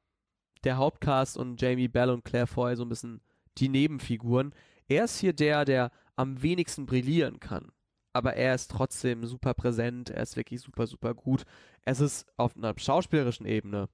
der 0.65 0.77
Hauptcast 0.77 1.39
und 1.39 1.61
Jamie 1.61 1.89
Bell 1.89 2.11
und 2.11 2.25
Claire 2.25 2.47
Foy 2.47 2.77
so 2.77 2.85
ein 2.85 2.91
bisschen 2.91 3.23
die 3.57 3.71
Nebenfiguren. 3.71 4.55
Er 4.87 5.05
ist 5.05 5.19
hier 5.19 5.33
der, 5.33 5.65
der 5.65 5.91
am 6.15 6.43
wenigsten 6.43 6.85
brillieren 6.85 7.41
kann. 7.41 7.73
Aber 8.13 8.35
er 8.35 8.55
ist 8.55 8.71
trotzdem 8.71 9.25
super 9.27 9.55
präsent, 9.55 10.11
er 10.11 10.23
ist 10.23 10.37
wirklich 10.37 10.61
super, 10.61 10.87
super 10.87 11.15
gut. 11.15 11.45
Es 11.83 12.01
ist 12.01 12.27
auf 12.37 12.57
einer 12.57 12.75
schauspielerischen 12.77 13.47
Ebene 13.47 13.89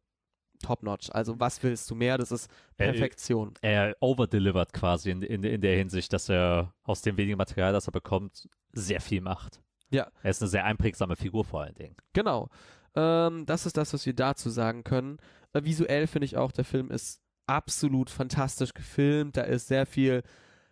top-notch. 0.62 1.11
Also 1.12 1.38
was 1.38 1.62
willst 1.62 1.90
du 1.90 1.94
mehr? 1.94 2.16
Das 2.18 2.33
ist 2.33 2.51
Perfektion. 2.77 3.55
Er, 3.61 3.88
er 3.88 3.96
overdelivert 4.01 4.72
quasi 4.72 5.11
in, 5.11 5.22
in, 5.22 5.44
in 5.44 5.61
der 5.61 5.77
Hinsicht, 5.77 6.12
dass 6.12 6.29
er 6.29 6.72
aus 6.85 7.03
dem 7.03 7.16
wenigen 7.16 7.37
Material, 7.37 7.72
das 7.72 7.88
er 7.88 7.92
bekommt, 7.92 8.48
sehr 8.72 9.01
viel 9.01 9.20
macht. 9.20 9.61
Ja. 9.90 10.11
Er 10.22 10.31
ist 10.31 10.40
eine 10.40 10.48
sehr 10.48 10.64
einprägsame 10.64 11.16
Figur 11.16 11.44
vor 11.44 11.62
allen 11.62 11.75
Dingen. 11.75 11.96
Genau. 12.14 12.48
Ähm, 12.94 13.44
das 13.46 13.66
ist 13.66 13.77
das, 13.77 13.92
was 13.92 14.07
wir 14.07 14.14
dazu 14.14 14.48
sagen 14.48 14.85
können. 14.85 15.18
Äh, 15.53 15.64
visuell 15.64 16.07
finde 16.07 16.25
ich 16.25 16.37
auch, 16.37 16.53
der 16.53 16.64
Film 16.64 16.90
ist 16.90 17.20
absolut 17.46 18.11
fantastisch 18.11 18.72
gefilmt. 18.75 19.37
Da 19.37 19.42
ist 19.42 19.68
sehr 19.68 19.87
viel 19.87 20.22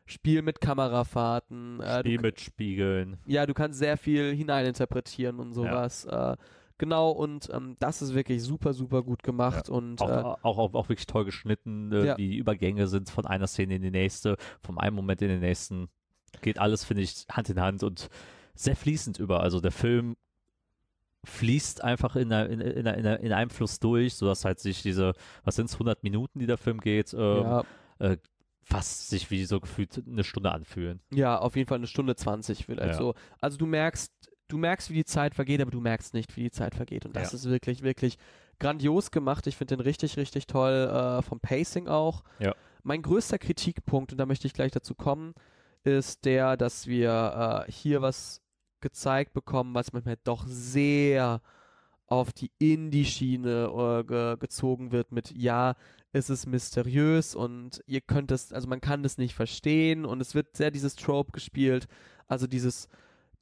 Spiel 0.07 0.43
mit 0.43 0.61
Kamerafahrten. 0.61 1.81
Äh, 1.81 2.01
Spiel 2.01 2.21
mit 2.21 2.41
Spiegeln. 2.41 3.19
Ja, 3.27 3.47
du 3.47 3.55
kannst 3.55 3.79
sehr 3.79 3.97
viel 3.97 4.35
hineininterpretieren 4.35 5.39
und 5.39 5.53
sowas. 5.53 6.07
Ja. 6.11 6.33
Äh, 6.33 6.37
Genau, 6.81 7.11
und 7.11 7.51
ähm, 7.53 7.77
das 7.79 8.01
ist 8.01 8.15
wirklich 8.15 8.43
super, 8.43 8.73
super 8.73 9.03
gut 9.03 9.23
gemacht. 9.23 9.69
Ja. 9.69 9.75
Und, 9.75 10.01
auch, 10.01 10.09
äh, 10.09 10.13
auch, 10.13 10.59
auch, 10.59 10.73
auch, 10.73 10.89
wirklich 10.89 11.07
toll 11.07 11.27
geschnitten, 11.27 11.93
äh, 11.93 12.07
ja. 12.07 12.15
die 12.15 12.39
Übergänge 12.39 12.87
sind 12.87 13.11
von 13.11 13.27
einer 13.27 13.47
Szene 13.49 13.75
in 13.75 13.83
die 13.83 13.91
nächste, 13.91 14.39
vom 14.63 14.79
einen 14.79 14.97
Moment 14.97 15.21
in 15.21 15.29
den 15.29 15.41
nächsten. 15.41 15.91
Geht 16.41 16.59
alles, 16.59 16.87
finde 16.87 17.03
ich, 17.03 17.27
Hand 17.31 17.51
in 17.51 17.61
Hand 17.61 17.83
und 17.83 18.09
sehr 18.55 18.77
fließend 18.77 19.19
über. 19.19 19.41
Also 19.41 19.61
der 19.61 19.73
Film 19.73 20.17
fließt 21.25 21.85
einfach 21.85 22.17
in, 22.17 22.33
einer, 22.33 22.49
in, 22.49 22.63
in, 22.63 22.87
in, 22.87 23.05
in 23.05 23.33
einem 23.35 23.51
Fluss 23.51 23.79
durch, 23.79 24.15
sodass 24.15 24.47
halt 24.47 24.59
sich 24.59 24.81
diese, 24.81 25.13
was 25.45 25.57
sind 25.57 25.67
es, 25.67 25.75
100 25.75 26.03
Minuten, 26.03 26.39
die 26.39 26.47
der 26.47 26.57
Film 26.57 26.81
geht, 26.81 27.13
ähm, 27.13 27.43
ja. 27.43 27.65
äh, 27.99 28.17
fast 28.63 29.11
sich 29.11 29.31
wie 29.31 29.45
so 29.45 29.61
gefühlt 29.61 30.03
eine 30.09 30.25
Stunde 30.25 30.51
anfühlen. 30.51 31.03
Ja, 31.13 31.39
auf 31.39 31.57
jeden 31.57 31.69
Fall 31.69 31.77
eine 31.77 31.89
Stunde 31.89 32.17
20 32.17 32.65
vielleicht 32.65 32.95
ja. 32.95 32.99
so. 32.99 33.15
Also 33.39 33.59
du 33.59 33.67
merkst, 33.67 34.30
du 34.53 34.59
merkst, 34.59 34.91
wie 34.91 34.95
die 34.95 35.05
Zeit 35.05 35.35
vergeht, 35.35 35.61
aber 35.61 35.71
du 35.71 35.81
merkst 35.81 36.15
nicht, 36.15 36.37
wie 36.37 36.45
die 36.45 36.51
Zeit 36.51 36.75
vergeht. 36.75 37.07
Und 37.07 37.17
das 37.17 37.33
ja. 37.33 37.37
ist 37.37 37.49
wirklich, 37.49 37.83
wirklich 37.83 38.19
grandios 38.59 39.11
gemacht. 39.11 39.47
Ich 39.47 39.57
finde 39.57 39.77
den 39.77 39.83
richtig, 39.83 40.17
richtig 40.17 40.47
toll, 40.47 40.73
äh, 40.73 41.23
vom 41.23 41.41
Pacing 41.41 41.89
auch. 41.89 42.23
Ja. 42.39 42.55
Mein 42.83 43.03
größter 43.03 43.39
Kritikpunkt, 43.39 44.13
und 44.13 44.19
da 44.19 44.27
möchte 44.27 44.47
ich 44.47 44.53
gleich 44.53 44.73
dazu 44.73 44.95
kommen, 44.95 45.35
ist 45.85 46.25
der, 46.25 46.57
dass 46.57 46.87
wir 46.87 47.67
äh, 47.67 47.73
hier 47.73 48.03
was 48.03 48.43
gezeigt 48.81 49.33
bekommen, 49.33 49.75
was 49.75 49.93
manchmal 49.93 50.19
doch 50.25 50.47
sehr 50.47 51.41
auf 52.07 52.33
die 52.33 52.51
Indie-Schiene 52.59 54.01
äh, 54.01 54.05
ge 54.05 54.37
gezogen 54.39 54.91
wird 54.91 55.13
mit, 55.13 55.31
ja, 55.31 55.75
es 56.13 56.29
ist 56.29 56.47
mysteriös 56.47 57.37
und 57.37 57.85
ihr 57.87 58.01
könnt 58.01 58.33
es, 58.33 58.53
also 58.53 58.69
man 58.69 58.81
kann 58.81 59.05
es 59.05 59.17
nicht 59.17 59.35
verstehen 59.35 60.05
und 60.05 60.21
es 60.21 60.35
wird 60.35 60.57
sehr 60.57 60.73
dieses 60.73 60.97
Trope 60.97 61.31
gespielt, 61.31 61.87
also 62.27 62.49
dieses, 62.49 62.89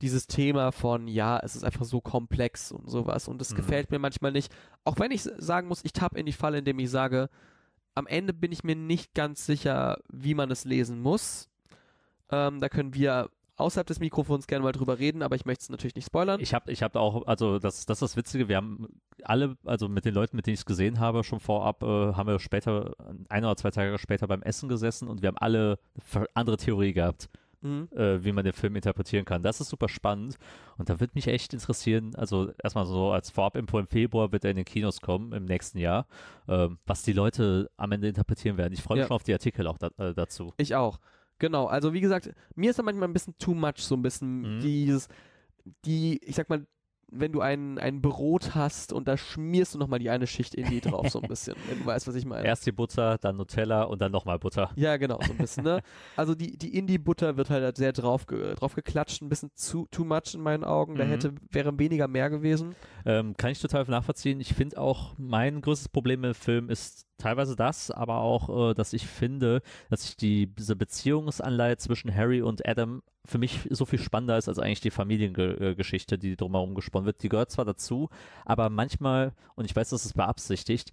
dieses 0.00 0.26
Thema 0.26 0.72
von, 0.72 1.08
ja, 1.08 1.40
es 1.42 1.56
ist 1.56 1.64
einfach 1.64 1.84
so 1.84 2.00
komplex 2.00 2.70
und 2.72 2.88
sowas. 2.88 3.28
Und 3.28 3.40
das 3.40 3.52
mhm. 3.52 3.56
gefällt 3.56 3.90
mir 3.90 3.98
manchmal 3.98 4.32
nicht. 4.32 4.52
Auch 4.84 4.98
wenn 4.98 5.10
ich 5.10 5.22
sagen 5.22 5.68
muss, 5.68 5.84
ich 5.84 5.92
tappe 5.92 6.18
in 6.18 6.26
die 6.26 6.32
Falle, 6.32 6.58
indem 6.58 6.78
ich 6.78 6.90
sage, 6.90 7.28
am 7.94 8.06
Ende 8.06 8.32
bin 8.32 8.52
ich 8.52 8.62
mir 8.62 8.76
nicht 8.76 9.14
ganz 9.14 9.44
sicher, 9.44 9.98
wie 10.08 10.34
man 10.34 10.50
es 10.50 10.64
lesen 10.64 11.00
muss. 11.00 11.48
Ähm, 12.30 12.60
da 12.60 12.68
können 12.68 12.94
wir 12.94 13.30
außerhalb 13.56 13.88
des 13.88 13.98
Mikrofons 13.98 14.46
gerne 14.46 14.62
mal 14.62 14.72
drüber 14.72 15.00
reden, 15.00 15.22
aber 15.22 15.34
ich 15.34 15.44
möchte 15.44 15.62
es 15.62 15.70
natürlich 15.70 15.96
nicht 15.96 16.06
spoilern. 16.06 16.40
Ich 16.40 16.54
habe 16.54 16.70
ich 16.70 16.84
hab 16.84 16.94
auch, 16.94 17.26
also 17.26 17.58
das, 17.58 17.86
das 17.86 17.96
ist 17.96 18.02
das 18.02 18.16
Witzige, 18.16 18.48
wir 18.48 18.56
haben 18.56 18.86
alle, 19.24 19.56
also 19.64 19.88
mit 19.88 20.04
den 20.04 20.14
Leuten, 20.14 20.36
mit 20.36 20.46
denen 20.46 20.54
ich 20.54 20.60
es 20.60 20.66
gesehen 20.66 21.00
habe, 21.00 21.24
schon 21.24 21.40
vorab, 21.40 21.82
äh, 21.82 21.86
haben 21.86 22.28
wir 22.28 22.38
später, 22.38 22.94
ein 23.28 23.44
oder 23.44 23.56
zwei 23.56 23.72
Tage 23.72 23.98
später 23.98 24.28
beim 24.28 24.42
Essen 24.42 24.68
gesessen 24.68 25.08
und 25.08 25.22
wir 25.22 25.26
haben 25.26 25.38
alle 25.38 25.80
andere 26.34 26.56
Theorie 26.56 26.92
gehabt 26.92 27.28
mhm. 27.60 27.88
äh, 27.94 28.22
wie 28.24 28.32
man 28.32 28.44
den 28.44 28.52
Film 28.52 28.76
interpretieren 28.76 29.24
kann. 29.24 29.42
Das 29.42 29.60
ist 29.60 29.68
super 29.68 29.88
spannend 29.88 30.36
und 30.76 30.88
da 30.88 31.00
würde 31.00 31.12
mich 31.14 31.28
echt 31.28 31.52
interessieren, 31.54 32.14
also 32.14 32.52
erstmal 32.62 32.86
so 32.86 33.10
als 33.12 33.30
Vorab-Info 33.30 33.78
im 33.78 33.86
Februar 33.86 34.32
wird 34.32 34.44
er 34.44 34.50
in 34.50 34.56
den 34.56 34.64
Kinos 34.64 35.00
kommen 35.00 35.32
im 35.32 35.44
nächsten 35.44 35.78
Jahr, 35.78 36.06
äh, 36.46 36.68
was 36.86 37.02
die 37.02 37.12
Leute 37.12 37.70
am 37.76 37.92
Ende 37.92 38.08
interpretieren 38.08 38.56
werden. 38.56 38.72
Ich 38.72 38.82
freue 38.82 38.96
mich 38.96 39.04
ja. 39.04 39.08
schon 39.08 39.16
auf 39.16 39.24
die 39.24 39.32
Artikel 39.32 39.66
auch 39.66 39.78
da, 39.78 39.90
äh, 39.98 40.14
dazu. 40.14 40.52
Ich 40.56 40.74
auch. 40.74 40.98
Genau, 41.38 41.66
also 41.66 41.92
wie 41.92 42.00
gesagt, 42.00 42.32
mir 42.56 42.70
ist 42.70 42.78
da 42.78 42.82
manchmal 42.82 43.08
ein 43.08 43.12
bisschen 43.12 43.38
too 43.38 43.54
much, 43.54 43.78
so 43.78 43.94
ein 43.94 44.02
bisschen 44.02 44.56
mhm. 44.56 44.60
dieses, 44.60 45.08
die, 45.84 46.18
ich 46.24 46.34
sag 46.34 46.48
mal, 46.48 46.66
wenn 47.10 47.32
du 47.32 47.40
ein, 47.40 47.78
ein 47.78 48.00
Brot 48.02 48.54
hast 48.54 48.92
und 48.92 49.08
da 49.08 49.16
schmierst 49.16 49.74
du 49.74 49.78
nochmal 49.78 49.98
die 49.98 50.10
eine 50.10 50.26
Schicht 50.26 50.54
in 50.54 50.68
die 50.68 50.80
drauf, 50.80 51.08
so 51.08 51.20
ein 51.20 51.28
bisschen, 51.28 51.56
wenn 51.68 51.80
du 51.80 51.86
weißt, 51.86 52.06
was 52.06 52.14
ich 52.14 52.24
meine. 52.24 52.46
Erst 52.46 52.66
die 52.66 52.72
Butter, 52.72 53.18
dann 53.18 53.36
Nutella 53.36 53.84
und 53.84 54.00
dann 54.00 54.12
nochmal 54.12 54.38
Butter. 54.38 54.70
Ja, 54.76 54.96
genau, 54.96 55.18
so 55.22 55.32
ein 55.32 55.38
bisschen, 55.38 55.64
ne? 55.64 55.80
Also 56.16 56.34
die, 56.34 56.56
die 56.58 56.76
Indie-Butter 56.76 57.36
wird 57.36 57.50
halt 57.50 57.76
sehr 57.76 57.92
drauf, 57.92 58.26
drauf 58.26 58.74
geklatscht, 58.74 59.22
ein 59.22 59.28
bisschen 59.28 59.50
zu 59.54 59.86
too 59.90 60.04
much 60.04 60.34
in 60.34 60.40
meinen 60.40 60.64
Augen. 60.64 60.96
Da 60.96 61.04
mhm. 61.04 61.08
hätte, 61.08 61.34
wäre 61.50 61.78
weniger 61.78 62.08
mehr 62.08 62.30
gewesen. 62.30 62.74
Ähm, 63.04 63.36
kann 63.36 63.50
ich 63.50 63.60
total 63.60 63.84
nachvollziehen. 63.84 64.40
Ich 64.40 64.54
finde 64.54 64.78
auch, 64.78 65.14
mein 65.16 65.60
größtes 65.60 65.88
Problem 65.88 66.24
im 66.24 66.34
Film 66.34 66.68
ist 66.68 67.07
teilweise 67.18 67.56
das, 67.56 67.90
aber 67.90 68.18
auch, 68.18 68.70
äh, 68.70 68.74
dass 68.74 68.92
ich 68.92 69.06
finde, 69.06 69.62
dass 69.90 70.02
sich 70.02 70.16
die, 70.16 70.46
diese 70.46 70.76
Beziehungsanleihe 70.76 71.76
zwischen 71.76 72.14
Harry 72.14 72.40
und 72.42 72.66
Adam 72.66 73.02
für 73.24 73.38
mich 73.38 73.68
so 73.70 73.84
viel 73.84 73.98
spannender 73.98 74.38
ist 74.38 74.48
als 74.48 74.58
eigentlich 74.58 74.80
die 74.80 74.90
Familiengeschichte, 74.90 76.18
die 76.18 76.36
drumherum 76.36 76.74
gesponnen 76.74 77.06
wird. 77.06 77.22
Die 77.22 77.28
gehört 77.28 77.50
zwar 77.50 77.64
dazu, 77.64 78.08
aber 78.46 78.70
manchmal, 78.70 79.32
und 79.54 79.66
ich 79.66 79.76
weiß, 79.76 79.90
das 79.90 80.06
ist 80.06 80.14
beabsichtigt, 80.14 80.92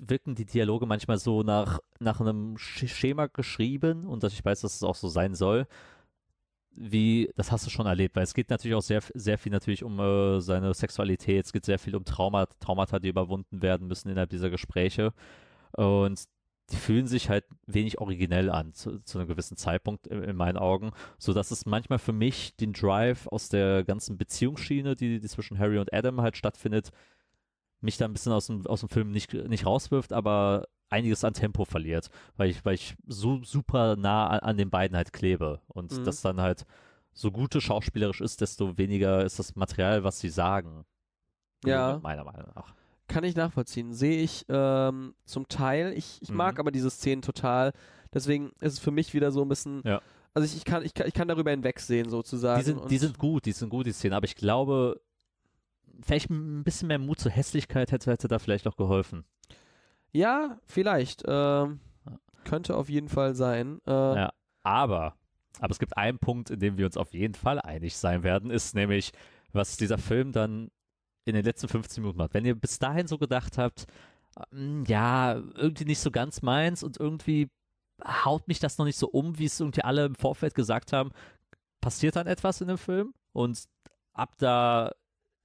wirken 0.00 0.34
die 0.34 0.44
Dialoge 0.44 0.86
manchmal 0.86 1.18
so 1.18 1.42
nach, 1.42 1.80
nach 1.98 2.20
einem 2.20 2.58
Schema 2.58 3.26
geschrieben 3.26 4.06
und 4.06 4.22
dass 4.22 4.32
ich 4.32 4.44
weiß, 4.44 4.60
dass 4.60 4.76
es 4.76 4.82
auch 4.82 4.94
so 4.94 5.08
sein 5.08 5.34
soll. 5.34 5.66
Wie, 6.80 7.28
das 7.34 7.50
hast 7.50 7.66
du 7.66 7.70
schon 7.70 7.86
erlebt, 7.86 8.14
weil 8.14 8.22
es 8.22 8.34
geht 8.34 8.50
natürlich 8.50 8.76
auch 8.76 8.82
sehr, 8.82 9.02
sehr 9.14 9.36
viel 9.36 9.50
natürlich 9.50 9.82
um 9.82 9.98
äh, 9.98 10.40
seine 10.40 10.72
Sexualität, 10.74 11.46
es 11.46 11.52
geht 11.52 11.64
sehr 11.64 11.78
viel 11.78 11.96
um 11.96 12.04
Trauma, 12.04 12.46
Traumata, 12.60 13.00
die 13.00 13.08
überwunden 13.08 13.62
werden 13.62 13.88
müssen 13.88 14.08
innerhalb 14.08 14.30
dieser 14.30 14.48
Gespräche. 14.48 15.12
Und 15.72 16.22
die 16.70 16.76
fühlen 16.76 17.06
sich 17.06 17.30
halt 17.30 17.44
wenig 17.66 17.98
originell 17.98 18.50
an 18.50 18.74
zu, 18.74 19.00
zu 19.00 19.18
einem 19.18 19.26
gewissen 19.26 19.56
Zeitpunkt 19.56 20.06
in, 20.06 20.22
in, 20.22 20.36
meinen 20.36 20.58
Augen, 20.58 20.92
so 21.18 21.32
dass 21.32 21.50
es 21.50 21.66
manchmal 21.66 21.98
für 21.98 22.12
mich 22.12 22.54
den 22.56 22.72
Drive 22.72 23.26
aus 23.26 23.48
der 23.48 23.84
ganzen 23.84 24.18
Beziehungsschiene, 24.18 24.94
die, 24.94 25.18
die 25.18 25.28
zwischen 25.28 25.58
Harry 25.58 25.78
und 25.78 25.92
Adam 25.92 26.20
halt 26.20 26.36
stattfindet, 26.36 26.90
mich 27.80 27.96
da 27.96 28.04
ein 28.04 28.12
bisschen 28.12 28.32
aus 28.32 28.46
dem, 28.46 28.66
aus 28.66 28.80
dem 28.80 28.88
Film 28.88 29.10
nicht, 29.10 29.32
nicht 29.32 29.66
rauswirft, 29.66 30.12
aber 30.12 30.66
einiges 30.90 31.24
an 31.24 31.34
Tempo 31.34 31.64
verliert, 31.64 32.08
weil 32.36 32.50
ich, 32.50 32.64
weil 32.64 32.74
ich 32.74 32.96
so 33.06 33.42
super 33.44 33.96
nah 33.96 34.28
an, 34.28 34.40
an 34.40 34.56
den 34.56 34.70
beiden 34.70 34.96
halt 34.96 35.12
klebe 35.12 35.60
und 35.68 35.92
mhm. 35.92 36.04
das 36.04 36.22
dann 36.22 36.40
halt 36.40 36.64
so 37.12 37.30
gute 37.30 37.60
schauspielerisch 37.60 38.20
ist, 38.20 38.40
desto 38.40 38.78
weniger 38.78 39.24
ist 39.24 39.38
das 39.38 39.56
Material, 39.56 40.04
was 40.04 40.20
sie 40.20 40.28
sagen. 40.28 40.84
Ja. 41.64 41.98
Meiner 42.02 42.24
Meinung 42.24 42.52
nach. 42.54 42.74
Kann 43.08 43.24
ich 43.24 43.34
nachvollziehen. 43.34 43.92
Sehe 43.92 44.22
ich 44.22 44.44
ähm, 44.48 45.14
zum 45.24 45.48
Teil. 45.48 45.94
Ich, 45.96 46.22
ich 46.22 46.30
mhm. 46.30 46.36
mag 46.36 46.60
aber 46.60 46.70
diese 46.70 46.90
Szenen 46.90 47.22
total. 47.22 47.72
Deswegen 48.12 48.52
ist 48.60 48.74
es 48.74 48.78
für 48.78 48.90
mich 48.90 49.14
wieder 49.14 49.32
so 49.32 49.42
ein 49.42 49.48
bisschen. 49.48 49.82
Ja. 49.84 50.00
Also 50.34 50.46
ich, 50.46 50.56
ich, 50.56 50.64
kann, 50.64 50.84
ich, 50.84 50.94
kann, 50.94 51.08
ich 51.08 51.14
kann 51.14 51.26
darüber 51.26 51.50
hinwegsehen, 51.50 52.08
sozusagen. 52.10 52.60
Die 52.60 52.64
sind, 52.64 52.90
die 52.90 52.98
sind 52.98 53.18
gut, 53.18 53.46
die 53.46 53.52
sind 53.52 53.70
gut, 53.70 53.86
die 53.86 53.92
Szenen. 53.92 54.14
Aber 54.14 54.26
ich 54.26 54.36
glaube, 54.36 55.00
vielleicht 56.00 56.30
ein 56.30 56.64
bisschen 56.64 56.88
mehr 56.88 56.98
Mut 56.98 57.20
zur 57.20 57.32
Hässlichkeit 57.32 57.92
hätte, 57.92 58.10
hätte 58.10 58.28
da 58.28 58.38
vielleicht 58.38 58.66
auch 58.66 58.76
geholfen. 58.76 59.24
Ja, 60.12 60.58
vielleicht. 60.64 61.24
Ähm, 61.26 61.80
könnte 62.44 62.76
auf 62.76 62.88
jeden 62.88 63.08
Fall 63.08 63.34
sein. 63.34 63.80
Äh, 63.86 63.90
ja, 63.90 64.32
aber, 64.62 65.14
aber 65.60 65.70
es 65.70 65.78
gibt 65.78 65.96
einen 65.96 66.18
Punkt, 66.18 66.50
in 66.50 66.60
dem 66.60 66.78
wir 66.78 66.86
uns 66.86 66.96
auf 66.96 67.12
jeden 67.12 67.34
Fall 67.34 67.60
einig 67.60 67.96
sein 67.96 68.22
werden, 68.22 68.50
ist 68.50 68.74
nämlich, 68.74 69.12
was 69.52 69.76
dieser 69.76 69.98
Film 69.98 70.32
dann 70.32 70.70
in 71.24 71.34
den 71.34 71.44
letzten 71.44 71.68
15 71.68 72.02
Minuten 72.02 72.18
macht. 72.18 72.34
Wenn 72.34 72.46
ihr 72.46 72.54
bis 72.54 72.78
dahin 72.78 73.06
so 73.06 73.18
gedacht 73.18 73.58
habt, 73.58 73.86
hm, 74.50 74.84
ja, 74.86 75.34
irgendwie 75.34 75.84
nicht 75.84 76.00
so 76.00 76.10
ganz 76.10 76.42
meins 76.42 76.82
und 76.82 76.98
irgendwie 76.98 77.48
haut 78.04 78.46
mich 78.48 78.60
das 78.60 78.78
noch 78.78 78.86
nicht 78.86 78.98
so 78.98 79.08
um, 79.08 79.38
wie 79.38 79.44
es 79.44 79.60
irgendwie 79.60 79.82
alle 79.82 80.06
im 80.06 80.14
Vorfeld 80.14 80.54
gesagt 80.54 80.92
haben, 80.92 81.10
passiert 81.80 82.16
dann 82.16 82.26
etwas 82.26 82.60
in 82.60 82.68
dem 82.68 82.78
Film 82.78 83.12
und 83.32 83.64
ab 84.12 84.34
da 84.38 84.92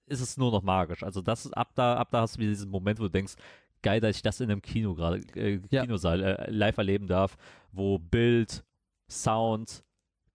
ist 0.08 0.22
es 0.22 0.38
nur 0.38 0.52
noch 0.52 0.64
magisch. 0.64 1.04
Also 1.04 1.22
das 1.22 1.46
ist 1.46 1.54
ab 1.54 1.72
da, 1.76 1.98
ab 1.98 2.10
da 2.12 2.22
hast 2.22 2.36
du 2.36 2.40
wieder 2.40 2.52
diesen 2.52 2.70
Moment, 2.70 3.00
wo 3.00 3.04
du 3.04 3.10
denkst, 3.10 3.36
geil, 3.82 4.00
dass 4.00 4.16
ich 4.16 4.22
das 4.22 4.40
in 4.40 4.50
einem 4.50 4.62
Kino 4.62 4.96
gerade, 4.96 5.18
äh, 5.36 5.60
Kinosaal 5.60 6.24
äh, 6.24 6.52
live 6.52 6.78
erleben 6.78 7.08
darf, 7.08 7.38
wo 7.72 8.00
Bild, 8.00 8.64
Sound, 9.10 9.84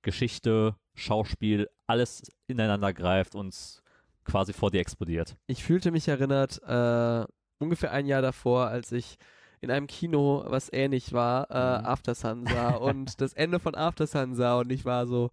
Geschichte, 0.03 0.77
Schauspiel, 0.95 1.69
alles 1.87 2.23
ineinander 2.47 2.93
greift 2.93 3.35
und 3.35 3.83
quasi 4.25 4.53
vor 4.53 4.71
dir 4.71 4.81
explodiert. 4.81 5.37
Ich 5.47 5.65
fühlte 5.65 5.91
mich 5.91 6.07
erinnert, 6.09 6.61
äh, 6.63 7.27
ungefähr 7.59 7.93
ein 7.93 8.07
Jahr 8.07 8.23
davor, 8.23 8.69
als 8.69 8.93
ich 8.93 9.17
in 9.61 9.71
einem 9.71 9.87
Kino, 9.87 10.45
was 10.47 10.73
ähnlich 10.73 11.13
war, 11.13 11.51
äh, 11.51 11.81
mhm. 11.81 11.87
After 11.87 12.15
Sun 12.15 12.47
sah 12.47 12.71
und 12.77 13.21
das 13.21 13.33
Ende 13.33 13.59
von 13.59 13.75
After 13.75 14.07
Sun 14.07 14.35
sah 14.35 14.61
und 14.61 14.71
ich 14.71 14.85
war 14.85 15.07
so, 15.07 15.31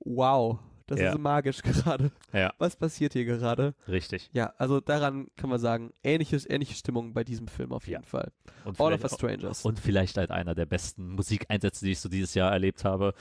wow, 0.00 0.58
das 0.86 1.00
ja. 1.00 1.12
ist 1.12 1.18
magisch 1.18 1.62
gerade. 1.62 2.10
Ja. 2.32 2.52
Was 2.58 2.76
passiert 2.76 3.14
hier 3.14 3.24
gerade? 3.24 3.74
Richtig. 3.88 4.28
Ja, 4.32 4.52
also 4.58 4.80
daran 4.80 5.28
kann 5.36 5.50
man 5.50 5.58
sagen, 5.58 5.92
ähnliches, 6.02 6.48
ähnliche 6.48 6.74
Stimmung 6.74 7.14
bei 7.14 7.24
diesem 7.24 7.48
Film 7.48 7.72
auf 7.72 7.86
jeden 7.86 8.02
ja. 8.02 8.08
Fall. 8.08 8.32
Und 8.64 8.80
All 8.80 8.92
of 8.92 9.02
Us 9.02 9.14
Strangers. 9.14 9.64
Und 9.64 9.78
vielleicht 9.78 10.16
halt 10.16 10.30
einer 10.30 10.54
der 10.54 10.66
besten 10.66 11.10
Musikeinsätze, 11.10 11.84
die 11.84 11.92
ich 11.92 12.00
so 12.00 12.08
dieses 12.08 12.34
Jahr 12.34 12.52
erlebt 12.52 12.84
habe. 12.84 13.14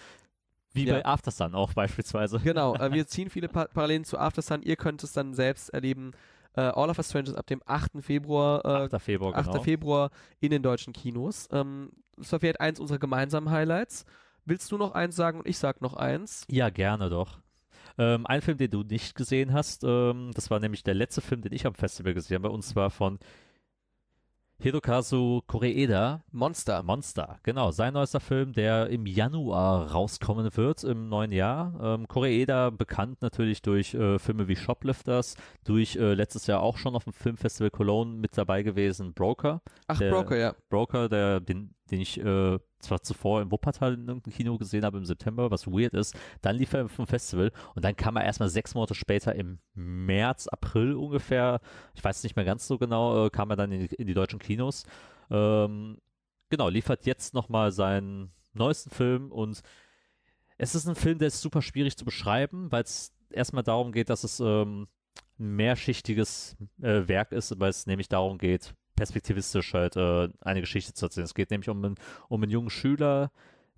Wie 0.73 0.85
ja. 0.85 0.95
bei 0.95 1.05
Aftersun 1.05 1.55
auch 1.55 1.73
beispielsweise. 1.75 2.39
Genau, 2.39 2.75
äh, 2.75 2.91
wir 2.91 3.07
ziehen 3.07 3.29
viele 3.29 3.47
pa 3.47 3.65
Parallelen 3.65 4.03
zu 4.03 4.17
Aftersun. 4.17 4.61
Ihr 4.63 4.75
könnt 4.75 5.03
es 5.03 5.13
dann 5.13 5.33
selbst 5.33 5.69
erleben. 5.69 6.11
Äh, 6.55 6.61
All 6.61 6.89
of 6.89 6.97
Us 6.97 7.09
Strangers 7.09 7.35
ab 7.35 7.47
dem 7.47 7.61
8. 7.65 8.01
Februar, 8.01 8.65
äh, 8.65 8.93
8. 8.93 9.01
Februar, 9.01 9.35
8. 9.35 9.51
Genau. 9.51 9.63
Februar 9.63 10.11
in 10.39 10.49
den 10.49 10.63
deutschen 10.63 10.93
Kinos. 10.93 11.47
Ähm, 11.51 11.91
das 12.17 12.31
war 12.31 12.39
vielleicht 12.39 12.61
eins 12.61 12.79
unserer 12.79 12.99
gemeinsamen 12.99 13.49
Highlights. 13.49 14.05
Willst 14.45 14.71
du 14.71 14.77
noch 14.77 14.91
eins 14.91 15.15
sagen 15.15 15.39
und 15.39 15.47
ich 15.47 15.57
sag 15.57 15.81
noch 15.81 15.93
eins? 15.93 16.45
Ja, 16.49 16.69
gerne 16.69 17.09
doch. 17.09 17.39
Ähm, 17.97 18.25
ein 18.25 18.41
Film, 18.41 18.57
den 18.57 18.71
du 18.71 18.83
nicht 18.83 19.15
gesehen 19.15 19.53
hast, 19.53 19.83
ähm, 19.83 20.31
das 20.33 20.49
war 20.49 20.59
nämlich 20.59 20.83
der 20.83 20.95
letzte 20.95 21.21
Film, 21.21 21.41
den 21.41 21.53
ich 21.53 21.65
am 21.65 21.75
Festival 21.75 22.13
gesehen 22.13 22.43
habe, 22.43 22.51
und 22.51 22.63
zwar 22.63 22.89
von 22.89 23.19
Hirokazu 24.63 25.43
Koreeda. 25.45 26.23
Monster. 26.31 26.83
Monster, 26.83 27.39
genau. 27.43 27.71
Sein 27.71 27.93
neuester 27.93 28.21
Film, 28.21 28.53
der 28.53 28.87
im 28.87 29.05
Januar 29.05 29.91
rauskommen 29.91 30.55
wird, 30.55 30.85
im 30.85 31.09
neuen 31.09 31.33
Jahr. 31.33 31.77
Ähm, 31.81 32.07
Koreeda 32.07 32.69
bekannt 32.69 33.21
natürlich 33.21 33.61
durch 33.61 33.93
äh, 33.93 34.19
Filme 34.19 34.47
wie 34.47 34.55
Shoplifters, 34.55 35.35
durch 35.65 35.97
äh, 35.97 36.13
letztes 36.13 36.47
Jahr 36.47 36.61
auch 36.61 36.77
schon 36.77 36.95
auf 36.95 37.03
dem 37.03 37.11
Filmfestival 37.11 37.71
Cologne 37.71 38.15
mit 38.15 38.37
dabei 38.37 38.63
gewesen, 38.63 39.13
Broker. 39.13 39.61
Ach, 39.87 39.97
der, 39.97 40.11
Broker, 40.11 40.37
ja. 40.37 40.55
Broker, 40.69 41.09
der, 41.09 41.41
den, 41.41 41.75
den 41.91 41.99
ich 41.99 42.17
äh, 42.23 42.57
zwar 42.83 43.01
zuvor 43.01 43.41
im 43.41 43.51
Wuppertal 43.51 43.93
in 43.93 44.07
irgendeinem 44.07 44.33
Kino 44.33 44.57
gesehen 44.57 44.85
habe 44.85 44.97
im 44.97 45.05
September, 45.05 45.49
was 45.49 45.67
weird 45.67 45.93
ist. 45.93 46.15
Dann 46.41 46.55
lief 46.55 46.73
er 46.73 46.87
vom 46.87 47.07
Festival 47.07 47.51
und 47.75 47.83
dann 47.83 47.95
kam 47.95 48.15
er 48.15 48.25
erstmal 48.25 48.49
sechs 48.49 48.75
Monate 48.75 48.95
später 48.95 49.35
im 49.35 49.59
März, 49.73 50.47
April 50.47 50.93
ungefähr, 50.93 51.61
ich 51.95 52.03
weiß 52.03 52.23
nicht 52.23 52.35
mehr 52.35 52.45
ganz 52.45 52.67
so 52.67 52.77
genau, 52.77 53.25
äh, 53.25 53.29
kam 53.29 53.49
er 53.49 53.55
dann 53.55 53.71
in 53.71 53.87
die, 53.87 53.95
in 53.95 54.07
die 54.07 54.13
deutschen 54.13 54.39
Kinos. 54.39 54.85
Ähm, 55.31 55.97
genau, 56.49 56.69
liefert 56.69 57.05
jetzt 57.05 57.33
nochmal 57.33 57.71
seinen 57.71 58.31
neuesten 58.53 58.91
Film 58.91 59.31
und 59.31 59.61
es 60.57 60.75
ist 60.75 60.87
ein 60.87 60.95
Film, 60.95 61.17
der 61.17 61.29
ist 61.29 61.41
super 61.41 61.61
schwierig 61.61 61.97
zu 61.97 62.05
beschreiben, 62.05 62.71
weil 62.71 62.83
es 62.83 63.11
erstmal 63.31 63.63
darum 63.63 63.91
geht, 63.91 64.09
dass 64.09 64.23
es 64.23 64.39
ähm, 64.39 64.87
ein 65.39 65.55
mehrschichtiges 65.55 66.55
äh, 66.81 67.07
Werk 67.07 67.31
ist, 67.31 67.59
weil 67.59 67.69
es 67.69 67.87
nämlich 67.87 68.07
darum 68.07 68.37
geht, 68.37 68.75
perspektivistisch 68.95 69.73
halt 69.73 69.95
äh, 69.95 70.29
eine 70.41 70.61
Geschichte 70.61 70.93
zu 70.93 71.05
erzählen. 71.05 71.25
Es 71.25 71.33
geht 71.33 71.51
nämlich 71.51 71.69
um 71.69 71.83
einen, 71.83 71.95
um 72.29 72.41
einen 72.41 72.51
jungen 72.51 72.69
Schüler, 72.69 73.31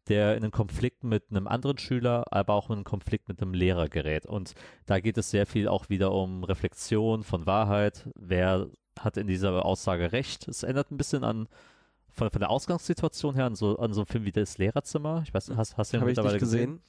der 0.08 0.36
in 0.36 0.44
einen 0.44 0.52
Konflikt 0.52 1.04
mit 1.04 1.24
einem 1.30 1.48
anderen 1.48 1.78
Schüler, 1.78 2.26
aber 2.32 2.54
auch 2.54 2.70
in 2.70 2.76
einen 2.76 2.84
Konflikt 2.84 3.28
mit 3.28 3.42
einem 3.42 3.54
Lehrer 3.54 3.88
gerät. 3.90 4.26
Und 4.26 4.54
da 4.86 5.00
geht 5.00 5.18
es 5.18 5.32
sehr 5.32 5.46
viel 5.46 5.68
auch 5.68 5.90
wieder 5.90 6.12
um 6.12 6.44
Reflexion 6.44 7.24
von 7.24 7.46
Wahrheit. 7.46 8.08
Wer 8.16 8.68
hat 9.00 9.18
in 9.18 9.28
dieser 9.28 9.66
Aussage 9.66 10.12
recht? 10.12 10.48
Es 10.48 10.64
ändert 10.64 10.92
ein 10.92 10.98
bisschen 10.98 11.24
an 11.24 11.48
von, 12.16 12.30
von 12.30 12.40
der 12.40 12.50
Ausgangssituation 12.50 13.36
her 13.36 13.46
an 13.46 13.56
so, 13.56 13.78
an 13.78 13.94
so 13.94 14.02
einem 14.02 14.08
Film 14.08 14.26
wie 14.26 14.32
das 14.32 14.58
Lehrerzimmer. 14.58 15.22
Ich 15.26 15.34
weiß, 15.34 15.52
hast, 15.56 15.78
hast 15.78 15.94
du 15.94 15.98
den 15.98 16.06
mittlerweile 16.06 16.40
gesehen? 16.40 16.82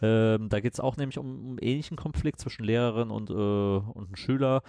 gesehen? 0.00 0.40
Ähm, 0.42 0.48
da 0.48 0.60
geht 0.60 0.74
es 0.74 0.80
auch 0.80 0.96
nämlich 0.96 1.18
um, 1.18 1.26
um 1.26 1.48
einen 1.50 1.58
ähnlichen 1.58 1.96
Konflikt 1.96 2.40
zwischen 2.40 2.64
Lehrerin 2.64 3.10
und, 3.10 3.30
äh, 3.30 3.32
und 3.32 4.06
einem 4.06 4.16
Schüler. 4.16 4.62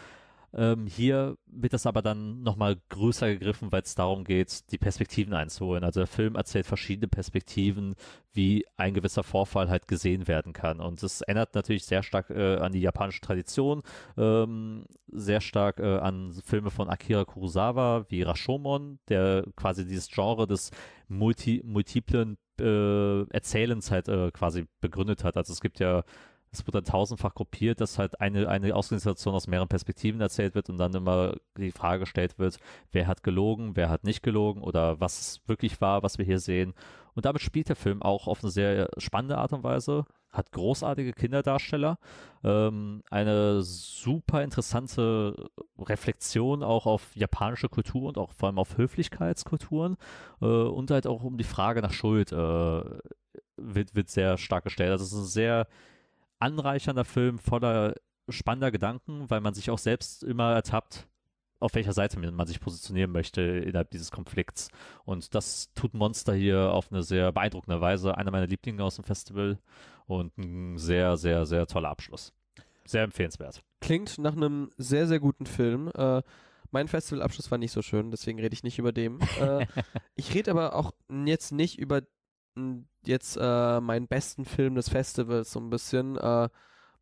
Ähm, 0.53 0.87
hier 0.87 1.37
wird 1.45 1.73
das 1.73 1.85
aber 1.85 2.01
dann 2.01 2.41
nochmal 2.41 2.77
größer 2.89 3.27
gegriffen, 3.29 3.71
weil 3.71 3.81
es 3.81 3.95
darum 3.95 4.23
geht, 4.23 4.71
die 4.71 4.77
Perspektiven 4.77 5.33
einzuholen. 5.33 5.83
Also 5.83 5.99
der 5.99 6.07
Film 6.07 6.35
erzählt 6.35 6.65
verschiedene 6.65 7.07
Perspektiven, 7.07 7.95
wie 8.33 8.65
ein 8.77 8.93
gewisser 8.93 9.23
Vorfall 9.23 9.69
halt 9.69 9.87
gesehen 9.87 10.27
werden 10.27 10.53
kann. 10.53 10.79
Und 10.79 11.03
das 11.03 11.21
ändert 11.21 11.55
natürlich 11.55 11.85
sehr 11.85 12.03
stark 12.03 12.29
äh, 12.29 12.57
an 12.57 12.71
die 12.71 12.81
japanische 12.81 13.21
Tradition, 13.21 13.83
ähm, 14.17 14.85
sehr 15.07 15.41
stark 15.41 15.79
äh, 15.79 15.97
an 15.97 16.33
Filme 16.45 16.71
von 16.71 16.89
Akira 16.89 17.25
Kurosawa 17.25 18.05
wie 18.09 18.23
Rashomon, 18.23 18.99
der 19.09 19.45
quasi 19.55 19.85
dieses 19.85 20.09
Genre 20.09 20.47
des 20.47 20.71
multi 21.09 21.61
multiplen 21.65 22.37
äh, 22.59 23.23
Erzählens 23.29 23.91
halt 23.91 24.07
äh, 24.07 24.31
quasi 24.31 24.65
begründet 24.81 25.23
hat. 25.23 25.37
Also 25.37 25.53
es 25.53 25.61
gibt 25.61 25.79
ja 25.79 26.03
es 26.51 26.65
wird 26.65 26.75
dann 26.75 26.83
tausendfach 26.83 27.33
gruppiert, 27.33 27.81
dass 27.81 27.99
halt 27.99 28.19
eine, 28.21 28.47
eine 28.47 28.73
Ausgangssituation 28.75 29.35
aus 29.35 29.47
mehreren 29.47 29.67
Perspektiven 29.67 30.21
erzählt 30.21 30.55
wird 30.55 30.69
und 30.69 30.77
dann 30.77 30.93
immer 30.93 31.35
die 31.57 31.71
Frage 31.71 32.01
gestellt 32.01 32.39
wird, 32.39 32.57
wer 32.91 33.07
hat 33.07 33.23
gelogen, 33.23 33.75
wer 33.75 33.89
hat 33.89 34.03
nicht 34.03 34.23
gelogen 34.23 34.61
oder 34.61 34.99
was 34.99 35.41
wirklich 35.47 35.81
war, 35.81 36.03
was 36.03 36.17
wir 36.17 36.25
hier 36.25 36.39
sehen. 36.39 36.73
Und 37.15 37.25
damit 37.25 37.41
spielt 37.41 37.69
der 37.69 37.75
Film 37.75 38.01
auch 38.01 38.27
auf 38.27 38.43
eine 38.43 38.51
sehr 38.51 38.89
spannende 38.97 39.37
Art 39.37 39.51
und 39.51 39.63
Weise, 39.63 40.05
hat 40.31 40.51
großartige 40.51 41.13
Kinderdarsteller, 41.13 41.97
ähm, 42.43 43.01
eine 43.09 43.61
super 43.61 44.43
interessante 44.43 45.49
Reflexion 45.79 46.63
auch 46.63 46.85
auf 46.85 47.15
japanische 47.15 47.69
Kultur 47.69 48.09
und 48.09 48.17
auch 48.17 48.31
vor 48.33 48.47
allem 48.47 48.59
auf 48.59 48.77
Höflichkeitskulturen 48.77 49.97
äh, 50.41 50.45
und 50.45 50.91
halt 50.91 51.07
auch 51.07 51.23
um 51.23 51.37
die 51.37 51.43
Frage 51.43 51.81
nach 51.81 51.93
Schuld 51.93 52.31
äh, 52.31 52.35
wird, 53.57 53.95
wird 53.95 54.09
sehr 54.09 54.37
stark 54.37 54.65
gestellt. 54.65 54.91
Also 54.91 55.05
es 55.05 55.13
ist 55.13 55.19
ein 55.19 55.25
sehr 55.25 55.67
anreichernder 56.39 57.05
Film 57.05 57.39
voller 57.39 57.95
spannender 58.29 58.71
Gedanken, 58.71 59.29
weil 59.29 59.41
man 59.41 59.53
sich 59.53 59.69
auch 59.69 59.77
selbst 59.77 60.23
immer 60.23 60.53
ertappt, 60.53 61.07
auf 61.59 61.73
welcher 61.73 61.93
Seite 61.93 62.19
man 62.19 62.47
sich 62.47 62.59
positionieren 62.59 63.11
möchte 63.11 63.41
innerhalb 63.41 63.89
dieses 63.89 64.11
Konflikts. 64.11 64.69
Und 65.05 65.33
das 65.33 65.73
tut 65.73 65.93
Monster 65.93 66.33
hier 66.33 66.71
auf 66.71 66.91
eine 66.91 67.03
sehr 67.03 67.31
beeindruckende 67.31 67.81
Weise. 67.81 68.17
Einer 68.17 68.31
meiner 68.31 68.47
Lieblinge 68.47 68.83
aus 68.83 68.95
dem 68.95 69.05
Festival 69.05 69.57
und 70.05 70.37
ein 70.37 70.77
sehr, 70.77 71.17
sehr, 71.17 71.45
sehr 71.45 71.65
toller 71.65 71.89
Abschluss. 71.89 72.33
Sehr 72.85 73.03
empfehlenswert. 73.03 73.63
Klingt 73.81 74.17
nach 74.17 74.35
einem 74.35 74.69
sehr, 74.77 75.07
sehr 75.07 75.19
guten 75.19 75.45
Film. 75.45 75.89
Äh, 75.95 76.21
mein 76.71 76.87
Festivalabschluss 76.87 77.49
war 77.49 77.57
nicht 77.57 77.71
so 77.71 77.81
schön, 77.81 78.11
deswegen 78.11 78.39
rede 78.39 78.53
ich 78.53 78.63
nicht 78.63 78.77
über 78.77 78.91
den. 78.91 79.19
äh, 79.39 79.65
ich 80.15 80.33
rede 80.33 80.51
aber 80.51 80.75
auch 80.75 80.93
jetzt 81.09 81.51
nicht 81.51 81.79
über 81.79 82.01
jetzt 83.05 83.37
äh, 83.39 83.79
meinen 83.81 84.07
besten 84.07 84.45
Film 84.45 84.75
des 84.75 84.89
Festivals 84.89 85.51
so 85.51 85.59
ein 85.59 85.69
bisschen. 85.69 86.17
Äh, 86.17 86.49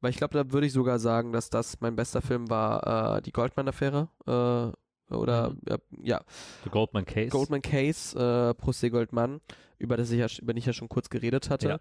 weil 0.01 0.11
ich 0.11 0.17
glaube, 0.17 0.37
da 0.37 0.51
würde 0.51 0.67
ich 0.67 0.73
sogar 0.73 0.99
sagen, 0.99 1.31
dass 1.31 1.49
das 1.49 1.81
mein 1.81 1.95
bester 1.95 2.21
Film 2.21 2.49
war, 2.49 3.17
äh, 3.17 3.21
die 3.21 3.31
Goldman-Affäre. 3.31 4.09
Äh, 4.27 5.13
oder 5.13 5.51
mhm. 5.51 6.03
ja. 6.03 6.21
The 6.63 6.69
Goldman 6.69 7.05
Case. 7.05 7.29
Goldman 7.29 7.61
Case, 7.61 8.17
äh, 8.17 8.61
Prosté 8.61 8.89
Goldman, 8.89 9.41
über 9.77 9.97
das 9.97 10.11
ich 10.11 10.19
ja, 10.19 10.27
über 10.41 10.53
den 10.53 10.57
ich 10.57 10.65
ja 10.65 10.73
schon 10.73 10.89
kurz 10.89 11.09
geredet 11.09 11.49
hatte. 11.49 11.79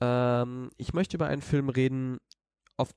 Ja. 0.00 0.42
Ähm, 0.42 0.70
ich 0.76 0.92
möchte 0.94 1.16
über 1.16 1.26
einen 1.26 1.42
Film 1.42 1.68
reden, 1.68 2.18
auf, 2.76 2.90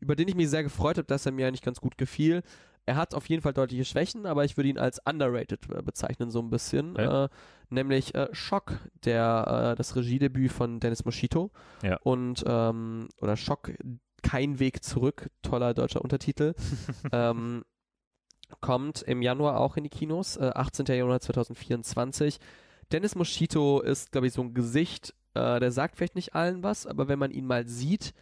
über 0.00 0.16
den 0.16 0.28
ich 0.28 0.34
mich 0.34 0.50
sehr 0.50 0.62
gefreut 0.62 0.98
habe, 0.98 1.06
dass 1.06 1.26
er 1.26 1.32
mir 1.32 1.46
eigentlich 1.46 1.62
ganz 1.62 1.80
gut 1.80 1.96
gefiel. 1.96 2.42
Er 2.86 2.96
hat 2.96 3.14
auf 3.14 3.28
jeden 3.28 3.42
Fall 3.42 3.54
deutliche 3.54 3.84
Schwächen, 3.84 4.26
aber 4.26 4.44
ich 4.44 4.56
würde 4.56 4.68
ihn 4.68 4.78
als 4.78 5.00
underrated 5.04 5.60
äh, 5.70 5.82
bezeichnen, 5.82 6.30
so 6.30 6.40
ein 6.40 6.50
bisschen. 6.50 6.94
Ja. 6.96 7.24
Äh, 7.24 7.28
nämlich 7.70 8.14
äh, 8.14 8.28
Schock, 8.32 8.78
der, 9.04 9.72
äh, 9.72 9.76
das 9.76 9.96
Regiedebüt 9.96 10.52
von 10.52 10.80
Dennis 10.80 11.04
Moschito. 11.04 11.50
Ja. 11.82 11.96
Und, 12.02 12.44
ähm, 12.46 13.08
oder 13.20 13.36
Schock, 13.36 13.72
kein 14.22 14.58
Weg 14.58 14.84
zurück, 14.84 15.30
toller 15.42 15.74
deutscher 15.74 16.02
Untertitel. 16.02 16.54
ähm, 17.12 17.64
kommt 18.60 19.02
im 19.02 19.22
Januar 19.22 19.60
auch 19.60 19.76
in 19.76 19.84
die 19.84 19.90
Kinos, 19.90 20.38
18. 20.38 20.86
Äh, 20.86 20.98
Januar 20.98 21.20
2024. 21.20 22.38
Dennis 22.92 23.14
Moschito 23.14 23.80
ist, 23.80 24.12
glaube 24.12 24.26
ich, 24.26 24.32
so 24.32 24.42
ein 24.42 24.54
Gesicht, 24.54 25.14
äh, 25.34 25.58
der 25.58 25.72
sagt 25.72 25.96
vielleicht 25.96 26.14
nicht 26.14 26.34
allen 26.34 26.62
was, 26.62 26.86
aber 26.86 27.08
wenn 27.08 27.18
man 27.18 27.30
ihn 27.30 27.46
mal 27.46 27.66
sieht, 27.66 28.14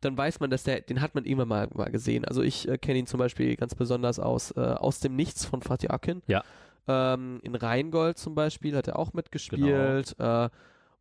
dann 0.00 0.16
weiß 0.16 0.40
man, 0.40 0.50
dass 0.50 0.64
der, 0.64 0.80
den 0.80 1.00
hat 1.00 1.14
man 1.14 1.24
immer 1.24 1.46
mal, 1.46 1.68
mal 1.74 1.90
gesehen. 1.90 2.24
Also 2.24 2.42
ich 2.42 2.68
äh, 2.68 2.78
kenne 2.78 2.98
ihn 2.98 3.06
zum 3.06 3.18
Beispiel 3.18 3.56
ganz 3.56 3.74
besonders 3.74 4.18
aus, 4.18 4.50
äh, 4.52 4.60
aus 4.60 5.00
dem 5.00 5.16
Nichts 5.16 5.44
von 5.44 5.62
Fatih 5.62 5.88
Akin. 5.88 6.22
Ja. 6.26 6.44
Ähm, 6.88 7.40
in 7.42 7.54
Rheingold 7.54 8.18
zum 8.18 8.34
Beispiel 8.34 8.76
hat 8.76 8.88
er 8.88 8.98
auch 8.98 9.12
mitgespielt. 9.12 10.16
Genau. 10.16 10.44
Äh, 10.44 10.50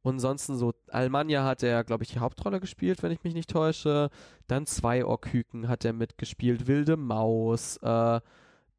und 0.02 0.20
sonst 0.20 0.46
so, 0.46 0.74
Almania 0.90 1.44
hat 1.44 1.64
er, 1.64 1.84
glaube 1.84 2.04
ich, 2.04 2.12
die 2.12 2.20
Hauptrolle 2.20 2.60
gespielt, 2.60 3.02
wenn 3.02 3.12
ich 3.12 3.24
mich 3.24 3.34
nicht 3.34 3.50
täusche. 3.50 4.12
Dann 4.46 4.68
zwei 4.68 5.04
Orküken 5.04 5.68
hat 5.68 5.84
er 5.84 5.94
mitgespielt, 5.94 6.68
Wilde 6.68 6.96
Maus, 6.96 7.78
äh, 7.78 8.20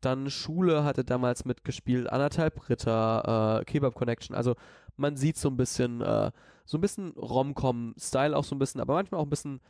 dann 0.00 0.30
Schule 0.30 0.84
hat 0.84 0.98
er 0.98 1.04
damals 1.04 1.44
mitgespielt, 1.44 2.08
anderthalb 2.08 2.68
Ritter, 2.68 3.60
äh, 3.60 3.64
Kebab 3.64 3.94
Connection. 3.94 4.36
Also 4.36 4.54
man 4.96 5.16
sieht 5.16 5.36
so 5.36 5.48
ein 5.48 5.56
bisschen, 5.56 6.00
äh, 6.00 6.30
so 6.64 6.78
ein 6.78 6.80
bisschen 6.80 7.10
Rom-Com-Style 7.16 8.36
auch 8.36 8.44
so 8.44 8.54
ein 8.54 8.60
bisschen, 8.60 8.80
aber 8.80 8.94
manchmal 8.94 9.20
auch 9.20 9.26
ein 9.26 9.30
bisschen 9.30 9.60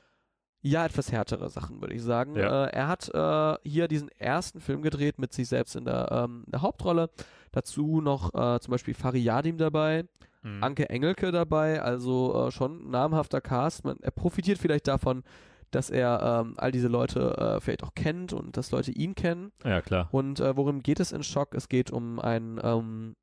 ja, 0.67 0.85
etwas 0.85 1.13
härtere 1.13 1.49
Sachen, 1.49 1.81
würde 1.81 1.95
ich 1.95 2.03
sagen. 2.03 2.35
Ja. 2.37 2.65
Äh, 2.67 2.71
er 2.71 2.89
hat 2.89 3.09
äh, 3.15 3.69
hier 3.69 3.87
diesen 3.87 4.09
ersten 4.19 4.61
Film 4.61 4.83
gedreht 4.83 5.19
mit 5.19 5.33
sich 5.33 5.49
selbst 5.49 5.77
in 5.77 5.85
der, 5.85 6.09
ähm, 6.11 6.45
der 6.49 6.63
Hauptrolle. 6.63 7.11
Dazu 7.53 8.01
noch 8.01 8.35
äh, 8.35 8.59
zum 8.59 8.73
Beispiel 8.73 8.95
Fariadim 8.95 9.59
dabei, 9.59 10.05
mhm. 10.43 10.63
Anke 10.65 10.91
Engelke 10.91 11.31
dabei, 11.31 11.81
also 11.81 12.49
äh, 12.49 12.51
schon 12.51 12.91
namhafter 12.91 13.41
Cast. 13.41 13.85
Man, 13.85 13.99
er 14.01 14.11
profitiert 14.11 14.59
vielleicht 14.59 14.89
davon, 14.89 15.23
dass 15.71 15.89
er 15.89 16.43
ähm, 16.45 16.55
all 16.57 16.73
diese 16.73 16.89
Leute 16.89 17.37
äh, 17.39 17.61
vielleicht 17.61 17.85
auch 17.85 17.95
kennt 17.95 18.33
und 18.33 18.57
dass 18.57 18.73
Leute 18.73 18.91
ihn 18.91 19.15
kennen. 19.15 19.53
Ja, 19.65 19.81
klar. 19.81 20.09
Und 20.11 20.41
äh, 20.41 20.57
worum 20.57 20.83
geht 20.83 20.99
es 20.99 21.13
in 21.13 21.23
Schock? 21.23 21.55
Es 21.55 21.69
geht 21.69 21.93
um 21.93 22.19
einen 22.19 22.59
ähm, 22.63 23.15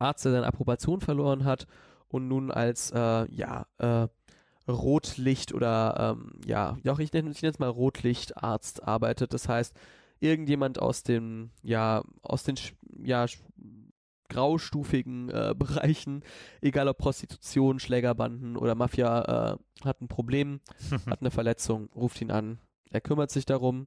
Arzt, 0.00 0.24
der 0.24 0.32
seine 0.32 0.46
Approbation 0.46 1.00
verloren 1.00 1.44
hat 1.44 1.66
und 2.08 2.28
nun 2.28 2.50
als, 2.50 2.90
ja, 2.90 3.66
Rotlicht 4.68 5.54
oder 5.54 6.16
ähm, 6.18 6.40
ja, 6.44 6.76
doch, 6.82 6.98
ich 6.98 7.12
nenne 7.12 7.30
es 7.30 7.58
mal 7.58 7.68
Rotlichtarzt 7.68 8.82
arbeitet. 8.82 9.32
Das 9.32 9.48
heißt, 9.48 9.74
irgendjemand 10.20 10.80
aus 10.80 11.02
den, 11.02 11.50
ja, 11.62 12.02
aus 12.22 12.42
den 12.42 12.56
ja, 13.02 13.26
graustufigen 14.28 15.30
äh, 15.30 15.54
Bereichen, 15.58 16.22
egal 16.60 16.88
ob 16.88 16.98
Prostitution, 16.98 17.78
Schlägerbanden 17.78 18.56
oder 18.56 18.74
Mafia, 18.74 19.54
äh, 19.54 19.84
hat 19.84 20.00
ein 20.00 20.08
Problem, 20.08 20.60
hat 21.06 21.20
eine 21.20 21.30
Verletzung, 21.30 21.88
ruft 21.94 22.20
ihn 22.20 22.30
an. 22.30 22.58
Er 22.90 23.00
kümmert 23.00 23.30
sich 23.30 23.46
darum. 23.46 23.86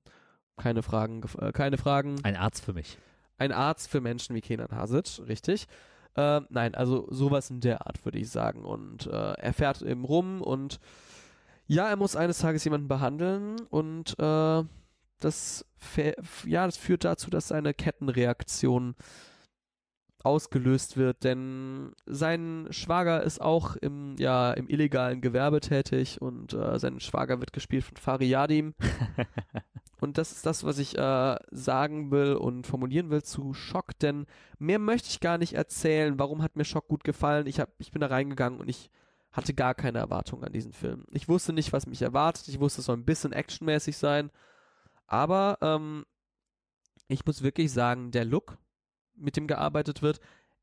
Keine 0.58 0.84
Fragen, 0.84 1.22
äh, 1.40 1.52
keine 1.52 1.78
Fragen. 1.78 2.18
Ein 2.24 2.36
Arzt 2.36 2.66
für 2.66 2.74
mich. 2.74 2.98
Ein 3.38 3.54
Arzt 3.54 3.90
für 3.90 4.02
Menschen 4.02 4.36
wie 4.36 4.42
Kenan 4.42 4.72
Hasic, 4.72 5.26
richtig. 5.28 5.68
Äh, 6.16 6.42
nein, 6.50 6.76
also 6.76 7.08
sowas 7.10 7.50
in 7.50 7.62
der 7.62 7.88
Art 7.88 8.04
würde 8.06 8.20
ich 8.20 8.30
sagen. 8.30 8.66
Und 8.66 9.08
äh, 9.08 9.34
er 9.34 9.54
fährt 9.54 9.82
eben 9.82 10.06
rum 10.06 10.42
und 10.42 10.80
ja, 11.68 11.88
er 11.88 11.98
muss 11.98 12.16
eines 12.16 12.40
Tages 12.40 12.64
jemanden 12.64 12.88
behandeln 12.88 13.62
und 13.70 14.18
äh, 14.20 14.64
das, 15.20 15.66
ja, 16.46 16.66
das 16.66 16.78
führt 16.78 17.04
dazu, 17.04 17.30
dass 17.30 17.50
seine 17.50 17.74
Kettenreaktion 17.74 18.96
ausgelöst 20.24 20.98
wird, 20.98 21.24
denn 21.24 21.94
sein 22.06 22.68
Schwager 22.72 23.24
ist 23.24 23.40
auch 23.40 23.76
im, 23.78 24.16
ja, 24.18 24.52
im 24.52 24.68
illegalen 24.68 25.22
Gewerbe 25.22 25.62
tätig 25.62 26.22
und 26.22 26.54
äh, 26.54 26.78
sein 26.78 27.00
Schwager 27.00 27.40
wird 27.40 27.54
gespielt 27.54 27.86
von 27.86 27.98
Fariadim. 27.98 28.74
Und 30.00 30.18
das 30.18 30.32
ist 30.32 30.46
das, 30.46 30.64
was 30.64 30.78
ich 30.78 30.98
äh, 30.98 31.38
sagen 31.52 32.12
will 32.12 32.36
und 32.36 32.66
formulieren 32.66 33.10
will 33.10 33.22
zu 33.22 33.54
Schock, 33.54 33.98
denn 34.00 34.26
mehr 34.58 34.80
möchte 34.80 35.10
ich 35.10 35.20
gar 35.20 35.38
nicht 35.38 35.54
erzählen. 35.54 36.18
Warum 36.18 36.42
hat 36.42 36.56
mir 36.56 36.66
Schock 36.66 36.88
gut 36.88 37.04
gefallen? 37.04 37.48
Ich, 37.48 37.60
hab, 37.60 37.70
ich 37.80 37.92
bin 37.92 38.00
da 38.00 38.08
reingegangen 38.08 38.60
und 38.60 38.70
ich 38.70 38.90
hatte 39.32 39.54
gar 39.54 39.76
keine 39.76 40.00
Erwartungen 40.00 40.44
an 40.44 40.54
diesen 40.54 40.74
Film. 40.74 41.06
Ich 41.12 41.28
wusste 41.28 41.54
nicht, 41.54 41.74
was 41.74 41.86
mich 41.86 42.02
erwartet. 42.02 42.48
Ich 42.48 42.60
wusste, 42.60 42.82
es 42.82 42.86
soll 42.86 42.98
ein 42.98 43.06
bisschen 43.06 43.34
actionmäßig 43.34 43.98
sein. 43.98 44.32
Aber 45.06 45.58
ähm, 45.62 46.06
ich 47.08 47.26
muss 47.26 47.44
wirklich 47.44 47.72
sagen, 47.72 48.12
der 48.12 48.26
Look, 48.26 48.58
mit 49.16 49.36
dem 49.36 49.48
gearbeitet 49.48 50.02
wird, 50.02 50.20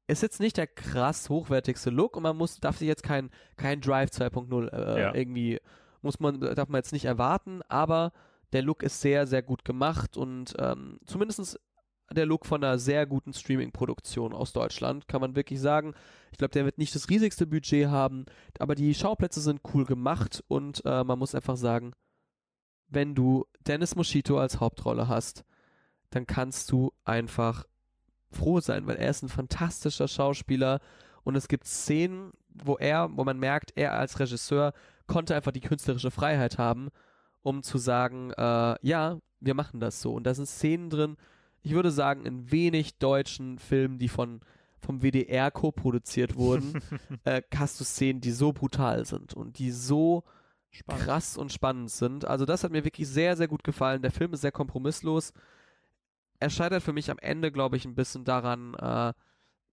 ist 0.07 0.23
jetzt 0.23 0.41
nicht 0.41 0.57
der 0.57 0.67
krass 0.67 1.29
hochwertigste 1.29 1.91
Look 1.91 2.17
und 2.17 2.23
man 2.23 2.37
muss, 2.37 2.61
darf 2.61 2.79
sich 2.79 2.89
jetzt 2.89 3.03
kein, 3.03 3.31
kein 3.57 3.81
Drive 3.81 4.11
2.0 4.11 4.69
äh, 4.69 5.01
ja. 5.01 5.15
irgendwie, 5.15 5.61
muss 6.01 6.21
man, 6.21 6.41
darf 6.41 6.69
man 6.69 6.79
jetzt 6.79 6.93
nicht 6.93 7.05
erwarten, 7.05 7.63
aber 7.69 8.13
der 8.57 8.63
Look 8.63 8.83
ist 8.83 9.03
sehr, 9.03 9.27
sehr 9.27 9.43
gut 9.43 9.67
gemacht 9.67 10.17
und 10.17 10.55
ähm, 10.59 10.99
zumindest 11.05 11.61
der 12.11 12.25
Look 12.25 12.47
von 12.47 12.65
einer 12.65 12.79
sehr 12.79 13.05
guten 13.05 13.35
Streaming-Produktion 13.35 14.33
aus 14.33 14.55
Deutschland, 14.55 15.09
kann 15.09 15.21
man 15.21 15.37
wirklich 15.37 15.61
sagen. 15.61 15.93
Ich 16.33 16.39
glaube, 16.39 16.53
der 16.53 16.65
wird 16.65 16.79
nicht 16.79 16.95
das 16.95 17.11
riesigste 17.11 17.47
Budget 17.47 17.89
haben, 17.89 18.25
aber 18.59 18.75
die 18.75 18.95
Schauplätze 18.95 19.43
sind 19.43 19.61
cool 19.75 19.85
gemacht 19.85 20.43
und 20.49 20.83
äh, 20.87 21.05
man 21.05 21.19
muss 21.19 21.35
einfach 21.35 21.59
sagen, 21.59 21.93
wenn 22.89 23.15
du 23.15 23.45
Dennis 23.67 23.95
Moschito 23.95 24.39
als 24.39 24.59
Hauptrolle 24.59 25.07
hast, 25.07 25.45
dann 26.09 26.27
kannst 26.27 26.73
du 26.73 26.95
einfach 27.05 27.67
froh 28.31 28.61
sein, 28.61 28.87
weil 28.87 28.97
er 28.97 29.11
ist 29.11 29.23
ein 29.23 29.29
fantastischer 29.29 30.09
Schauspieler 30.09 30.81
und 31.25 31.37
es 31.37 31.47
gibt 31.47 31.67
Szenen, 31.67 32.33
wo 32.49 32.79
er, 32.79 33.15
wo 33.15 33.23
man 33.23 33.39
merkt, 33.39 33.73
er 33.77 33.93
als 33.93 34.19
Regisseur 34.19 34.73
konnte 35.07 35.35
einfach 35.37 35.53
die 35.53 35.61
künstlerische 35.61 36.11
Freiheit 36.11 36.57
haben 36.57 36.89
um 37.47 37.63
zu 37.63 37.79
sagen, 37.79 38.33
äh, 38.33 38.75
ja, 38.83 39.19
wir 39.39 39.55
machen 39.55 39.79
das 39.79 40.03
so. 40.03 40.13
Und 40.15 40.25
da 40.25 40.35
sind 40.35 40.47
Szenen 40.47 40.91
drin, 40.91 41.17
ich 41.63 41.73
würde 41.73 41.93
sagen, 41.93 42.27
in 42.27 42.51
wenig 42.51 42.99
deutschen 42.99 43.61
Filmen, 43.61 43.99
die 43.99 44.09
von 44.09 44.41
vom 44.81 45.01
WDR 45.01 45.51
co-produziert 45.51 46.37
wurden, 46.37 46.81
äh, 47.25 47.43
hast 47.55 47.81
du 47.81 47.85
Szenen, 47.85 48.21
die 48.21 48.33
so 48.33 48.53
brutal 48.53 49.05
sind 49.07 49.33
und 49.33 49.59
die 49.59 49.71
so 49.71 50.25
spannend. 50.71 51.05
krass 51.05 51.37
und 51.37 51.53
spannend 51.53 51.91
sind. 51.91 52.25
Also 52.25 52.45
das 52.45 52.65
hat 52.65 52.73
mir 52.73 52.85
wirklich 52.85 53.09
sehr, 53.09 53.37
sehr 53.37 53.49
gut 53.49 53.65
gefallen. 53.65 54.03
Der 54.03 54.11
Film 54.11 54.33
ist 54.33 54.43
sehr 54.43 54.53
kompromisslos. 54.53 55.33
Er 56.41 56.51
scheitert 56.51 56.83
für 56.83 56.93
mich 56.93 57.11
am 57.11 57.19
Ende, 57.19 57.51
glaube 57.51 57.77
ich, 57.77 57.85
ein 57.85 57.95
bisschen 57.95 58.25
daran, 58.25 58.75
äh, 58.75 59.13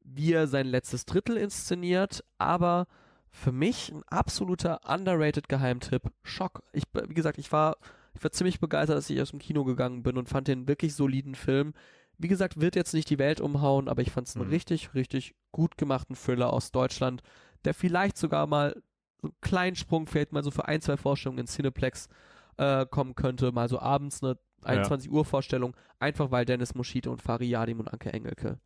wie 0.03 0.32
er 0.32 0.47
sein 0.47 0.67
letztes 0.67 1.05
Drittel 1.05 1.38
inszeniert, 1.38 2.24
aber 2.38 2.88
für 3.34 3.52
mich 3.52 3.92
ein 3.92 4.04
absoluter 4.04 4.80
underrated 4.88 5.50
Geheimtipp. 5.50 6.04
Schock. 6.22 6.64
Ich, 6.72 6.84
wie 6.94 7.16
gesagt, 7.16 7.40
ich 7.40 7.52
war, 7.52 7.78
ich 8.14 8.24
war 8.24 8.32
ziemlich 8.32 8.60
begeistert, 8.60 8.96
dass 8.96 9.10
ich 9.10 9.20
aus 9.20 9.32
dem 9.32 9.40
Kino 9.40 9.64
gegangen 9.64 10.04
bin 10.04 10.18
und 10.18 10.30
fand 10.30 10.48
den 10.48 10.68
wirklich 10.68 10.96
soliden 10.96 11.34
Film. 11.34 11.74
Wie 12.20 12.28
gesagt, 12.28 12.62
wird 12.62 12.76
jetzt 12.76 12.94
nicht 12.94 13.10
die 13.10 13.18
Welt 13.18 13.42
umhauen, 13.42 13.90
aber 13.90 14.04
ich 14.04 14.12
fand 14.12 14.28
es 14.28 14.36
einen 14.36 14.46
mhm. 14.46 14.52
richtig, 14.52 14.94
richtig 14.94 15.34
gut 15.52 15.78
gemachten 15.78 16.16
Thriller 16.16 16.54
aus 16.54 16.72
Deutschland, 16.72 17.24
der 17.66 17.74
vielleicht 17.74 18.18
sogar 18.18 18.46
mal 18.46 18.82
so 19.20 19.30
einen 19.30 19.42
kleinen 19.42 19.76
Sprung 19.76 20.06
vielleicht 20.06 20.32
mal 20.32 20.44
so 20.44 20.52
für 20.52 20.68
ein, 20.68 20.82
zwei 20.82 20.96
Vorstellungen 20.96 21.40
in 21.40 21.48
Cineplex 21.48 22.10
äh, 22.58 22.86
kommen 22.86 23.16
könnte. 23.16 23.52
Mal 23.52 23.68
so 23.68 23.80
abends 23.80 24.24
eine 24.24 24.38
21 24.62 25.10
ja. 25.10 25.18
Uhr 25.18 25.26
Vorstellung, 25.26 25.76
einfach 26.00 26.30
weil 26.30 26.46
Dennis 26.46 26.76
Moschite 26.76 27.10
und 27.10 27.22
Fari 27.22 27.48
Yadim 27.48 27.80
und 27.80 27.88
Anke 27.88 28.14
Engelke. 28.14 28.60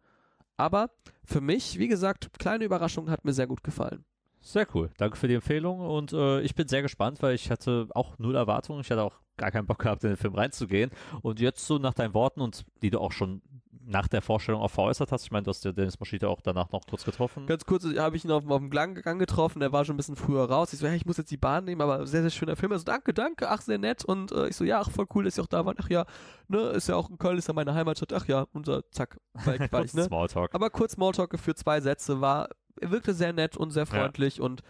Aber 0.57 0.91
für 1.23 1.39
mich, 1.39 1.79
wie 1.79 1.87
gesagt, 1.87 2.37
kleine 2.37 2.65
Überraschung 2.65 3.09
hat 3.09 3.23
mir 3.23 3.33
sehr 3.33 3.47
gut 3.47 3.63
gefallen. 3.63 4.03
Sehr 4.47 4.65
cool. 4.73 4.89
Danke 4.97 5.17
für 5.17 5.27
die 5.27 5.33
Empfehlung 5.33 5.81
und 5.81 6.13
äh, 6.13 6.39
ich 6.39 6.55
bin 6.55 6.69
sehr 6.69 6.81
gespannt, 6.81 7.21
weil 7.21 7.35
ich 7.35 7.51
hatte 7.51 7.89
auch 7.93 8.17
null 8.17 8.33
Erwartungen. 8.33 8.79
Ich 8.79 8.89
hatte 8.89 9.03
auch 9.03 9.19
gar 9.35 9.51
keinen 9.51 9.67
Bock 9.67 9.79
gehabt, 9.79 10.05
in 10.05 10.11
den 10.11 10.17
Film 10.17 10.35
reinzugehen. 10.35 10.89
Und 11.21 11.41
jetzt 11.41 11.67
so 11.67 11.79
nach 11.79 11.93
deinen 11.93 12.13
Worten 12.13 12.39
und 12.39 12.63
die 12.81 12.89
du 12.89 13.01
auch 13.01 13.11
schon 13.11 13.41
nach 13.85 14.07
der 14.07 14.21
Vorstellung 14.21 14.61
auch 14.61 14.71
veräußert 14.71 15.11
hast, 15.11 15.25
ich 15.25 15.31
meine, 15.31 15.43
du 15.43 15.49
hast 15.49 15.65
ja 15.65 15.73
Dennis 15.73 15.99
Moschita 15.99 16.27
auch 16.27 16.39
danach 16.39 16.71
noch 16.71 16.85
kurz 16.87 17.03
getroffen. 17.03 17.45
Ganz 17.45 17.65
kurz, 17.65 17.85
habe 17.97 18.15
ich 18.15 18.23
ihn 18.23 18.31
auf, 18.31 18.49
auf 18.49 18.59
dem 18.59 18.69
Gang 18.69 19.19
getroffen, 19.19 19.59
der 19.59 19.73
war 19.73 19.83
schon 19.83 19.95
ein 19.95 19.97
bisschen 19.97 20.15
früher 20.15 20.45
raus. 20.49 20.71
Ich 20.71 20.79
so, 20.79 20.87
hey, 20.87 20.95
ich 20.95 21.05
muss 21.05 21.17
jetzt 21.17 21.31
die 21.31 21.37
Bahn 21.37 21.65
nehmen, 21.65 21.81
aber 21.81 22.07
sehr, 22.07 22.21
sehr 22.21 22.31
schöner 22.31 22.55
Film. 22.55 22.71
Er 22.71 22.79
so, 22.79 22.85
danke, 22.85 23.13
danke, 23.13 23.49
ach, 23.49 23.61
sehr 23.61 23.77
nett. 23.77 24.05
Und 24.05 24.31
äh, 24.31 24.47
ich 24.47 24.55
so, 24.55 24.63
ja, 24.63 24.79
ach, 24.79 24.89
voll 24.89 25.07
cool, 25.13 25.25
dass 25.25 25.35
Sie 25.35 25.41
auch 25.41 25.47
da 25.47 25.65
waren. 25.65 25.75
Ach 25.77 25.89
ja, 25.89 26.05
ne, 26.47 26.59
ist 26.69 26.87
ja 26.87 26.95
auch 26.95 27.09
in 27.09 27.17
Köln, 27.17 27.37
ist 27.37 27.49
ja 27.49 27.53
meine 27.53 27.73
Heimatstadt. 27.73 28.13
Ach 28.13 28.25
ja, 28.27 28.45
und 28.53 28.69
äh, 28.69 28.81
zack, 28.91 29.19
war 29.33 29.55
ich, 29.55 29.71
war 29.73 29.81
ne? 29.81 30.03
Smalltalk. 30.03 30.55
Aber 30.55 30.69
kurz 30.69 30.93
Smalltalk 30.93 31.31
geführt, 31.31 31.57
zwei 31.57 31.81
Sätze, 31.81 32.21
war, 32.21 32.49
er 32.81 32.91
wirkte 32.91 33.13
sehr 33.13 33.33
nett 33.33 33.57
und 33.57 33.71
sehr 33.71 33.85
freundlich 33.85 34.41
und 34.41 34.61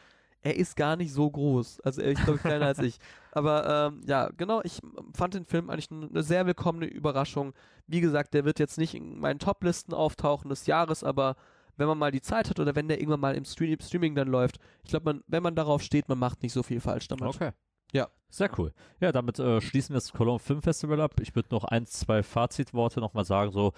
er 0.41 0.55
ist 0.55 0.75
gar 0.75 0.95
nicht 0.95 1.11
so 1.11 1.29
groß. 1.29 1.81
Also 1.81 2.01
er 2.01 2.11
ist, 2.11 2.23
glaube 2.23 2.35
ich, 2.37 2.41
kleiner 2.41 2.67
als 2.67 2.79
ich. 2.79 2.99
Aber 3.31 3.89
ähm, 3.91 4.01
ja, 4.05 4.29
genau, 4.37 4.61
ich 4.63 4.79
fand 5.13 5.33
den 5.33 5.45
Film 5.45 5.69
eigentlich 5.69 5.91
eine 5.91 6.23
sehr 6.23 6.45
willkommene 6.45 6.85
Überraschung. 6.85 7.53
Wie 7.87 8.01
gesagt, 8.01 8.33
der 8.33 8.45
wird 8.45 8.59
jetzt 8.59 8.77
nicht 8.77 8.95
in 8.95 9.19
meinen 9.19 9.39
Top-Listen 9.39 9.93
auftauchen 9.93 10.49
des 10.49 10.65
Jahres, 10.65 11.03
aber 11.03 11.35
wenn 11.75 11.87
man 11.87 11.97
mal 11.97 12.11
die 12.11 12.21
Zeit 12.21 12.49
hat 12.49 12.59
oder 12.59 12.75
wenn 12.75 12.87
der 12.87 12.99
irgendwann 12.99 13.19
mal 13.19 13.35
im 13.35 13.45
Stream 13.45 13.79
Streaming 13.79 14.15
dann 14.15 14.27
läuft, 14.27 14.57
ich 14.83 14.89
glaube, 14.89 15.05
man, 15.05 15.23
wenn 15.27 15.43
man 15.43 15.55
darauf 15.55 15.81
steht, 15.81 16.09
man 16.09 16.17
macht 16.17 16.41
nicht 16.41 16.53
so 16.53 16.63
viel 16.63 16.79
falsch 16.79 17.07
damit. 17.07 17.27
Okay. 17.27 17.51
Ja. 17.93 18.07
Sehr 18.29 18.49
cool. 18.59 18.73
Ja, 18.99 19.11
damit 19.11 19.39
äh, 19.39 19.61
schließen 19.61 19.93
wir 19.93 19.97
das 19.97 20.11
Cologne 20.11 20.39
Film 20.39 20.61
Festival 20.61 20.99
ab. 20.99 21.13
Ich 21.21 21.35
würde 21.35 21.47
noch 21.51 21.63
ein, 21.63 21.85
zwei 21.85 22.23
Fazitworte 22.23 22.99
nochmal 22.99 23.23
sagen. 23.23 23.51
So, 23.51 23.71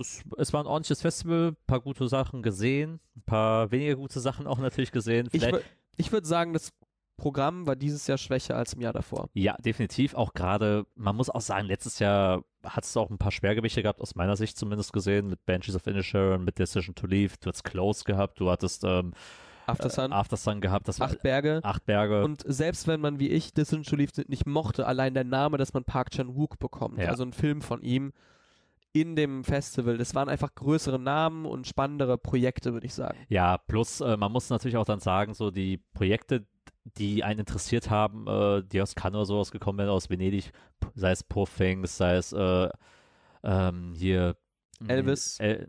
das, 0.00 0.22
es 0.38 0.52
war 0.52 0.62
ein 0.62 0.66
ordentliches 0.66 1.00
Festival, 1.02 1.48
ein 1.52 1.56
paar 1.66 1.80
gute 1.80 2.08
Sachen 2.08 2.42
gesehen, 2.42 3.00
ein 3.16 3.22
paar 3.22 3.70
weniger 3.70 3.96
gute 3.96 4.18
Sachen 4.20 4.46
auch 4.46 4.58
natürlich 4.58 4.92
gesehen. 4.92 5.28
Ich, 5.32 5.40
Vielleicht, 5.42 5.54
wür- 5.56 5.68
ich 5.96 6.12
würde 6.12 6.26
sagen, 6.26 6.52
das 6.52 6.72
Programm 7.16 7.66
war 7.66 7.76
dieses 7.76 8.06
Jahr 8.06 8.16
schwächer 8.16 8.56
als 8.56 8.72
im 8.72 8.80
Jahr 8.80 8.94
davor. 8.94 9.28
ja, 9.34 9.54
definitiv. 9.58 10.14
Auch 10.14 10.32
gerade, 10.32 10.86
man 10.94 11.14
muss 11.14 11.28
auch 11.28 11.42
sagen, 11.42 11.66
letztes 11.66 11.98
Jahr 11.98 12.42
hat 12.64 12.84
es 12.84 12.96
auch 12.96 13.10
ein 13.10 13.18
paar 13.18 13.30
Schwergewichte 13.32 13.82
gehabt, 13.82 14.00
aus 14.00 14.14
meiner 14.14 14.36
Sicht 14.36 14.56
zumindest 14.56 14.92
gesehen, 14.94 15.28
mit 15.28 15.44
Banshees 15.44 15.76
of 15.76 15.86
Inisherin, 15.86 16.44
mit 16.44 16.58
Decision 16.58 16.94
to 16.94 17.06
Leave. 17.06 17.34
Du 17.40 17.48
hattest 17.48 17.64
Close 17.64 18.04
gehabt, 18.04 18.40
du 18.40 18.50
hattest 18.50 18.84
ähm, 18.84 19.12
After 19.66 19.90
Sun, 19.90 20.12
äh, 20.12 20.14
After 20.14 20.36
Sun 20.38 20.60
gehabt, 20.62 20.88
das 20.88 20.98
Acht 21.00 21.22
Berge. 21.22 21.60
acht 21.62 21.84
Berge. 21.84 22.24
Und 22.24 22.42
selbst 22.46 22.88
wenn 22.88 23.00
man 23.00 23.18
wie 23.20 23.28
ich 23.28 23.52
Decision 23.52 23.84
to 23.84 23.96
Leave 23.96 24.12
nicht 24.28 24.46
mochte, 24.46 24.86
allein 24.86 25.12
der 25.12 25.24
Name, 25.24 25.58
dass 25.58 25.74
man 25.74 25.84
Park 25.84 26.10
Chan-wook 26.12 26.58
bekommt, 26.58 26.98
Ja. 26.98 27.08
also 27.10 27.22
ein 27.22 27.34
Film 27.34 27.60
von 27.60 27.82
ihm 27.82 28.12
in 28.92 29.14
dem 29.14 29.44
Festival, 29.44 29.98
das 29.98 30.14
waren 30.14 30.28
einfach 30.28 30.54
größere 30.54 30.98
Namen 30.98 31.46
und 31.46 31.66
spannendere 31.66 32.18
Projekte, 32.18 32.72
würde 32.72 32.86
ich 32.86 32.94
sagen. 32.94 33.18
Ja, 33.28 33.58
plus 33.58 34.00
äh, 34.00 34.16
man 34.16 34.32
muss 34.32 34.50
natürlich 34.50 34.76
auch 34.76 34.84
dann 34.84 35.00
sagen, 35.00 35.34
so 35.34 35.50
die 35.50 35.78
Projekte, 35.94 36.46
die 36.84 37.22
einen 37.22 37.40
interessiert 37.40 37.90
haben, 37.90 38.26
äh, 38.26 38.62
die 38.64 38.82
aus 38.82 38.94
Cannes 38.94 39.16
oder 39.16 39.26
sowas 39.26 39.50
gekommen 39.52 39.78
sind, 39.78 39.88
aus 39.88 40.10
Venedig, 40.10 40.50
sei 40.94 41.12
es 41.12 41.22
Poor 41.22 41.46
Things, 41.46 41.96
sei 41.96 42.16
es 42.16 42.32
äh, 42.32 42.68
ähm, 43.44 43.92
hier 43.94 44.36
Elvis. 44.88 45.38
Äh, 45.38 45.66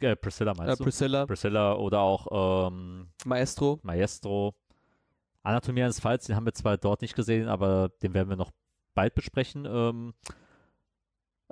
äh, 0.00 0.16
Priscilla 0.16 0.52
Äh, 0.52 0.56
meinst 0.56 0.80
du? 0.80 0.84
Priscilla, 0.84 1.26
Priscilla 1.26 1.74
oder 1.74 2.00
auch 2.00 2.68
ähm, 2.68 3.08
Maestro, 3.24 3.78
Maestro. 3.82 4.54
Anatomie 5.42 5.82
eines 5.82 6.00
Falls, 6.00 6.26
den 6.26 6.36
haben 6.36 6.46
wir 6.46 6.54
zwar 6.54 6.76
dort 6.76 7.02
nicht 7.02 7.16
gesehen, 7.16 7.48
aber 7.48 7.90
den 8.02 8.14
werden 8.14 8.28
wir 8.28 8.36
noch 8.36 8.52
bald 8.94 9.14
besprechen. 9.14 9.66
Ähm, 9.66 10.14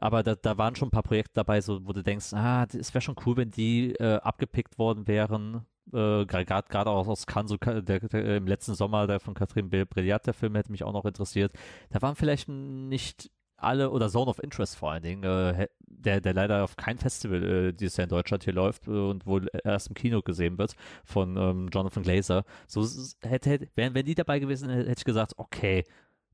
aber 0.01 0.23
da, 0.23 0.35
da 0.35 0.59
waren 0.59 0.75
schon 0.75 0.89
ein 0.89 0.93
paar 0.93 1.03
Projekte 1.03 1.33
dabei, 1.35 1.61
so, 1.61 1.87
wo 1.87 1.93
du 1.93 2.03
denkst, 2.03 2.33
ah, 2.33 2.67
es 2.73 2.93
wäre 2.95 3.03
schon 3.03 3.17
cool, 3.27 3.37
wenn 3.37 3.51
die 3.51 3.93
äh, 3.95 4.17
abgepickt 4.17 4.79
worden 4.79 5.07
wären. 5.07 5.67
Äh, 5.93 6.25
Gerade 6.27 6.91
auch 6.91 7.09
aus 7.09 7.27
Cannes, 7.27 7.51
so, 7.51 7.59
Ka- 7.59 7.81
der, 7.81 8.01
der, 8.01 8.37
im 8.37 8.47
letzten 8.47 8.75
Sommer, 8.75 9.07
der 9.07 9.21
von 9.21 9.35
Bre- 9.35 9.85
Brillat, 9.85 10.27
der 10.27 10.35
Film 10.35 10.55
hätte 10.55 10.71
mich 10.71 10.85
auch 10.85 10.93
noch 10.93 11.05
interessiert. 11.05 11.53
Da 11.91 12.01
waren 12.03 12.17
vielleicht 12.17 12.49
nicht 12.49 13.31
alle, 13.57 13.91
oder 13.91 14.09
Zone 14.09 14.31
of 14.31 14.43
Interest 14.43 14.77
vor 14.77 14.93
allen 14.93 15.03
Dingen, 15.03 15.23
äh, 15.25 15.69
der, 15.87 16.21
der 16.21 16.33
leider 16.33 16.65
auf 16.65 16.77
kein 16.77 16.97
Festival 16.97 17.43
äh, 17.43 17.73
dieses 17.73 17.97
Jahr 17.97 18.05
in 18.05 18.11
Deutschland 18.11 18.45
hier 18.45 18.55
läuft 18.55 18.87
äh, 18.87 18.91
und 18.91 19.27
wohl 19.27 19.49
erst 19.65 19.89
im 19.89 19.95
Kino 19.95 20.23
gesehen 20.23 20.57
wird 20.57 20.75
von 21.05 21.37
ähm, 21.37 21.69
Jonathan 21.73 22.03
Glazer. 22.03 22.45
So 22.67 22.87
hätte, 23.23 23.51
hätte 23.51 23.69
wären, 23.75 23.95
wenn 23.95 24.07
die 24.07 24.15
dabei 24.15 24.39
gewesen, 24.39 24.71
hätte 24.71 24.95
ich 24.97 25.05
gesagt, 25.05 25.35
okay, 25.37 25.85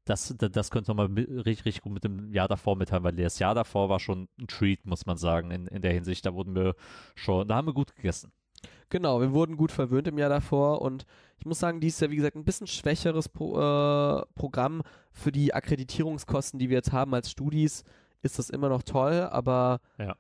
das, 0.07 0.35
das, 0.39 0.71
könnte 0.71 0.95
man 0.95 1.13
richtig, 1.15 1.65
richtig 1.65 1.83
gut 1.83 1.93
mit 1.93 2.05
dem 2.05 2.33
Jahr 2.33 2.47
davor 2.47 2.77
mithaben, 2.77 3.05
weil 3.05 3.17
das 3.17 3.41
Jahr 3.41 3.55
davor 3.55 3.89
war 3.89 3.99
schon 3.99 4.29
ein 4.39 4.47
Treat, 4.47 4.87
muss 4.87 5.05
man 5.05 5.17
sagen, 5.17 5.51
in, 5.51 5.67
in 5.67 5.83
der 5.83 5.93
Hinsicht. 5.93 6.25
Da 6.25 6.33
wurden 6.33 6.55
wir 6.55 6.77
schon, 7.17 7.47
da 7.49 7.57
haben 7.57 7.67
wir 7.67 7.75
gut 7.75 7.95
gegessen. 7.97 8.33
Genau, 8.89 9.21
wir 9.21 9.33
wurden 9.33 9.57
gut 9.57 9.73
verwöhnt 9.73 10.07
im 10.07 10.17
Jahr 10.17 10.29
davor 10.29 10.81
und 10.81 11.07
ich 11.39 11.45
muss 11.45 11.59
sagen, 11.59 11.81
dies 11.81 11.95
ist 11.95 12.01
ja 12.01 12.11
wie 12.11 12.17
gesagt 12.17 12.37
ein 12.37 12.45
bisschen 12.45 12.69
schwächeres 12.69 13.29
Pro 13.29 13.59
äh, 13.59 14.25
Programm 14.37 14.83
für 15.11 15.33
die 15.33 15.53
Akkreditierungskosten, 15.53 16.61
die 16.61 16.71
wir 16.71 16.77
jetzt 16.77 16.93
haben 16.93 17.13
als 17.13 17.31
Studis, 17.31 17.83
ist 18.23 18.39
das 18.39 18.49
immer 18.49 18.69
noch 18.69 18.85
toll, 18.85 19.29
aber 19.31 19.81
Ja. 19.99 20.17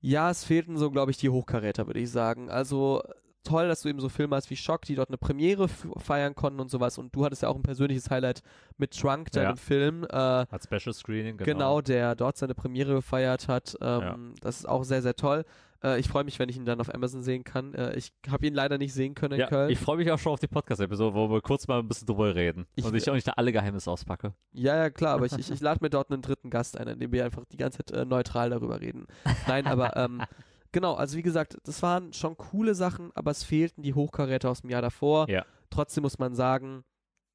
ja, 0.00 0.30
es 0.30 0.44
fehlten 0.44 0.76
so, 0.76 0.92
glaube 0.92 1.10
ich, 1.10 1.16
die 1.16 1.28
Hochkaräter, 1.28 1.88
würde 1.88 2.00
ich 2.00 2.10
sagen. 2.10 2.50
Also 2.50 3.02
toll, 3.42 3.68
dass 3.68 3.82
du 3.82 3.88
eben 3.88 4.00
so 4.00 4.08
Filme 4.08 4.36
hast 4.36 4.50
wie 4.50 4.56
Schock, 4.56 4.82
die 4.82 4.94
dort 4.94 5.08
eine 5.10 5.18
Premiere 5.18 5.68
feiern 5.68 6.34
konnten 6.34 6.60
und 6.60 6.70
sowas 6.70 6.98
und 6.98 7.14
du 7.14 7.24
hattest 7.24 7.42
ja 7.42 7.48
auch 7.48 7.56
ein 7.56 7.62
persönliches 7.62 8.10
Highlight 8.10 8.42
mit 8.78 8.98
Trunk, 8.98 9.30
deinem 9.32 9.50
Ja. 9.50 9.56
Film, 9.56 10.04
äh, 10.04 10.16
Hat 10.16 10.62
Special 10.64 10.92
Screening, 10.94 11.36
genau. 11.36 11.52
Genau, 11.52 11.80
der 11.80 12.14
dort 12.14 12.36
seine 12.36 12.54
Premiere 12.54 12.94
gefeiert 12.94 13.48
hat. 13.48 13.76
Ähm, 13.80 14.34
Das 14.40 14.58
ist 14.58 14.68
auch 14.68 14.84
sehr, 14.84 15.02
sehr 15.02 15.14
toll. 15.16 15.44
Äh, 15.84 15.98
ich 15.98 16.08
freue 16.08 16.22
mich, 16.22 16.38
wenn 16.38 16.48
ich 16.48 16.56
ihn 16.56 16.64
dann 16.64 16.80
auf 16.80 16.94
Amazon 16.94 17.22
sehen 17.24 17.42
kann. 17.42 17.74
Äh, 17.74 17.96
ich 17.96 18.12
habe 18.30 18.46
ihn 18.46 18.54
leider 18.54 18.78
nicht 18.78 18.94
sehen 18.94 19.14
können 19.16 19.34
in 19.34 19.40
Ja, 19.40 19.46
Köln. 19.48 19.68
ich 19.70 19.78
freue 19.80 19.96
mich 19.96 20.10
auch 20.12 20.18
schon 20.18 20.32
auf 20.32 20.38
die 20.38 20.46
Podcast-Episode, 20.46 21.14
wo 21.14 21.28
wir 21.28 21.40
kurz 21.40 21.66
mal 21.66 21.80
ein 21.80 21.88
bisschen 21.88 22.06
drüber 22.06 22.34
reden. 22.36 22.66
Ich 22.76 22.84
und 22.84 22.94
ich 22.94 23.10
auch 23.10 23.14
nicht 23.14 23.26
da 23.26 23.32
alle 23.32 23.50
Geheimnisse 23.50 23.90
auspacke. 23.90 24.32
ja, 24.52 24.76
ja, 24.76 24.90
klar, 24.90 25.14
aber 25.14 25.26
ich, 25.26 25.32
ich, 25.38 25.50
ich 25.50 25.60
lade 25.60 25.80
mir 25.82 25.90
dort 25.90 26.10
einen 26.12 26.22
dritten 26.22 26.50
Gast 26.50 26.78
ein, 26.78 26.86
an 26.86 27.00
dem 27.00 27.10
wir 27.10 27.24
einfach 27.24 27.44
die 27.50 27.56
ganze 27.56 27.78
Zeit 27.84 27.90
äh, 27.90 28.04
neutral 28.04 28.50
darüber 28.50 28.80
reden. 28.80 29.06
Nein, 29.48 29.66
aber 29.66 29.96
ähm, 29.96 30.22
genau, 30.72 30.94
also 30.94 31.16
wie 31.16 31.22
gesagt, 31.22 31.56
das 31.64 31.82
waren 31.82 32.12
schon 32.12 32.36
coole 32.36 32.74
Sachen, 32.74 33.10
aber 33.14 33.30
es 33.30 33.44
fehlten 33.44 33.82
die 33.82 33.94
Hochkaräter 33.94 34.50
aus 34.50 34.62
dem 34.62 34.70
Jahr 34.70 34.82
davor. 34.82 35.28
Ja. 35.28 35.44
Trotzdem 35.70 36.02
muss 36.02 36.18
man 36.18 36.34
sagen, 36.34 36.84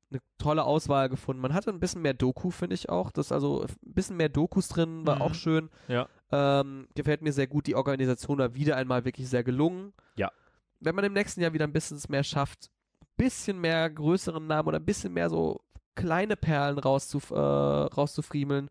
eine 0.10 0.22
tolle 0.38 0.64
Auswahl 0.64 1.10
gefunden. 1.10 1.42
Man 1.42 1.54
hatte 1.54 1.70
ein 1.70 1.80
bisschen 1.80 2.02
mehr 2.02 2.14
Doku, 2.14 2.50
finde 2.50 2.76
ich 2.76 2.88
auch. 2.90 3.12
Das 3.12 3.32
also 3.32 3.64
ein 3.64 3.94
bisschen 3.94 4.16
mehr 4.18 4.30
Dokus 4.30 4.70
drin, 4.70 5.06
war 5.06 5.16
Mhm. 5.16 5.22
auch 5.22 5.34
schön. 5.34 5.70
Ja. 5.88 6.08
Ähm, 6.32 6.88
gefällt 6.96 7.22
mir 7.22 7.34
sehr 7.34 7.48
gut. 7.48 7.68
Die 7.68 7.76
Organisation 7.76 8.38
war 8.38 8.54
wieder 8.56 8.78
einmal 8.78 9.04
wirklich 9.06 9.28
sehr 9.28 9.44
gelungen. 9.44 9.94
Ja. 10.16 10.32
Wenn 10.80 10.96
man 10.96 11.04
im 11.06 11.14
nächsten 11.14 11.42
Jahr 11.42 11.54
wieder 11.54 11.66
ein 11.66 11.74
bisschen 11.74 12.00
mehr 12.10 12.24
schafft, 12.24 12.70
bisschen 13.18 13.60
mehr 13.60 13.90
größeren 13.90 14.46
Namen 14.46 14.68
oder 14.70 14.78
ein 14.80 14.86
bisschen 14.86 15.12
mehr 15.14 15.30
so 15.30 15.60
kleine 15.96 16.36
Perlen 16.38 16.78
rauszuf 16.78 17.32
äh, 17.32 17.36
rauszufriemeln, 17.36 18.70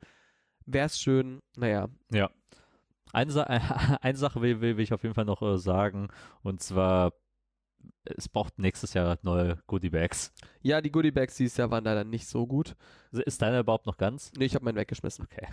wäre 0.64 0.86
es 0.86 0.98
schön. 0.98 1.40
Naja, 1.56 1.88
Eine, 3.12 3.30
Sa 3.30 3.42
eine 4.00 4.18
Sache 4.18 4.40
will, 4.42 4.60
will, 4.60 4.76
will 4.76 4.84
ich 4.84 4.92
auf 4.92 5.02
jeden 5.02 5.14
Fall 5.14 5.24
noch 5.24 5.42
äh, 5.42 5.58
sagen, 5.58 6.08
und 6.42 6.62
zwar, 6.62 7.12
es 8.04 8.28
braucht 8.28 8.58
nächstes 8.58 8.94
Jahr 8.94 9.18
neue 9.22 9.58
Goodie 9.66 9.90
Bags. 9.90 10.32
ja, 10.62 10.80
die 10.80 10.90
Goodie 10.90 11.10
Bags 11.12 11.36
dieses 11.36 11.56
Jahr 11.56 11.70
waren 11.70 11.84
leider 11.84 12.04
nicht 12.04 12.26
so 12.26 12.46
gut. 12.46 12.74
Ist 13.12 13.40
deiner 13.42 13.60
überhaupt 13.60 13.86
noch 13.86 13.96
ganz? 13.96 14.32
Nee, 14.36 14.44
ich 14.46 14.54
habe 14.54 14.64
meinen 14.64 14.76
weggeschmissen. 14.76 15.24
Okay. 15.24 15.46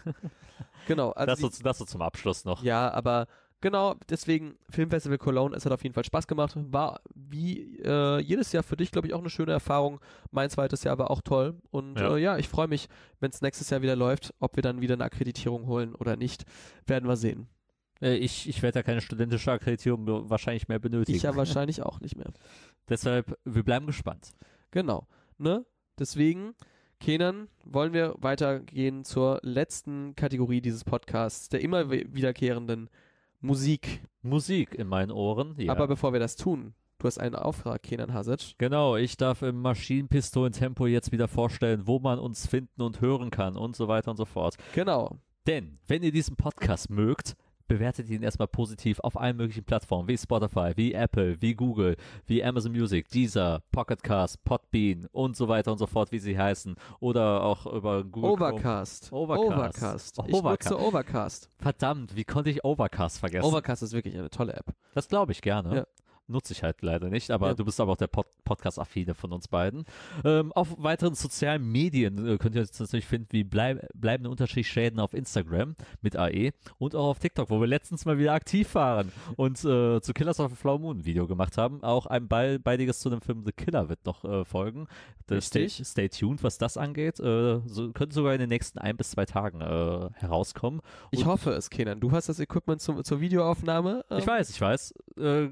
Genau. 0.88 1.12
Also 1.16 1.26
das, 1.28 1.40
die- 1.40 1.58
so, 1.58 1.64
das 1.64 1.78
so 1.78 1.86
zum 1.86 2.02
Abschluss 2.02 2.44
noch. 2.46 2.64
Ja, 2.64 2.92
aber 2.92 3.28
genau, 3.64 3.96
deswegen 4.10 4.56
Filmfestival 4.70 5.18
Cologne, 5.18 5.56
es 5.56 5.66
hat 5.66 5.72
auf 5.72 5.82
jeden 5.82 5.96
Fall 5.96 6.04
Spaß 6.04 6.28
gemacht. 6.28 6.54
War 6.56 7.02
wie 7.16 7.80
äh, 7.84 8.20
jedes 8.20 8.52
Jahr 8.52 8.62
für 8.62 8.78
dich, 8.78 8.92
glaube 8.92 9.08
ich, 9.08 9.14
auch 9.14 9.20
eine 9.22 9.30
schöne 9.32 9.54
Erfahrung. 9.54 10.00
Mein 10.32 10.50
zweites 10.52 10.84
Jahr 10.84 11.00
war 11.00 11.10
auch 11.10 11.22
toll. 11.22 11.56
Und 11.72 11.98
Ja. 11.98 12.16
äh, 12.16 12.20
ja 12.22 12.38
ich 12.38 12.50
freue 12.50 12.68
mich, 12.68 12.88
wenn 13.20 13.32
es 13.32 13.42
nächstes 13.42 13.70
Jahr 13.72 13.82
wieder 13.82 13.96
läuft, 13.96 14.34
ob 14.40 14.56
wir 14.58 14.62
dann 14.62 14.82
wieder 14.82 14.94
eine 14.94 15.06
Akkreditierung 15.06 15.66
holen 15.66 15.96
oder 15.96 16.18
nicht. 16.18 16.44
Werden 16.86 17.08
wir 17.10 17.16
sehen. 17.16 17.48
Äh, 18.02 18.18
Ich, 18.18 18.48
ich 18.50 18.62
werde 18.62 18.80
da 18.80 18.84
keine 18.84 19.02
studentische 19.02 19.52
Akkreditierung 19.52 20.30
wahrscheinlich 20.30 20.68
mehr 20.68 20.80
benötigen. 20.80 21.16
Ich 21.16 21.24
ja 21.24 21.36
wahrscheinlich 21.36 21.82
auch 21.82 22.00
nicht 22.02 22.18
mehr. 22.18 22.32
Deshalb, 22.90 23.40
wir 23.46 23.64
bleiben 23.64 23.88
gespannt. 23.88 24.32
Genau. 24.72 25.08
Ne? 25.38 25.66
Deswegen, 25.98 26.54
Kenan, 27.00 27.48
wollen 27.66 27.94
wir 27.94 28.16
weitergehen 28.20 29.04
zur 29.04 29.40
letzten 29.42 30.16
Kategorie 30.16 30.62
dieses 30.62 30.84
Podcasts, 30.84 31.50
der 31.50 31.62
immer 31.62 31.90
wiederkehrenden 31.92 32.90
Musik. 33.44 34.02
Musik 34.22 34.74
in 34.74 34.88
meinen 34.88 35.12
Ohren. 35.12 35.56
Ja. 35.58 35.74
Aber 35.74 35.88
bevor 35.88 36.14
wir 36.14 36.20
das 36.22 36.38
tun, 36.38 36.74
du 36.98 37.08
hast 37.08 37.18
einen 37.18 37.36
Auftrag, 37.36 37.84
Kenan 37.84 38.14
Hasic. 38.14 38.58
Genau, 38.58 38.96
ich 38.96 39.18
darf 39.18 39.42
im 39.42 39.62
Maschinenpistolen-Tempo 39.62 40.88
jetzt 40.88 41.12
wieder 41.12 41.28
vorstellen, 41.28 41.86
wo 41.86 42.00
man 42.00 42.20
uns 42.20 42.48
finden 42.48 42.82
und 42.82 43.02
hören 43.02 43.32
kann 43.32 43.58
und 43.58 43.76
so 43.76 43.90
weiter 43.90 44.12
und 44.12 44.18
so 44.18 44.24
fort. 44.24 44.56
Genau. 44.74 45.20
Denn, 45.46 45.78
wenn 45.88 46.04
ihr 46.04 46.14
diesen 46.14 46.38
Podcast 46.38 46.90
mögt, 46.90 47.36
bewertet 47.68 48.10
ihn 48.10 48.24
erstmal 48.24 48.48
positiv 48.48 49.00
auf 49.00 49.20
allen 49.20 49.38
möglichen 49.38 49.64
Plattformen, 49.64 50.08
wie 50.08 50.18
Spotify, 50.18 50.74
wie 50.76 50.94
Apple, 50.94 51.42
wie 51.42 51.56
Google, 51.56 51.96
wie 52.26 52.44
Amazon 52.44 52.72
Music, 52.72 53.10
Deezer, 53.10 53.62
Pocketcast, 53.72 54.44
Podbean 54.44 55.08
und 55.12 55.36
so 55.36 55.48
weiter 55.48 55.72
und 55.72 55.78
so 55.78 55.88
fort, 55.88 56.12
wie 56.12 56.20
sie 56.20 56.38
heißen. 56.38 56.76
Oder 57.00 57.44
auch 57.44 57.66
über 57.66 58.04
Google 58.04 58.38
Chrome. 58.38 58.54
Overcast. 58.54 59.12
Overcast. 59.14 59.44
Overcast. 59.44 60.20
Ich 60.28 60.34
Overcast. 60.34 60.72
nutze 60.72 60.86
Overcast. 60.86 61.50
Verdammt, 61.60 62.16
wie 62.16 62.24
konnte 62.24 62.50
ich 62.50 62.64
Overcast 62.64 63.20
vergessen? 63.20 63.46
Overcast 63.46 63.84
ist 63.84 63.94
wirklich 63.94 64.18
eine 64.18 64.30
tolle 64.30 64.54
App. 64.54 64.74
das 64.94 65.08
glaube 65.08 65.32
ich 65.32 65.42
gerne. 65.42 65.76
Ja. 65.76 65.86
Nutze 66.28 66.54
ich 66.54 66.64
halt 66.64 66.82
leider 66.82 67.10
nicht, 67.10 67.32
aber 67.32 67.48
Ja. 67.50 67.54
du 67.54 67.66
bist 67.66 67.80
aber 67.80 67.92
auch 67.94 67.98
der 67.98 68.08
Pod 68.08 68.28
Podcast-Affine 68.46 69.14
von 69.14 69.32
uns 69.32 69.48
beiden. 69.48 69.86
Ähm, 70.26 70.52
auf 70.52 70.76
weiteren 70.78 71.16
sozialen 71.16 71.64
Medien 71.72 72.28
äh, 72.28 72.38
könnt 72.38 72.56
ihr 72.56 72.62
uns 72.62 72.78
natürlich 72.78 73.06
finden, 73.06 73.30
wie 73.32 73.46
bleib 73.46 73.88
bleibende 73.94 74.30
Unterstrich-Schäden 74.30 75.00
auf 75.00 75.14
Instagram 75.14 75.76
mit 76.02 76.18
AE 76.18 76.52
und 76.78 76.94
auch 76.94 77.08
auf 77.10 77.20
TikTok, 77.20 77.50
wo 77.50 77.62
wir 77.62 77.68
letztens 77.68 78.04
mal 78.06 78.18
wieder 78.18 78.34
aktiv 78.34 78.76
waren 78.76 79.12
und 79.38 79.60
äh, 79.64 80.02
zu 80.02 80.14
Killers 80.14 80.42
of 80.42 80.52
the 80.52 80.58
Flower 80.58 80.80
Moon 80.80 80.98
ein 81.00 81.06
Video 81.06 81.26
gemacht 81.26 81.58
haben. 81.58 81.82
Auch 81.84 82.06
ein 82.06 82.28
Be 82.28 82.60
beidiges 82.62 83.00
zu 83.00 83.10
dem 83.10 83.22
Film 83.22 83.44
The 83.46 83.54
Killer 83.54 83.88
wird 83.88 84.06
noch 84.06 84.26
äh, 84.26 84.44
folgen. 84.44 84.88
Stay, 85.26 85.36
Richtig. 85.64 85.88
stay 85.88 86.10
tuned, 86.10 86.44
was 86.44 86.58
das 86.58 86.76
angeht. 86.76 87.18
Äh, 87.22 87.62
so, 87.66 87.92
könnte 87.94 88.14
sogar 88.14 88.34
in 88.34 88.40
den 88.42 88.50
nächsten 88.50 88.78
ein 88.78 88.98
bis 88.98 89.12
zwei 89.12 89.26
Tagen 89.26 89.62
äh, 89.62 90.10
herauskommen. 90.16 90.82
Ich 91.12 91.20
Und- 91.22 91.26
hoffe 91.28 91.52
es, 91.52 91.70
Kenan. 91.70 92.02
Du 92.02 92.12
hast 92.12 92.28
das 92.28 92.40
Equipment 92.42 92.82
zum, 92.82 93.02
zur 93.06 93.22
Videoaufnahme. 93.22 94.04
Ich 94.10 94.20
ähm, 94.20 94.28
weiß, 94.28 94.50
ich 94.50 94.60
weiß. 94.60 94.94
Äh, 95.18 95.48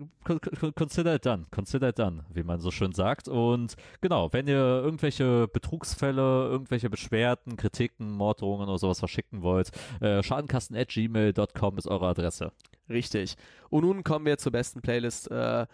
consider 0.75 1.15
it 1.15 1.25
done. 1.25 1.45
Consider 1.51 1.89
it 1.89 1.99
done, 1.99 2.25
wie 2.33 2.43
man 2.43 2.59
so 2.59 2.71
schön 2.71 2.91
sagt. 2.91 3.27
Und 3.27 3.75
genau, 4.01 4.31
wenn 4.33 4.47
ihr 4.47 4.55
irgendwelche 4.55 5.47
Betrugsfälle, 5.47 6.49
irgendwelche 6.49 6.89
Beschwerden, 6.89 7.57
Kritiken, 7.57 8.11
Morddrohungen 8.11 8.69
oder 8.69 8.77
sowas 8.77 8.99
verschicken 8.99 9.41
wollt, 9.41 9.71
äh, 10.01 10.21
schadenkasten.gmail.com 10.21 11.77
ist 11.77 11.87
eure 11.87 12.07
Adresse. 12.07 12.51
Richtig. 12.89 13.35
Und 13.69 13.83
nun 13.83 14.03
kommen 14.03 14.25
wir 14.25 14.37
zur 14.37 14.51
besten 14.51 14.81
Playlist 14.81 15.31
äh, 15.31 15.65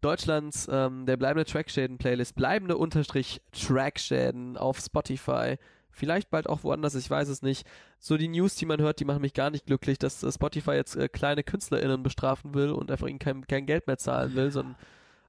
Deutschlands, 0.00 0.68
ähm, 0.70 1.06
der 1.06 1.16
bleibende 1.16 1.44
Trackschäden-Playlist, 1.44 2.34
bleibende 2.34 2.76
Unterstrich 2.76 3.40
Trackschäden 3.52 4.56
auf 4.56 4.78
Spotify. 4.78 5.56
Vielleicht 5.92 6.30
bald 6.30 6.48
auch 6.48 6.64
woanders, 6.64 6.94
ich 6.94 7.08
weiß 7.08 7.28
es 7.28 7.42
nicht. 7.42 7.66
So 7.98 8.16
die 8.16 8.28
News, 8.28 8.56
die 8.56 8.66
man 8.66 8.80
hört, 8.80 8.98
die 9.00 9.04
machen 9.04 9.20
mich 9.20 9.34
gar 9.34 9.50
nicht 9.50 9.66
glücklich, 9.66 9.98
dass 9.98 10.22
äh, 10.22 10.32
Spotify 10.32 10.72
jetzt 10.72 10.96
äh, 10.96 11.08
kleine 11.08 11.42
KünstlerInnen 11.44 12.02
bestrafen 12.02 12.54
will 12.54 12.70
und 12.70 12.90
einfach 12.90 13.06
ihnen 13.06 13.18
kein, 13.18 13.46
kein 13.46 13.66
Geld 13.66 13.86
mehr 13.86 13.98
zahlen 13.98 14.34
will, 14.34 14.50
sondern 14.50 14.76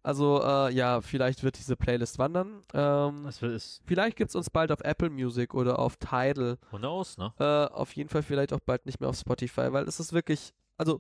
also 0.06 0.42
äh, 0.44 0.74
ja, 0.74 1.00
vielleicht 1.00 1.44
wird 1.44 1.58
diese 1.58 1.78
Playlist 1.78 2.20
wandern. 2.20 2.62
Ähm, 2.74 3.24
Das 3.24 3.42
ist, 3.42 3.82
vielleicht 3.86 4.18
gibt 4.18 4.30
es 4.30 4.36
uns 4.36 4.50
bald 4.50 4.72
auf 4.72 4.82
Apple 4.82 5.10
Music 5.10 5.54
oder 5.54 5.80
auf 5.80 5.96
Tidal. 5.96 6.58
who 6.72 6.78
knows, 6.78 7.18
ne? 7.18 7.32
Äh, 7.40 7.74
auf 7.74 7.94
jeden 7.94 8.10
Fall 8.10 8.22
vielleicht 8.24 8.52
auch 8.52 8.60
bald 8.60 8.86
nicht 8.86 9.00
mehr 9.00 9.10
auf 9.10 9.16
Spotify, 9.18 9.72
weil 9.72 9.88
es 9.88 10.00
ist 10.02 10.12
wirklich, 10.12 10.54
also 10.78 11.00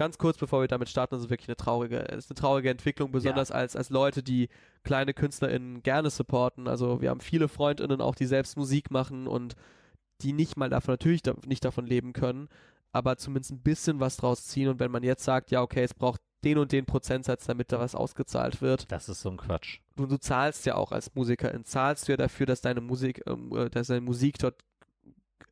ganz 0.00 0.16
kurz 0.16 0.38
bevor 0.38 0.62
wir 0.62 0.66
damit 0.66 0.88
starten, 0.88 1.14
es 1.14 1.24
ist 1.24 1.28
wirklich 1.28 1.50
eine 1.50 1.56
traurige, 1.56 2.08
es 2.08 2.24
ist 2.24 2.30
eine 2.30 2.40
traurige 2.40 2.70
Entwicklung, 2.70 3.12
besonders 3.12 3.50
als, 3.50 3.76
als 3.76 3.90
Leute, 3.90 4.22
die 4.22 4.48
kleine 4.82 5.12
KünstlerInnen 5.12 5.82
gerne 5.82 6.08
supporten. 6.08 6.68
Also 6.68 7.02
wir 7.02 7.10
haben 7.10 7.20
viele 7.20 7.48
FreundInnen 7.48 8.00
auch, 8.00 8.14
die 8.14 8.24
selbst 8.24 8.56
Musik 8.56 8.90
machen 8.90 9.26
und 9.26 9.56
die 10.22 10.32
nicht 10.32 10.56
mal 10.56 10.70
davon, 10.70 10.94
natürlich 10.94 11.20
nicht 11.44 11.66
davon 11.66 11.84
leben 11.86 12.14
können, 12.14 12.48
aber 12.92 13.18
zumindest 13.18 13.52
ein 13.52 13.60
bisschen 13.60 14.00
was 14.00 14.16
draus 14.16 14.46
ziehen. 14.46 14.68
Und 14.68 14.80
wenn 14.80 14.90
man 14.90 15.02
jetzt 15.02 15.22
sagt, 15.22 15.50
ja, 15.50 15.60
okay, 15.60 15.82
es 15.82 15.92
braucht 15.92 16.22
den 16.44 16.56
und 16.56 16.72
den 16.72 16.86
Prozentsatz, 16.86 17.44
damit 17.44 17.70
da 17.70 17.78
was 17.78 17.94
ausgezahlt 17.94 18.62
wird, 18.62 18.90
Das 18.90 19.10
ist 19.10 19.20
so 19.20 19.28
ein 19.28 19.36
Quatsch. 19.36 19.80
du, 19.96 20.06
du 20.06 20.16
zahlst 20.16 20.64
ja 20.64 20.76
auch 20.76 20.92
als 20.92 21.14
Musikerin, 21.14 21.66
zahlst 21.66 22.08
du 22.08 22.12
ja 22.12 22.16
dafür, 22.16 22.46
dass 22.46 22.62
deine 22.62 22.80
Musik, 22.80 23.22
ähm, 23.26 23.54
äh, 23.54 23.68
dass 23.68 23.88
deine 23.88 24.00
Musik 24.00 24.38
dort 24.38 24.64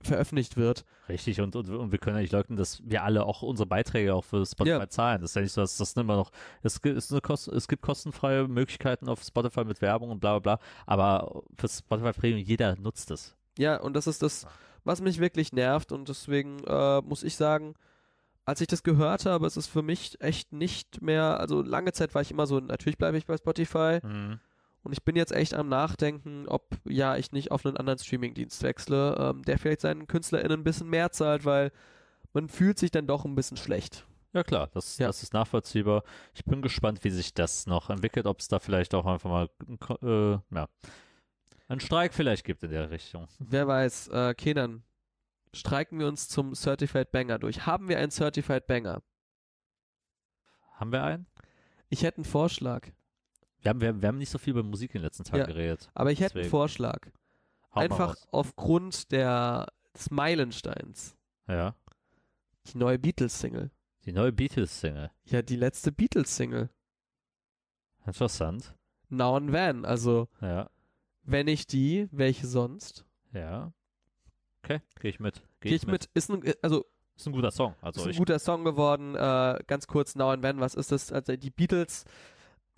veröffentlicht 0.01 0.57
wird. 0.57 0.85
Richtig, 1.09 1.41
und, 1.41 1.57
und, 1.57 1.69
und 1.71 1.93
wir 1.93 1.99
können 1.99 2.17
ja 2.17 2.23
nicht 2.23 2.33
leugnen, 2.33 2.57
dass 2.57 2.81
wir 2.85 3.03
alle 3.03 3.25
auch 3.25 3.43
unsere 3.43 3.67
Beiträge 3.67 4.15
auch 4.15 4.25
für 4.25 4.45
Spotify 4.47 4.79
Ja. 4.79 4.89
zahlen. 4.89 5.21
Das 5.21 5.31
ist 5.31 5.35
ja 5.37 5.43
nicht 5.43 5.53
so, 5.53 5.61
dass 5.61 5.77
das 5.77 5.93
immer 5.95 6.17
noch, 6.17 6.31
es, 6.63 6.81
gi- 6.83 6.91
ist 6.91 7.11
eine 7.13 7.21
Kost, 7.21 7.49
es 7.49 7.69
gibt 7.69 7.83
kostenfreie 7.83 8.47
Möglichkeiten 8.49 9.09
auf 9.09 9.23
Spotify 9.23 9.65
mit 9.65 9.81
Werbung 9.83 10.11
und 10.11 10.21
bla 10.21 10.39
bla 10.39 10.57
bla, 10.57 10.65
aber 10.87 11.43
für 11.57 11.69
Spotify 11.69 12.13
Premium, 12.13 12.47
jeder 12.47 12.77
nutzt 12.77 13.11
es. 13.11 13.35
Ja, 13.59 13.81
und 13.81 13.95
das 13.95 14.07
ist 14.07 14.23
das, 14.23 14.47
was 14.85 15.01
mich 15.01 15.19
wirklich 15.19 15.53
nervt 15.53 15.91
und 15.93 16.09
deswegen 16.09 16.63
äh, 16.65 17.01
muss 17.03 17.23
ich 17.25 17.37
sagen, 17.37 17.75
als 18.45 18.61
ich 18.63 18.67
das 18.69 18.83
gehört 18.83 19.27
habe, 19.27 19.47
es 19.47 19.57
ist 19.59 19.67
für 19.67 19.83
mich 19.83 20.19
echt 20.21 20.53
nicht 20.53 21.03
mehr, 21.03 21.39
also 21.39 21.61
lange 21.61 21.93
Zeit 21.93 22.15
war 22.15 22.23
ich 22.23 22.31
immer 22.31 22.47
so, 22.47 22.61
natürlich 22.61 22.97
bleibe 22.97 23.19
ich 23.19 23.27
bei 23.27 23.37
Spotify 23.37 23.99
Mhm. 24.03 24.41
Und 24.89 24.95
ich 24.95 25.03
bin 25.05 25.17
jetzt 25.17 25.33
echt 25.33 25.53
am 25.53 25.69
Nachdenken, 25.69 26.49
ob 26.49 26.77
ja 26.87 27.17
ich 27.17 27.31
nicht 27.33 27.51
auf 27.51 27.67
einen 27.67 27.77
anderen 27.77 27.99
Streamingdienst 27.99 28.63
wechsle, 28.63 29.17
ähm, 29.21 29.43
der 29.45 29.59
vielleicht 29.59 29.83
seinen 29.83 30.07
KünstlerInnen 30.07 30.61
ein 30.61 30.65
bisschen 30.65 30.89
mehr 30.89 31.13
zahlt, 31.13 31.45
weil 31.45 31.73
man 32.33 32.49
fühlt 32.49 32.79
sich 32.79 32.91
dann 32.91 33.07
doch 33.07 33.27
ein 33.27 33.35
bisschen 33.35 33.59
schlecht. 33.59 34.07
Ja 34.33 34.43
klar, 34.45 34.69
das, 34.73 34.97
Ja. 34.97 35.07
das 35.09 35.23
ist 35.23 35.35
nachvollziehbar. 35.35 36.05
Ich 36.35 36.43
bin 36.47 36.63
gespannt, 36.63 37.05
wie 37.05 37.11
sich 37.11 37.35
das 37.35 37.67
noch 37.67 37.91
entwickelt, 37.91 38.25
ob 38.27 38.41
es 38.41 38.49
da 38.49 38.59
vielleicht 38.61 38.95
auch 38.95 39.05
einfach 39.05 39.29
mal 39.29 39.51
äh, 40.03 40.39
ja, 40.57 40.69
einen 41.69 41.81
Streik 41.81 42.15
vielleicht 42.15 42.45
gibt 42.45 42.63
in 42.63 42.71
der 42.71 42.91
Richtung. 42.91 43.29
Wer 43.39 43.69
weiß, 43.69 44.09
äh, 44.09 44.35
Kenan, 44.35 44.85
streiken 45.53 45.99
wir 45.99 46.09
uns 46.09 46.29
zum 46.29 46.55
Certified 46.55 47.13
Banger 47.13 47.39
durch. 47.39 47.67
Haben 47.67 47.89
wir 47.91 47.99
einen 47.99 48.11
Certified 48.11 48.67
Banger? 48.67 49.03
Haben 50.77 50.93
wir 50.93 51.05
einen? 51.05 51.27
Ich 51.91 52.03
hätte 52.05 52.19
einen 52.19 52.25
Vorschlag, 52.25 52.89
Wir 53.61 53.71
haben, 53.71 53.81
wir, 53.81 54.01
wir 54.01 54.09
haben 54.09 54.19
nicht 54.19 54.31
so 54.31 54.39
viel 54.39 54.53
über 54.53 54.63
Musik 54.63 54.95
in 54.95 55.01
den 55.01 55.05
letzten 55.05 55.25
Tagen 55.25 55.39
Ja. 55.41 55.47
geredet. 55.47 55.91
aber 55.95 56.13
ich 56.13 56.21
hätte 56.21 56.41
einen. 56.41 56.49
Vorschlag. 56.51 57.09
Hau 57.75 57.81
Einfach 57.81 58.17
aufgrund 58.31 59.11
der, 59.13 59.67
des 59.95 60.11
Meilensteins. 60.11 61.17
Ja. 61.49 61.75
Die 62.73 62.79
neue 62.79 62.99
Beatles-Single. 62.99 63.71
Die 64.05 64.13
neue 64.13 64.33
Beatles-Single. 64.33 65.11
Ja, 65.25 65.43
die 65.43 65.57
letzte 65.57 65.93
Beatles-Single. 65.93 66.71
Interessant. 68.07 68.75
Now 69.09 69.37
and 69.37 69.53
Then. 69.53 69.85
Also, 69.85 70.29
Ja. 70.41 70.71
wenn 71.23 71.47
nicht 71.47 71.73
die, 71.73 72.09
welche 72.11 72.47
sonst? 72.47 73.05
Ja. 73.33 73.73
Okay, 74.63 74.81
gehe 75.01 75.11
ich 75.11 75.21
mit. 75.21 75.43
Gehe 75.61 75.75
ich 75.75 75.87
mit. 75.87 76.09
Ist 76.15 76.31
ein, 76.31 76.43
also, 76.63 76.85
Ist 77.17 77.27
ein 77.27 77.33
guter 77.33 77.51
Song. 77.51 77.75
Also 77.81 78.01
ist 78.01 78.07
ein 78.07 78.11
ich, 78.13 78.19
guter 78.19 78.39
Song 78.39 78.65
geworden. 78.65 79.15
Äh, 79.15 79.59
ganz 79.67 79.87
kurz, 79.87 80.15
Now 80.15 80.31
and 80.31 80.43
Then, 80.43 80.61
was 80.61 80.75
ist 80.75 80.93
das? 80.93 81.13
Also, 81.13 81.37
die 81.37 81.51
Beatles 81.51 82.05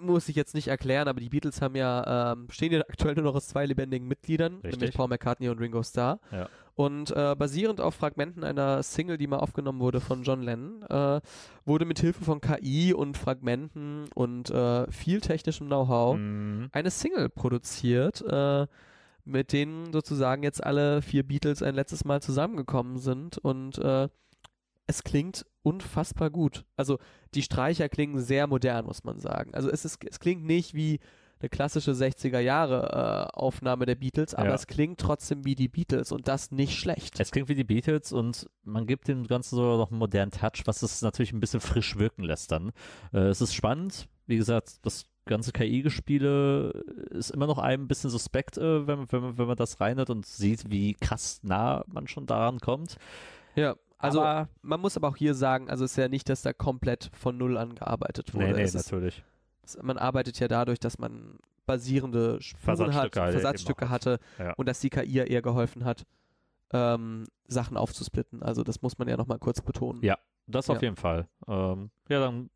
muss 0.01 0.29
ich 0.29 0.37
jetzt 0.37 0.55
nicht 0.55 0.69
erklären, 0.69 1.09
aber 1.09 1.21
die 1.21 1.29
Beatles 1.29 1.61
haben 1.63 1.77
ja, 1.77 2.33
ähm, 2.33 2.47
bestehen 2.47 2.73
ja 2.73 2.81
aktuell 2.81 3.15
nur 3.15 3.25
noch 3.25 3.35
aus 3.35 3.49
zwei 3.49 3.67
lebendigen 3.67 4.09
Mitgliedern, 4.09 4.55
nämlich 4.63 4.75
Richtig. 4.81 4.95
Paul 4.95 5.09
McCartney 5.09 5.49
und 5.49 5.59
Ringo 5.59 5.83
Starr. 5.83 6.21
Ja. 6.33 6.49
Und 6.75 7.11
äh, 7.11 7.35
basierend 7.37 7.81
auf 7.81 7.95
Fragmenten 7.95 8.43
einer 8.43 8.83
Single, 8.83 9.19
die 9.19 9.27
mal 9.27 9.39
aufgenommen 9.41 9.81
wurde 9.81 10.01
von 10.01 10.23
John 10.23 10.43
Lennon, 10.43 10.83
äh, 10.89 11.21
wurde 11.67 11.85
mit 11.85 11.99
Hilfe 11.99 12.25
von 12.25 12.41
KI 12.41 12.95
und 12.95 13.19
Fragmenten 13.19 14.09
und 14.15 14.51
äh, 14.51 14.91
viel 14.91 15.21
technischem 15.21 15.67
Know-how 15.67 16.17
Mhm. 16.17 16.69
eine 16.73 16.91
Single 16.91 17.29
produziert, 17.29 18.23
äh, 18.27 18.67
mit 19.25 19.53
denen 19.53 19.93
sozusagen 19.93 20.43
jetzt 20.43 20.65
alle 20.65 21.03
vier 21.03 21.23
Beatles 21.23 21.63
ein 21.63 21.75
letztes 21.75 22.05
Mal 22.07 22.23
zusammengekommen 22.23 22.97
sind 22.99 23.37
und 23.37 23.77
äh, 23.79 24.09
es 24.87 25.05
klingt 25.05 25.45
unfassbar 25.63 26.31
gut. 26.31 26.65
Also 26.77 26.99
die 27.35 27.43
Streicher 27.43 27.89
klingen 27.89 28.19
sehr 28.21 28.47
modern, 28.47 28.87
muss 28.87 29.05
man 29.05 29.19
sagen. 29.19 29.55
Also 29.55 29.71
es, 29.71 29.85
ist, 29.85 29.99
es 30.09 30.19
klingt 30.21 30.45
nicht 30.45 30.75
wie 30.75 31.01
eine 31.41 31.49
klassische 31.49 31.93
60er 31.93 32.39
Jahre 32.39 33.31
äh, 33.33 33.39
Aufnahme 33.39 33.87
der 33.87 33.95
Beatles, 33.95 34.35
aber 34.35 34.49
Ja. 34.51 34.55
es 34.55 34.67
klingt 34.67 35.01
trotzdem 35.01 35.45
wie 35.47 35.55
die 35.55 35.69
Beatles 35.69 36.13
und 36.13 36.29
das 36.29 36.51
nicht 36.51 36.77
schlecht. 36.79 37.19
Es 37.19 37.31
klingt 37.31 37.49
wie 37.49 37.55
die 37.55 37.65
Beatles 37.65 38.13
und 38.13 38.47
man 38.63 38.87
gibt 38.87 39.09
dem 39.09 39.27
Ganzen 39.27 39.57
sogar 39.57 39.79
noch 39.79 39.91
einen 39.91 39.99
modernen 39.99 40.33
Touch, 40.33 40.63
was 40.67 40.83
es 40.83 41.01
natürlich 41.01 41.33
ein 41.33 41.41
bisschen 41.41 41.61
frisch 41.61 41.97
wirken 41.99 42.25
lässt 42.25 42.53
dann. 42.53 42.73
Äh, 43.15 43.21
es 43.29 43.41
ist 43.41 43.55
spannend. 43.55 44.07
Wie 44.27 44.37
gesagt, 44.37 44.85
das 44.85 45.05
ganze 45.25 45.53
KI-Gespiele 45.53 46.73
ist 47.11 47.31
immer 47.31 47.47
noch 47.47 47.59
einem 47.59 47.85
ein 47.85 47.89
bisschen 47.89 48.11
suspekt, 48.11 48.59
äh, 48.59 48.87
wenn, 48.87 49.11
wenn, 49.11 49.23
man- 49.23 49.39
wenn 49.39 49.47
man 49.47 49.57
das 49.57 49.81
reinhört 49.81 50.11
und 50.11 50.27
sieht, 50.27 50.71
wie 50.71 50.95
krass 50.95 51.41
nah 51.43 51.85
man 51.87 52.07
schon 52.07 52.27
daran 52.27 52.59
kommt. 52.61 52.97
Ja, 53.57 53.77
also 54.01 54.23
Aber- 54.23 54.49
man 54.63 54.81
muss 54.81 54.97
aber 54.97 55.09
auch 55.09 55.17
hier 55.17 55.35
sagen, 55.35 55.71
also 55.71 55.85
es 55.85 55.93
ist 55.93 55.97
ja 55.97 56.09
nicht, 56.09 56.29
dass 56.29 56.43
da 56.43 56.53
komplett 56.53 57.11
von 57.15 57.37
Null 57.39 57.57
an 57.57 57.75
gearbeitet 57.75 58.35
wurde. 58.35 58.47
Nee, 58.47 58.53
nee, 58.55 58.63
es 58.63 58.75
ist, 58.75 58.91
natürlich. 58.91 59.23
es, 59.63 59.79
man 59.83 59.99
arbeitet 59.99 60.39
ja 60.41 60.49
dadurch, 60.49 60.79
dass 60.81 60.99
man 60.99 61.39
basierende 61.67 62.41
Spuren 62.43 62.95
hat, 62.95 63.15
Versatzstücke 63.15 63.89
halt 63.91 64.07
hatte 64.07 64.19
Ja. 64.39 64.55
und 64.55 64.67
dass 64.69 64.81
die 64.81 64.91
KI 64.91 65.13
ja 65.13 65.25
eher 65.25 65.43
geholfen 65.43 65.85
hat, 65.85 66.05
ähm, 66.73 67.27
Sachen 67.47 67.77
aufzusplitten. 67.77 68.43
Also 68.43 68.63
das 68.65 68.83
muss 68.83 68.99
man 68.99 69.09
ja 69.09 69.17
nochmal 69.17 69.39
kurz 69.39 69.61
betonen. 69.61 70.03
Ja, 70.03 70.19
Das 70.47 70.67
Ja. 70.67 70.75
auf 70.75 70.83
jeden 70.83 70.97
Fall. 70.97 71.29
Ähm, 71.47 71.91
ja, 72.09 72.19
dann 72.21 72.51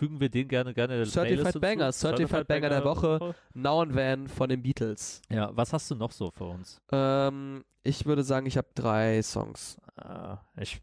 fügen 0.00 0.18
wir 0.18 0.30
den 0.30 0.48
gerne 0.48 0.72
gerne 0.72 0.96
in 0.96 1.04
die 1.04 1.10
Certified 1.10 1.36
Playlist 1.36 1.52
hinzu. 1.52 1.60
Banger, 1.60 1.92
Certified 1.92 2.48
Banger 2.48 2.68
der 2.70 2.84
Woche. 2.84 3.34
Now 3.52 3.82
and 3.82 3.94
Van 3.94 4.28
von 4.28 4.48
den 4.48 4.62
Beatles. 4.62 5.20
Ja, 5.30 5.50
was 5.54 5.74
hast 5.74 5.90
du 5.90 5.94
noch 5.94 6.10
so 6.10 6.30
für 6.30 6.44
uns? 6.44 6.80
Ähm, 6.90 7.64
ich 7.82 8.06
würde 8.06 8.24
sagen, 8.24 8.46
ich 8.46 8.56
habe 8.56 8.68
drei 8.74 9.22
Songs. 9.22 9.76
Äh, 9.96 10.36
ich 10.58 10.80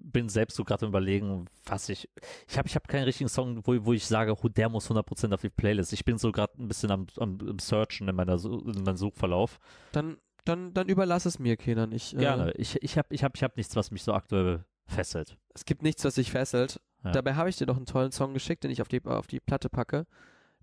bin 0.00 0.28
selbst 0.28 0.56
so 0.56 0.64
gerade 0.64 0.84
überlegen, 0.84 1.46
was 1.64 1.88
ich. 1.88 2.08
Ich 2.48 2.58
habe 2.58 2.66
ich 2.66 2.74
hab 2.74 2.88
keinen 2.88 3.04
richtigen 3.04 3.28
Song, 3.28 3.60
wo, 3.64 3.84
wo 3.84 3.92
ich 3.92 4.04
sage, 4.04 4.34
oh, 4.34 4.48
der 4.48 4.68
muss 4.68 4.90
100% 4.90 5.32
auf 5.32 5.40
die 5.40 5.48
Playlist. 5.48 5.92
Ich 5.92 6.04
bin 6.04 6.18
so 6.18 6.32
gerade 6.32 6.60
ein 6.60 6.66
bisschen 6.66 6.90
am, 6.90 7.06
am, 7.18 7.38
am 7.48 7.58
Searchen 7.60 8.08
in, 8.08 8.16
meiner, 8.16 8.42
in 8.44 8.82
meinem 8.82 8.96
Suchverlauf. 8.96 9.60
Dann, 9.92 10.16
dann, 10.44 10.74
dann 10.74 10.88
überlass 10.88 11.24
es 11.24 11.38
mir, 11.38 11.56
Kenan. 11.56 11.92
Ich, 11.92 12.16
Gerne. 12.16 12.52
Äh, 12.54 12.60
Ich, 12.60 12.82
ich 12.82 12.98
habe 12.98 13.14
ich 13.14 13.22
hab, 13.22 13.36
ich 13.36 13.44
hab 13.44 13.56
nichts, 13.56 13.76
was 13.76 13.92
mich 13.92 14.02
so 14.02 14.12
aktuell 14.12 14.64
fesselt. 14.90 15.36
es 15.54 15.64
gibt 15.64 15.82
nichts, 15.82 16.04
was 16.04 16.14
dich 16.14 16.30
fesselt. 16.30 16.80
Ja. 17.04 17.12
Dabei 17.12 17.34
habe 17.34 17.48
ich 17.48 17.56
dir 17.56 17.66
noch 17.66 17.76
einen 17.76 17.86
tollen 17.86 18.12
Song 18.12 18.34
geschickt, 18.34 18.64
den 18.64 18.70
ich 18.70 18.82
auf 18.82 18.88
die, 18.88 19.04
auf 19.04 19.26
die 19.26 19.40
Platte 19.40 19.68
packe. 19.68 20.06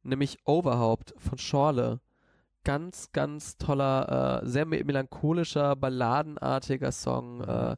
Nämlich 0.03 0.37
Overhaupt 0.45 1.13
von 1.17 1.37
Schorle. 1.37 1.99
Ganz, 2.63 3.11
ganz 3.11 3.57
toller, 3.57 4.41
äh, 4.43 4.47
sehr 4.47 4.65
me 4.65 4.83
melancholischer, 4.83 5.75
balladenartiger 5.75 6.91
Song. 6.91 7.39
Mhm. 7.39 7.49
Äh, 7.49 7.75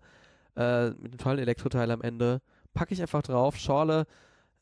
äh, 0.55 0.89
mit 0.89 1.11
einem 1.11 1.17
tollen 1.17 1.39
Elektroteil 1.39 1.89
am 1.91 2.01
Ende. 2.01 2.41
Packe 2.73 2.93
ich 2.93 3.01
einfach 3.01 3.21
drauf. 3.21 3.55
Schorle 3.55 4.05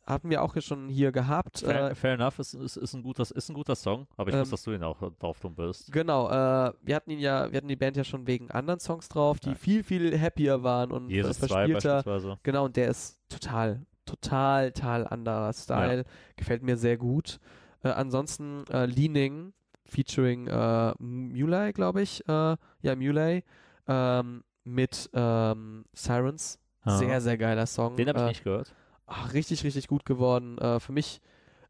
hatten 0.07 0.29
wir 0.29 0.41
auch 0.41 0.53
hier 0.53 0.61
schon 0.61 0.87
hier 0.89 1.11
gehabt. 1.11 1.59
Fair, 1.59 1.91
Äh, 1.91 1.95
fair 1.95 2.13
enough, 2.13 2.39
ist, 2.39 2.53
ist, 2.53 2.77
ist, 2.77 2.93
ein 2.93 3.03
guter, 3.03 3.23
ist 3.23 3.49
ein 3.49 3.53
guter 3.53 3.75
Song, 3.75 4.07
aber 4.17 4.29
ich 4.29 4.35
Ähm, 4.35 4.41
weiß, 4.41 4.49
dass 4.51 4.63
du 4.63 4.71
ihn 4.71 4.83
auch 4.83 4.97
drauf 5.19 5.39
tun 5.39 5.53
bist. 5.55 5.91
genau, 5.91 6.29
äh, 6.29 6.71
wir 6.81 6.95
hatten 6.95 7.11
ihn 7.11 7.19
ja, 7.19 7.51
wir 7.51 7.57
hatten 7.57 7.67
die 7.67 7.75
Band 7.75 7.97
ja 7.97 8.03
schon 8.03 8.25
wegen 8.25 8.49
anderen 8.51 8.79
Songs 8.79 9.09
drauf, 9.09 9.39
die 9.39 9.49
Ja. 9.49 9.55
viel, 9.55 9.83
viel 9.83 10.19
happier 10.19 10.63
waren 10.63 10.91
und 10.91 11.09
Jesus 11.09 11.37
2 11.39 11.47
verspielter. 11.47 11.95
beispielsweise. 12.03 12.39
Genau, 12.43 12.65
und 12.65 12.75
der 12.77 12.87
ist 12.89 13.19
total, 13.29 13.85
total, 14.05 14.71
total 14.71 15.07
anderer 15.07 15.51
Style. 15.53 16.05
Gefällt 16.37 16.63
mir 16.63 16.77
sehr 16.77 16.97
gut. 16.97 17.39
Äh, 17.83 17.89
ansonsten 17.89 18.63
äh, 18.71 18.85
Leaning, 18.85 19.53
featuring 19.85 20.47
äh, 20.47 20.93
Muley, 20.99 21.73
glaube 21.73 22.01
ich. 22.01 22.27
Äh, 22.27 22.55
ja, 22.81 22.95
Muley. 22.95 23.43
Ähm, 23.87 24.43
mit 24.63 25.09
ähm, 25.13 25.85
Sirens. 25.93 26.59
Ah. 26.81 26.97
Sehr, 26.97 27.21
sehr 27.21 27.37
geiler 27.37 27.65
Song. 27.65 27.95
Den 27.95 28.09
habe 28.09 28.19
ich 28.19 28.25
äh, 28.25 28.27
nicht 28.29 28.43
gehört. 28.43 28.73
Ach, 29.07 29.33
richtig, 29.33 29.63
richtig 29.63 29.87
gut 29.87 30.05
geworden. 30.05 30.57
Äh, 30.59 30.79
für 30.79 30.91
mich 30.91 31.21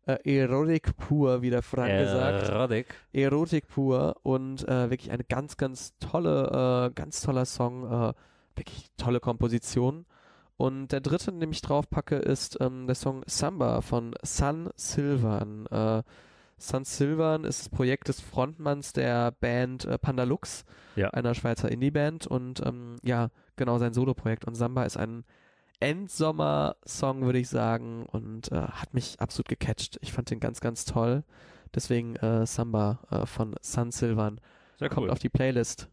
äh, 0.05 0.17
Erotik 0.39 0.95
pur, 0.97 1.41
wie 1.41 1.49
der 1.49 1.61
Frank 1.61 1.91
gesagt. 1.97 2.49
Erotik. 2.49 2.85
Erotik 3.13 3.67
pur 3.67 4.15
und 4.23 4.67
äh, 4.67 4.89
wirklich 4.89 5.11
eine 5.11 5.23
ganz, 5.23 5.57
ganz 5.57 5.93
tolle, 5.99 6.87
äh, 6.89 6.93
ganz 6.93 7.21
toller 7.21 7.45
Song, 7.45 7.83
äh, 7.85 8.13
wirklich 8.55 8.87
tolle 8.97 9.19
Komposition. 9.19 10.05
Und 10.55 10.87
der 10.91 11.01
dritte, 11.01 11.31
den 11.31 11.51
ich 11.51 11.61
drauf 11.61 11.87
packe, 11.89 12.15
ist 12.15 12.57
ähm, 12.61 12.87
der 12.87 12.95
Song 12.95 13.21
Samba 13.27 13.81
von 13.81 14.15
Sun 14.23 14.69
Silvan. 14.75 15.67
Äh, 15.67 16.01
Sun 16.57 16.83
Silvan 16.85 17.43
ist 17.43 17.59
das 17.59 17.69
Projekt 17.69 18.07
des 18.07 18.19
Frontmanns 18.21 18.91
der 18.93 19.29
Band 19.31 19.85
äh, 19.85 19.99
Pandalux, 19.99 20.65
Ja. 20.95 21.09
einer 21.11 21.35
Schweizer 21.35 21.69
Indie-Band. 21.69 22.25
Und 22.25 22.65
ähm, 22.65 22.95
ja, 23.03 23.29
genau 23.57 23.77
sein 23.77 23.93
Soloprojekt. 23.93 24.45
Und 24.45 24.55
Samba 24.55 24.83
ist 24.85 24.97
ein 24.97 25.25
Endsommer-Song, 25.79 27.21
würde 27.21 27.39
ich 27.39 27.49
sagen, 27.49 28.05
und 28.05 28.51
äh, 28.51 28.55
hat 28.55 28.93
mich 28.93 29.19
absolut 29.19 29.47
gecatcht. 29.47 29.97
Ich 30.01 30.11
fand 30.11 30.29
den 30.29 30.39
ganz, 30.39 30.59
ganz 30.59 30.85
toll. 30.85 31.23
Deswegen 31.75 32.15
äh, 32.17 32.45
Samba 32.45 32.99
äh, 33.11 33.25
von 33.25 33.55
Sun 33.61 33.91
Silvan 33.91 34.39
Sehr 34.79 34.89
kommt 34.89 35.05
cool. 35.05 35.11
auf 35.11 35.19
die 35.19 35.29
Playlist. 35.29 35.89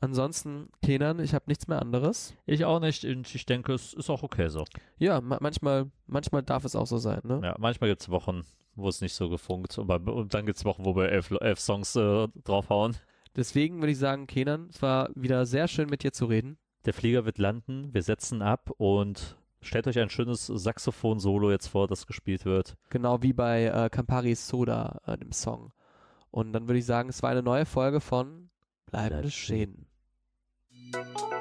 Ansonsten, 0.00 0.68
Kenan, 0.82 1.20
ich 1.20 1.34
habe 1.34 1.44
nichts 1.46 1.68
mehr 1.68 1.80
anderes. 1.80 2.34
Ich 2.44 2.64
auch 2.64 2.80
nicht 2.80 3.04
und 3.04 3.34
ich 3.34 3.46
denke, 3.46 3.72
es 3.72 3.94
ist 3.94 4.10
auch 4.10 4.22
okay 4.22 4.48
so. 4.48 4.64
Ja, 4.98 5.20
ma 5.20 5.38
manchmal, 5.40 5.90
manchmal 6.06 6.42
darf 6.42 6.64
es 6.64 6.76
auch 6.76 6.86
so 6.86 6.98
sein, 6.98 7.20
ne? 7.24 7.40
Ja, 7.42 7.56
manchmal 7.58 7.88
gibt 7.90 8.02
es 8.02 8.10
Wochen, 8.10 8.42
wo 8.74 8.88
es 8.88 9.00
nicht 9.00 9.14
so 9.14 9.30
gefunkt 9.30 9.78
und, 9.78 9.86
bei, 9.86 9.96
und 9.96 10.34
dann 10.34 10.44
gibt 10.44 10.58
es 10.58 10.64
Wochen, 10.66 10.84
wo 10.84 10.94
wir 10.96 11.10
elf, 11.10 11.30
elf 11.30 11.60
Songs 11.60 11.96
äh, 11.96 12.28
draufhauen. 12.44 12.96
Deswegen 13.36 13.80
würde 13.80 13.92
ich 13.92 13.98
sagen, 13.98 14.26
Kenan, 14.26 14.68
es 14.70 14.82
war 14.82 15.10
wieder 15.14 15.46
sehr 15.46 15.66
schön 15.66 15.88
mit 15.88 16.02
dir 16.02 16.12
zu 16.12 16.26
reden. 16.26 16.58
Der 16.86 16.94
Flieger 16.94 17.24
wird 17.24 17.38
landen, 17.38 17.92
wir 17.92 18.02
setzen 18.02 18.42
ab 18.42 18.70
und 18.78 19.36
stellt 19.60 19.88
euch 19.88 19.98
ein 19.98 20.08
schönes 20.08 20.46
Saxophon-Solo 20.46 21.50
jetzt 21.50 21.66
vor, 21.66 21.88
das 21.88 22.06
gespielt 22.06 22.44
wird. 22.44 22.76
Genau 22.90 23.22
wie 23.22 23.32
bei 23.32 23.64
äh, 23.64 23.90
Camparis 23.90 24.46
Soda, 24.46 25.00
äh, 25.04 25.18
dem 25.18 25.32
Song. 25.32 25.72
Und 26.30 26.52
dann 26.52 26.68
würde 26.68 26.78
ich 26.78 26.86
sagen, 26.86 27.08
es 27.08 27.24
war 27.24 27.30
eine 27.30 27.42
neue 27.42 27.66
Folge 27.66 28.00
von 28.00 28.50
Bleibende 28.86 29.22
Bleib 29.22 29.32
Schäden. 29.32 29.86
Schäden. 30.68 31.35